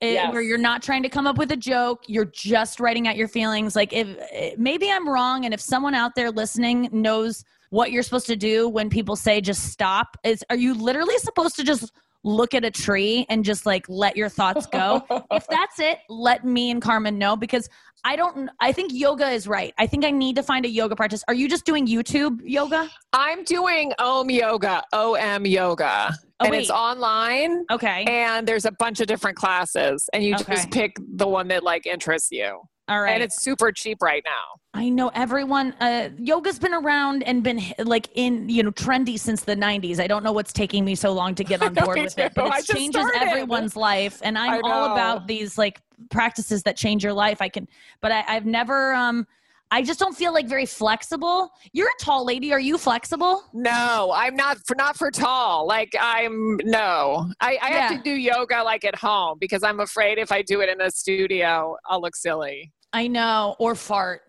It- 0.00 0.12
Yes. 0.14 0.32
where 0.32 0.42
you're 0.42 0.58
not 0.58 0.82
trying 0.82 1.02
to 1.04 1.08
come 1.08 1.26
up 1.26 1.38
with 1.38 1.50
a 1.52 1.56
joke 1.56 2.02
you're 2.06 2.26
just 2.26 2.80
writing 2.80 3.08
out 3.08 3.16
your 3.16 3.28
feelings 3.28 3.74
like 3.74 3.94
if 3.94 4.06
eh, 4.30 4.54
maybe 4.58 4.90
i'm 4.90 5.08
wrong 5.08 5.46
and 5.46 5.54
if 5.54 5.60
someone 5.60 5.94
out 5.94 6.14
there 6.14 6.30
listening 6.30 6.88
knows 6.92 7.44
what 7.70 7.90
you're 7.92 8.02
supposed 8.02 8.26
to 8.26 8.36
do 8.36 8.68
when 8.68 8.90
people 8.90 9.16
say 9.16 9.40
just 9.40 9.64
stop 9.72 10.16
is 10.22 10.44
are 10.50 10.56
you 10.56 10.74
literally 10.74 11.16
supposed 11.18 11.56
to 11.56 11.64
just 11.64 11.92
look 12.26 12.54
at 12.54 12.64
a 12.64 12.70
tree 12.70 13.24
and 13.28 13.44
just 13.44 13.64
like 13.66 13.88
let 13.88 14.16
your 14.16 14.28
thoughts 14.28 14.66
go 14.66 15.00
if 15.30 15.46
that's 15.50 15.78
it 15.78 15.98
let 16.08 16.44
me 16.44 16.72
and 16.72 16.82
carmen 16.82 17.16
know 17.16 17.36
because 17.36 17.68
i 18.04 18.16
don't 18.16 18.50
i 18.58 18.72
think 18.72 18.92
yoga 18.92 19.28
is 19.28 19.46
right 19.46 19.72
i 19.78 19.86
think 19.86 20.04
i 20.04 20.10
need 20.10 20.34
to 20.34 20.42
find 20.42 20.64
a 20.66 20.68
yoga 20.68 20.96
practice 20.96 21.22
are 21.28 21.34
you 21.34 21.48
just 21.48 21.64
doing 21.64 21.86
youtube 21.86 22.40
yoga 22.42 22.90
I'm 23.12 23.44
doing 23.44 23.92
Om 23.98 24.28
Yoga, 24.28 24.82
O 24.92 25.14
M 25.14 25.46
Yoga, 25.46 26.12
Oh, 26.40 26.44
and 26.44 26.50
wait. 26.50 26.62
it's 26.62 26.70
online. 26.70 27.64
okay 27.70 28.04
And 28.04 28.46
there's 28.46 28.66
a 28.66 28.72
bunch 28.72 29.00
of 29.00 29.06
different 29.06 29.38
classes, 29.38 30.06
and 30.12 30.22
you 30.22 30.34
Okay. 30.34 30.54
just 30.56 30.70
pick 30.70 30.96
the 31.14 31.26
one 31.26 31.48
that 31.48 31.62
like 31.62 31.86
interests 31.86 32.30
you. 32.30 32.60
All 32.88 33.00
right 33.00 33.14
And 33.14 33.22
it's 33.22 33.42
super 33.42 33.72
cheap 33.72 34.00
right 34.00 34.22
now. 34.24 34.60
I 34.72 34.88
know 34.88 35.10
everyone. 35.14 35.72
Uh, 35.80 36.10
yoga's 36.18 36.58
been 36.58 36.74
around 36.74 37.22
and 37.24 37.42
been 37.42 37.60
like 37.78 38.08
in 38.14 38.48
you 38.48 38.62
know 38.62 38.70
trendy 38.70 39.18
since 39.18 39.42
the 39.42 39.56
'90s. 39.56 39.98
I 39.98 40.06
don't 40.06 40.22
know 40.22 40.32
what's 40.32 40.52
taking 40.52 40.84
me 40.84 40.94
so 40.94 41.12
long 41.12 41.34
to 41.34 41.44
get 41.44 41.62
on 41.66 41.74
board 41.74 41.98
with 41.98 42.18
it, 42.18 42.34
but 42.34 42.58
it 42.58 42.66
changes 42.66 43.02
started. 43.02 43.22
everyone's 43.22 43.74
life, 43.74 44.20
and 44.22 44.38
I'm 44.38 44.62
all 44.64 44.92
about 44.92 45.26
these 45.26 45.58
like 45.58 45.80
practices 46.10 46.62
that 46.64 46.76
change 46.76 47.02
your 47.02 47.14
life. 47.14 47.40
I 47.40 47.48
can, 47.48 47.66
but 48.00 48.12
I, 48.12 48.24
I've 48.28 48.46
never. 48.46 48.94
um 48.94 49.26
I 49.72 49.82
just 49.82 49.98
don't 49.98 50.16
feel 50.16 50.32
like 50.32 50.46
very 50.46 50.64
flexible. 50.66 51.50
You're 51.72 51.88
a 51.88 52.04
tall 52.04 52.24
lady. 52.24 52.52
Are 52.52 52.60
you 52.60 52.78
flexible? 52.78 53.42
No, 53.52 54.12
I'm 54.14 54.36
not 54.36 54.58
for 54.66 54.76
not 54.76 54.96
for 54.96 55.10
tall. 55.10 55.66
Like 55.66 55.92
I'm 56.00 56.56
no. 56.62 57.30
I, 57.40 57.58
I 57.60 57.70
have 57.70 57.90
to 57.96 58.02
do 58.02 58.12
yoga 58.12 58.62
like 58.62 58.84
at 58.84 58.94
home 58.94 59.38
because 59.40 59.62
I'm 59.64 59.80
afraid 59.80 60.18
if 60.18 60.30
I 60.30 60.42
do 60.42 60.60
it 60.60 60.68
in 60.68 60.80
a 60.80 60.90
studio, 60.90 61.76
I'll 61.86 62.00
look 62.00 62.14
silly. 62.14 62.72
I 62.92 63.08
know, 63.08 63.56
or 63.58 63.74
fart 63.74 64.20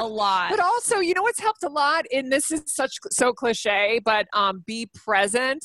a 0.00 0.04
lot. 0.06 0.50
But 0.50 0.60
also, 0.60 0.98
you 0.98 1.14
know 1.14 1.22
what's 1.22 1.40
helped 1.40 1.62
a 1.62 1.68
lot, 1.68 2.04
and 2.12 2.30
this 2.32 2.50
is 2.50 2.62
such 2.66 2.92
so 3.12 3.32
cliche, 3.32 4.00
but 4.04 4.26
um, 4.32 4.64
be 4.66 4.88
present. 4.94 5.64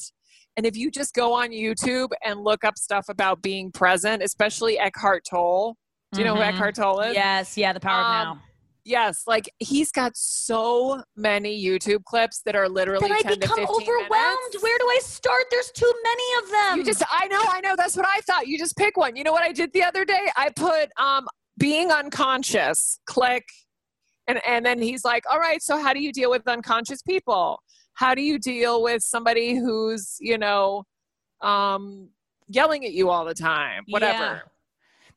And 0.57 0.65
if 0.67 0.77
you 0.77 0.91
just 0.91 1.13
go 1.15 1.33
on 1.33 1.49
YouTube 1.49 2.09
and 2.23 2.41
look 2.41 2.63
up 2.63 2.77
stuff 2.77 3.05
about 3.09 3.41
being 3.41 3.71
present, 3.71 4.21
especially 4.21 4.77
Eckhart 4.77 5.23
Tolle. 5.29 5.75
Do 6.13 6.19
you 6.19 6.25
know 6.25 6.35
who 6.35 6.41
Mhm. 6.41 6.53
Eckhart 6.53 6.75
Tolle 6.75 6.99
is? 7.01 7.15
yes, 7.15 7.57
yeah, 7.57 7.71
the 7.71 7.79
power 7.79 8.01
Um, 8.03 8.27
of 8.31 8.37
now. 8.37 8.43
Yes, 8.83 9.23
like 9.27 9.49
he's 9.59 9.91
got 9.91 10.13
so 10.15 11.03
many 11.15 11.63
YouTube 11.63 12.03
clips 12.03 12.41
that 12.45 12.55
are 12.55 12.67
literally 12.67 13.07
Then 13.09 13.17
I 13.17 13.21
10 13.21 13.39
become 13.39 13.57
to 13.57 13.67
15 13.67 13.81
overwhelmed. 13.81 14.09
minutes. 14.09 14.63
Where 14.63 14.77
do 14.79 14.85
I 14.87 14.99
start? 15.03 15.43
There's 15.51 15.71
too 15.71 15.93
many 16.03 16.23
of 16.43 16.51
them. 16.51 16.77
You 16.79 16.83
just 16.83 17.03
I 17.11 17.27
know, 17.27 17.43
I 17.47 17.61
know. 17.61 17.75
That's 17.77 17.95
what 17.95 18.07
I 18.07 18.21
thought. 18.21 18.47
You 18.47 18.57
just 18.57 18.75
pick 18.75 18.97
one. 18.97 19.15
You 19.15 19.23
know 19.23 19.31
what 19.31 19.43
I 19.43 19.51
did 19.51 19.71
the 19.73 19.83
other 19.83 20.03
day? 20.03 20.27
I 20.35 20.49
put 20.49 20.89
um 20.97 21.27
being 21.59 21.91
unconscious. 21.91 22.99
Click. 23.05 23.43
And 24.27 24.39
and 24.47 24.65
then 24.65 24.81
he's 24.81 25.03
like, 25.03 25.23
"All 25.31 25.39
right, 25.39 25.61
so 25.61 25.81
how 25.81 25.93
do 25.93 25.99
you 26.01 26.11
deal 26.11 26.29
with 26.31 26.47
unconscious 26.47 27.01
people? 27.01 27.59
How 27.93 28.15
do 28.15 28.21
you 28.21 28.39
deal 28.39 28.81
with 28.81 29.03
somebody 29.03 29.55
who's, 29.55 30.17
you 30.19 30.37
know, 30.37 30.83
um 31.41 32.09
yelling 32.47 32.85
at 32.85 32.93
you 32.93 33.09
all 33.09 33.25
the 33.25 33.33
time? 33.35 33.83
Whatever." 33.89 34.23
Yeah. 34.23 34.39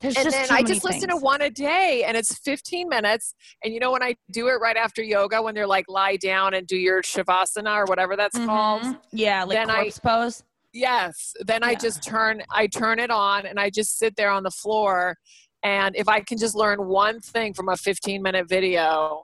There's 0.01 0.17
and 0.17 0.25
just 0.25 0.37
then 0.37 0.47
I 0.51 0.63
just 0.63 0.85
listen 0.85 1.09
to 1.09 1.17
one 1.17 1.43
a 1.43 1.51
day 1.51 2.05
and 2.07 2.17
it's 2.17 2.37
15 2.39 2.89
minutes. 2.89 3.35
And 3.63 3.73
you 3.73 3.81
know, 3.81 3.93
when 3.93 4.03
I 4.03 4.15
do 4.31 4.49
it 4.49 4.55
right 4.61 4.77
after 4.77 5.03
yoga, 5.03 5.43
when 5.43 5.55
they're 5.55 5.67
like 5.67 5.87
lie 5.89 6.17
down 6.17 6.55
and 6.55 6.67
do 6.67 6.77
your 6.77 7.03
shavasana 7.03 7.75
or 7.77 7.85
whatever 7.87 8.17
that's 8.17 8.37
called. 8.39 8.83
Mhm. 8.83 9.01
Yeah, 9.13 9.45
like 9.45 9.57
Then 9.59 9.71
I- 9.71 9.83
corpse 9.83 9.99
pose. 9.99 10.43
Yes. 10.73 11.35
Then 11.41 11.63
I 11.63 11.75
just 11.77 12.03
turn, 12.03 12.43
I 12.51 12.67
turn 12.67 12.99
it 12.99 13.11
on 13.11 13.47
and 13.47 13.61
I 13.61 13.71
just 13.71 13.97
sit 13.99 14.17
there 14.17 14.31
on 14.31 14.43
the 14.43 14.51
floor. 14.51 15.17
And 15.63 15.95
if 15.97 16.09
I 16.09 16.21
can 16.21 16.37
just 16.37 16.55
learn 16.57 16.87
one 16.89 17.21
thing 17.21 17.55
from 17.55 17.69
a 17.69 17.77
15 17.77 18.21
minute 18.23 18.49
video, 18.49 19.23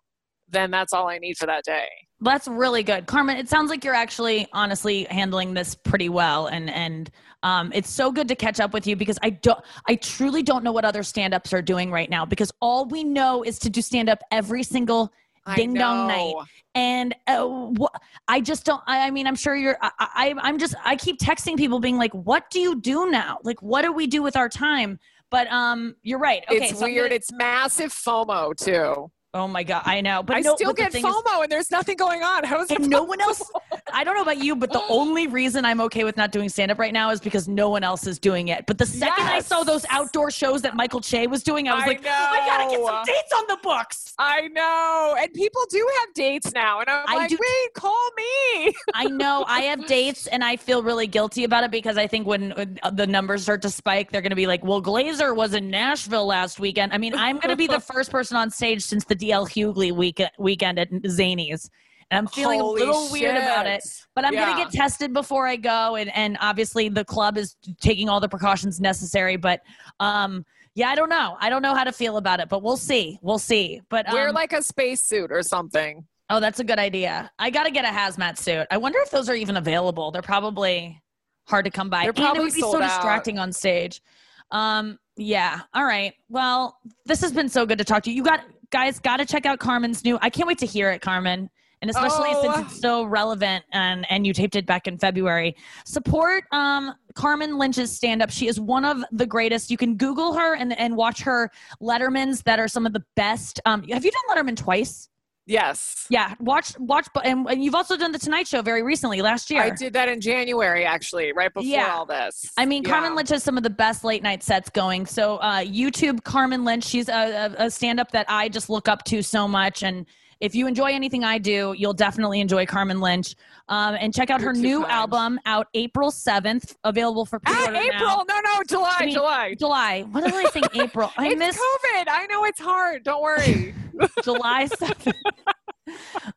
then 0.49 0.71
that's 0.71 0.93
all 0.93 1.09
I 1.09 1.19
need 1.19 1.37
for 1.37 1.47
that 1.47 1.65
day. 1.65 1.87
That's 2.21 2.47
really 2.49 2.83
good, 2.83 3.07
Carmen. 3.07 3.37
It 3.37 3.49
sounds 3.49 3.71
like 3.71 3.85
you're 3.85 3.95
actually 3.95 4.47
honestly 4.53 5.07
handling 5.11 5.55
this 5.55 5.75
pretty 5.75 6.09
well, 6.11 6.47
and 6.49 6.69
and 6.69 7.11
um, 7.43 7.71
it's 7.75 7.91
so 7.91 8.13
good 8.13 8.29
to 8.29 8.35
catch 8.37 8.61
up 8.61 8.73
with 8.73 8.87
you 8.87 8.97
because 8.97 9.19
I 9.23 9.31
don't, 9.31 9.59
I 9.87 9.95
truly 9.97 10.43
don't 10.43 10.63
know 10.63 10.73
what 10.73 10.85
other 10.85 11.03
stand-ups 11.03 11.53
are 11.53 11.63
doing 11.63 11.91
right 11.91 12.11
now 12.11 12.25
because 12.27 12.53
all 12.61 12.85
we 12.87 13.03
know 13.05 13.43
is 13.43 13.59
to 13.61 13.71
do 13.71 13.81
stand-up 13.81 14.23
every 14.31 14.63
single 14.63 15.13
Ding 15.57 15.73
dong 15.75 16.07
night. 16.07 16.35
and 16.75 17.15
uh, 17.27 17.73
wh- 17.81 17.97
I 18.29 18.41
just 18.43 18.65
don't. 18.67 18.83
I, 18.87 19.07
I 19.07 19.11
mean, 19.11 19.27
I'm 19.27 19.35
sure 19.35 19.57
you're. 19.57 19.79
I, 19.81 19.91
I, 19.99 20.35
I'm 20.43 20.59
just. 20.59 20.75
I 20.85 20.97
keep 20.97 21.19
texting 21.19 21.57
people, 21.57 21.81
being 21.81 21.97
like, 21.97 22.13
"What 22.13 22.51
do 22.51 22.61
you 22.61 22.79
do 22.81 23.11
now? 23.11 23.39
Like, 23.43 23.61
what 23.63 23.83
do 23.83 23.91
we 23.91 24.07
do 24.07 24.23
with 24.23 24.37
our 24.37 24.49
time?" 24.51 25.01
But 25.31 25.51
um, 25.51 25.97
you're 26.03 26.19
right. 26.19 26.45
Okay, 26.49 26.69
it's 26.69 26.79
so 26.79 26.85
weird. 26.85 27.05
gonna- 27.07 27.15
it's 27.15 27.33
massive 27.33 27.91
FOMO 27.93 28.55
too. 28.55 29.11
Oh 29.33 29.47
my 29.47 29.63
god, 29.63 29.83
I 29.85 30.01
know. 30.01 30.23
But 30.23 30.37
I 30.37 30.41
no, 30.41 30.57
still 30.57 30.71
but 30.71 30.77
get 30.77 30.93
thing 30.93 31.07
is- 31.07 31.13
FOMO 31.15 31.43
and 31.45 31.53
there's 31.53 31.71
nothing 31.71 31.97
going 31.97 32.23
on. 32.23 32.43
How 32.45 32.63
is 32.63 32.71
and 32.71 32.89
no 32.89 33.03
one 33.05 33.21
else 33.21 33.43
i 33.93 34.05
don't 34.05 34.15
know 34.15 34.23
about 34.23 34.39
you 34.39 34.55
but 34.55 34.73
the 34.73 34.83
only 34.89 35.27
reason 35.27 35.65
i'm 35.65 35.81
okay 35.81 36.05
with 36.05 36.17
not 36.17 36.31
doing 36.31 36.49
stand 36.49 36.71
up 36.71 36.79
right 36.79 36.93
now 36.93 37.11
is 37.11 37.21
because 37.21 37.49
no 37.49 37.69
one 37.69 37.83
else 37.83 38.07
is 38.07 38.19
doing 38.21 38.49
it 38.49 38.65
but 38.67 38.79
the 38.79 38.87
second 38.87 39.25
i 39.27 39.41
saw 39.41 39.63
those 39.65 39.85
outdoor 39.91 40.31
shows 40.31 40.63
that 40.63 40.77
michael 40.77 41.01
che 41.01 41.27
was 41.27 41.43
doing 41.43 41.69
i 41.69 41.75
was 41.75 41.83
I 41.85 41.87
like 41.89 42.07
i 42.07 42.47
gotta 42.47 42.71
get 42.71 42.85
some 42.87 43.05
dates 43.05 43.33
on 43.37 43.45
the 43.49 43.59
books 43.63 44.07
I 44.23 44.49
know. 44.49 45.17
And 45.19 45.33
people 45.33 45.63
do 45.71 45.89
have 46.01 46.13
dates 46.15 46.53
now. 46.53 46.81
And 46.81 46.91
I'm 46.91 47.05
I 47.09 47.15
like, 47.17 47.31
do- 47.31 47.39
wait, 47.41 47.73
call 47.75 48.11
me. 48.19 48.75
i 48.95 49.05
know 49.07 49.45
i 49.49 49.61
have 49.63 49.87
dates 49.87 50.27
and 50.27 50.45
i 50.45 50.57
feel 50.57 50.83
really 50.83 51.07
guilty 51.07 51.45
about 51.45 51.65
it 51.65 51.71
because 51.71 51.97
i 51.97 52.07
think 52.07 52.27
when 52.27 52.53
uh, 52.83 52.91
the 52.91 53.07
numbers 53.07 53.43
start 53.43 53.63
to 53.63 53.71
spike 53.71 54.13
they're 54.13 54.21
gonna 54.23 54.35
be 54.37 54.47
like 54.47 54.63
well 54.65 54.81
glaser 54.81 55.33
was 55.35 55.55
in 55.55 55.71
nashville 55.71 56.27
last 56.27 56.61
weekend 56.61 56.93
i 56.93 56.99
mean 56.99 57.15
i'm 57.15 57.39
gonna 57.39 57.57
be 57.57 57.67
the 57.67 57.81
first 57.93 58.11
person 58.11 58.37
on 58.37 58.51
stage 58.51 58.83
since 58.83 59.05
the 59.05 59.15
dl 59.21 59.49
hughley 59.49 59.93
week- 59.93 60.23
weekend 60.39 60.79
at 60.79 60.91
zanies 60.91 61.69
and 62.11 62.19
i'm 62.19 62.27
feeling 62.27 62.59
Holy 62.61 62.83
a 62.83 62.85
little 62.87 63.09
weird 63.13 63.37
about 63.37 63.67
it. 63.67 63.83
But 64.17 64.25
I'm 64.25 64.35
Yeah. 64.35 64.51
gonna 64.51 64.65
get 64.65 64.73
tested 64.73 65.13
before 65.13 65.47
I 65.47 65.55
go, 65.57 65.95
and 65.95 66.11
and 66.17 66.37
obviously 66.41 66.89
the 66.89 67.05
club 67.05 67.39
is 67.39 67.57
taking 67.81 68.09
all 68.09 68.19
the 68.19 68.29
precautions 68.29 68.81
necessary. 68.81 69.37
But 69.37 69.61
um, 70.01 70.45
yeah, 70.75 70.89
I 70.89 70.97
don't 70.97 71.09
know. 71.09 71.37
I 71.41 71.49
don't 71.49 71.63
know 71.63 71.75
how 71.75 71.85
to 71.85 71.93
feel 71.93 72.17
about 72.17 72.41
it, 72.41 72.49
but 72.49 72.63
we'll 72.65 72.77
see. 72.77 73.19
We'll 73.23 73.39
see. 73.39 73.81
But 73.89 74.09
um, 74.09 74.15
Wear 74.15 74.33
like 74.33 74.53
a 74.53 74.61
spacesuit 74.63 75.31
or 75.31 75.43
something. 75.45 76.05
oh, 76.31 76.41
that's 76.41 76.59
a 76.59 76.65
good 76.65 76.79
idea. 76.81 77.31
I 77.39 77.49
got 77.51 77.65
to 77.65 77.71
get 77.71 77.85
a 77.85 77.89
hazmat 77.89 78.39
suit. 78.39 78.67
I 78.73 78.77
wonder 78.77 78.99
if 79.03 79.11
those 79.11 79.29
are 79.29 79.35
even 79.37 79.57
available. 79.57 80.11
They're 80.11 80.21
probably 80.23 81.01
hard 81.47 81.65
to 81.67 81.71
come 81.71 81.91
by. 81.91 82.01
They're 82.03 82.11
and 82.11 82.19
it 82.19 82.23
probably 82.23 82.45
would 82.45 82.55
be 82.55 82.61
so 82.61 82.83
out. 82.83 82.89
distracting 82.89 83.39
on 83.39 83.53
stage. 83.53 84.03
Um, 84.51 84.99
yeah. 85.17 85.61
All 85.75 85.85
right. 85.85 86.15
Well, 86.29 86.79
this 87.07 87.21
has 87.21 87.33
been 87.33 87.49
so 87.49 87.67
good 87.67 87.79
to 87.79 87.85
talk 87.85 88.03
to 88.05 88.11
you. 88.11 88.17
You 88.17 88.25
got 88.25 88.41
guys 88.71 88.99
got 88.99 89.19
to 89.19 89.27
check 89.27 89.47
out 89.47 89.59
Carmen's 89.59 90.05
new. 90.05 90.19
I 90.23 90.31
can't 90.31 90.47
wait 90.49 90.59
to 90.59 90.67
hear 90.67 90.91
it, 90.91 91.01
Carmen. 91.01 91.51
And 91.83 91.91
especially 91.91 92.29
Oh. 92.33 92.43
since 92.55 92.73
it's 92.73 92.81
so 92.81 93.05
relevant 93.05 93.65
and 93.73 94.05
and 94.11 94.27
you 94.27 94.35
taped 94.35 94.55
it 94.55 94.67
back 94.67 94.87
in 94.87 94.99
February. 94.99 95.57
Support 95.87 96.45
um 96.53 96.95
Carmen 97.15 97.57
Lynch's 97.57 97.91
stand 97.91 98.21
up. 98.23 98.29
She 98.31 98.49
is 98.49 98.61
one 98.61 98.85
of 98.85 99.03
the 99.13 99.25
greatest. 99.27 99.71
You 99.71 99.79
can 99.79 99.97
Google 99.97 100.35
her 100.35 100.55
and 100.57 100.79
and 100.79 100.95
watch 100.95 101.23
her 101.23 101.51
Lettermans 101.81 102.43
that 102.45 102.59
are 102.61 102.69
some 102.69 102.85
of 102.85 102.93
the 102.93 103.03
best. 103.17 103.61
Um 103.65 103.83
have 103.89 104.05
you 104.05 104.11
done 104.11 104.37
Letterman 104.37 104.57
twice? 104.59 105.09
Yes. 105.47 106.07
Yeah, 106.11 106.35
watch 106.39 106.79
watch 106.79 107.09
and, 107.25 107.47
and 107.49 107.65
you've 107.65 107.75
also 107.75 107.97
done 107.97 108.13
the 108.13 108.19
Tonight 108.19 108.47
Show 108.47 108.63
very 108.63 108.83
recently 108.83 109.21
last 109.23 109.51
year. 109.51 109.63
I 109.63 109.71
did 109.71 109.95
that 109.95 110.09
in 110.09 110.21
January, 110.21 110.85
actually, 110.85 111.33
right 111.33 111.53
before 111.53 111.69
Yeah. 111.69 111.93
all 111.93 112.07
this. 112.07 112.51
I 112.57 112.67
mean, 112.67 112.83
Yeah. 112.85 112.91
Carmen 112.91 113.15
Lynch 113.17 113.31
has 113.31 113.43
some 113.43 113.57
of 113.57 113.63
the 113.63 113.71
best 113.71 114.05
late 114.05 114.23
night 114.23 114.43
sets 114.43 114.71
going. 114.71 115.07
So, 115.07 115.37
uh, 115.39 115.61
YouTube 115.61 116.23
Carmen 116.25 116.65
Lynch, 116.65 116.85
she's 116.85 117.09
a, 117.09 117.55
a, 117.59 117.65
a 117.67 117.71
stand 117.71 117.99
up 117.99 118.13
that 118.13 118.27
I 118.29 118.49
just 118.49 118.71
look 118.71 118.87
up 118.89 119.05
to 119.05 119.23
so 119.23 119.49
much, 119.49 119.83
and 119.83 120.07
if 120.41 120.55
you 120.55 120.67
enjoy 120.67 120.93
anything 120.93 121.23
I 121.25 121.39
do, 121.39 121.75
you'll 121.77 121.93
definitely 121.93 122.41
enjoy 122.41 122.67
Carmen 122.67 123.01
Lynch. 123.01 123.35
Um, 123.69 123.95
and 124.01 124.13
check 124.13 124.31
out 124.31 124.41
her 124.41 124.53
new 124.53 124.85
album 124.87 125.39
out 125.47 125.69
April 125.75 126.11
7th, 126.11 126.75
available 126.83 127.25
for 127.25 127.41
Ah, 127.47 127.53
pre-order 127.53 127.73
now. 127.73 127.81
April. 127.83 128.25
No, 128.29 128.41
no, 128.41 128.63
July, 128.67 128.97
I 128.99 129.05
mean, 129.07 129.15
July. 129.15 129.55
July. 129.59 130.01
What 130.11 130.25
did 130.25 130.35
I 130.35 130.49
think? 130.51 130.75
April. 130.77 131.13
I 131.17 131.29
it's 131.31 131.39
miss 131.39 131.57
COVID. 131.57 132.05
I 132.09 132.27
know 132.31 132.45
it's 132.45 132.61
hard. 132.61 133.05
Don't 133.05 133.23
worry. 133.23 133.75
July 134.25 134.67
7th. 134.67 135.13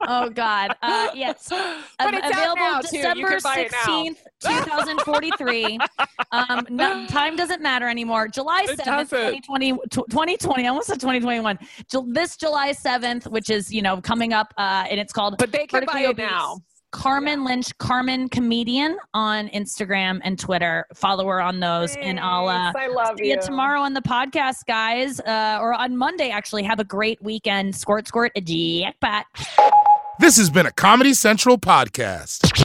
oh 0.01 0.29
God. 0.29 0.75
Uh, 0.81 1.09
yes. 1.13 1.47
but 1.49 1.59
Av- 1.99 2.13
it's 2.13 2.37
out 2.37 2.57
available. 2.57 2.81
December 2.81 3.31
it 3.33 3.71
now. 3.71 4.03
16th, 4.03 4.17
2043. 4.41 5.79
um, 6.31 6.65
no, 6.69 7.05
time 7.07 7.35
doesn't 7.35 7.61
matter 7.61 7.87
anymore. 7.87 8.27
July 8.27 8.65
7th, 8.67 9.09
2020, 9.09 9.73
2020. 9.89 10.65
I 10.65 10.67
almost 10.69 10.87
said 10.87 10.99
2021. 10.99 11.57
Ju- 11.91 12.05
This 12.09 12.37
July 12.37 12.71
7th, 12.71 13.27
which 13.27 13.49
is, 13.49 13.73
you 13.73 13.81
know, 13.81 14.01
coming 14.01 14.33
up, 14.33 14.53
uh, 14.57 14.85
and 14.89 14.99
it's 14.99 15.13
called 15.13 15.35
But 15.37 15.51
they 15.51 15.65
can 15.67 15.85
buy 15.85 16.01
it 16.01 16.09
Obese. 16.09 16.25
now. 16.25 16.61
Carmen 16.93 17.43
Lynch, 17.43 17.75
Carmen 17.79 18.29
Comedian 18.29 18.97
on 19.15 19.49
Instagram 19.49 20.21
and 20.23 20.37
Twitter. 20.37 20.85
Follow 20.93 21.27
her 21.27 21.41
on 21.41 21.59
those, 21.59 21.95
and 21.97 22.19
I'll 22.19 22.47
uh, 22.47 22.71
I 22.77 22.87
love 22.87 23.17
see 23.17 23.29
you. 23.29 23.33
you 23.33 23.41
tomorrow 23.41 23.81
on 23.81 23.93
the 23.93 24.01
podcast, 24.01 24.65
guys, 24.67 25.19
uh, 25.21 25.57
or 25.59 25.73
on 25.73 25.97
Monday. 25.97 26.29
Actually, 26.29 26.63
have 26.63 26.79
a 26.79 26.83
great 26.83 27.21
weekend. 27.21 27.75
Squirt, 27.75 28.07
squirt, 28.07 28.31
a 28.35 28.41
jackpot. 28.41 29.25
This 30.19 30.37
has 30.37 30.51
been 30.51 30.67
a 30.67 30.71
Comedy 30.71 31.15
Central 31.15 31.57
podcast. 31.57 32.62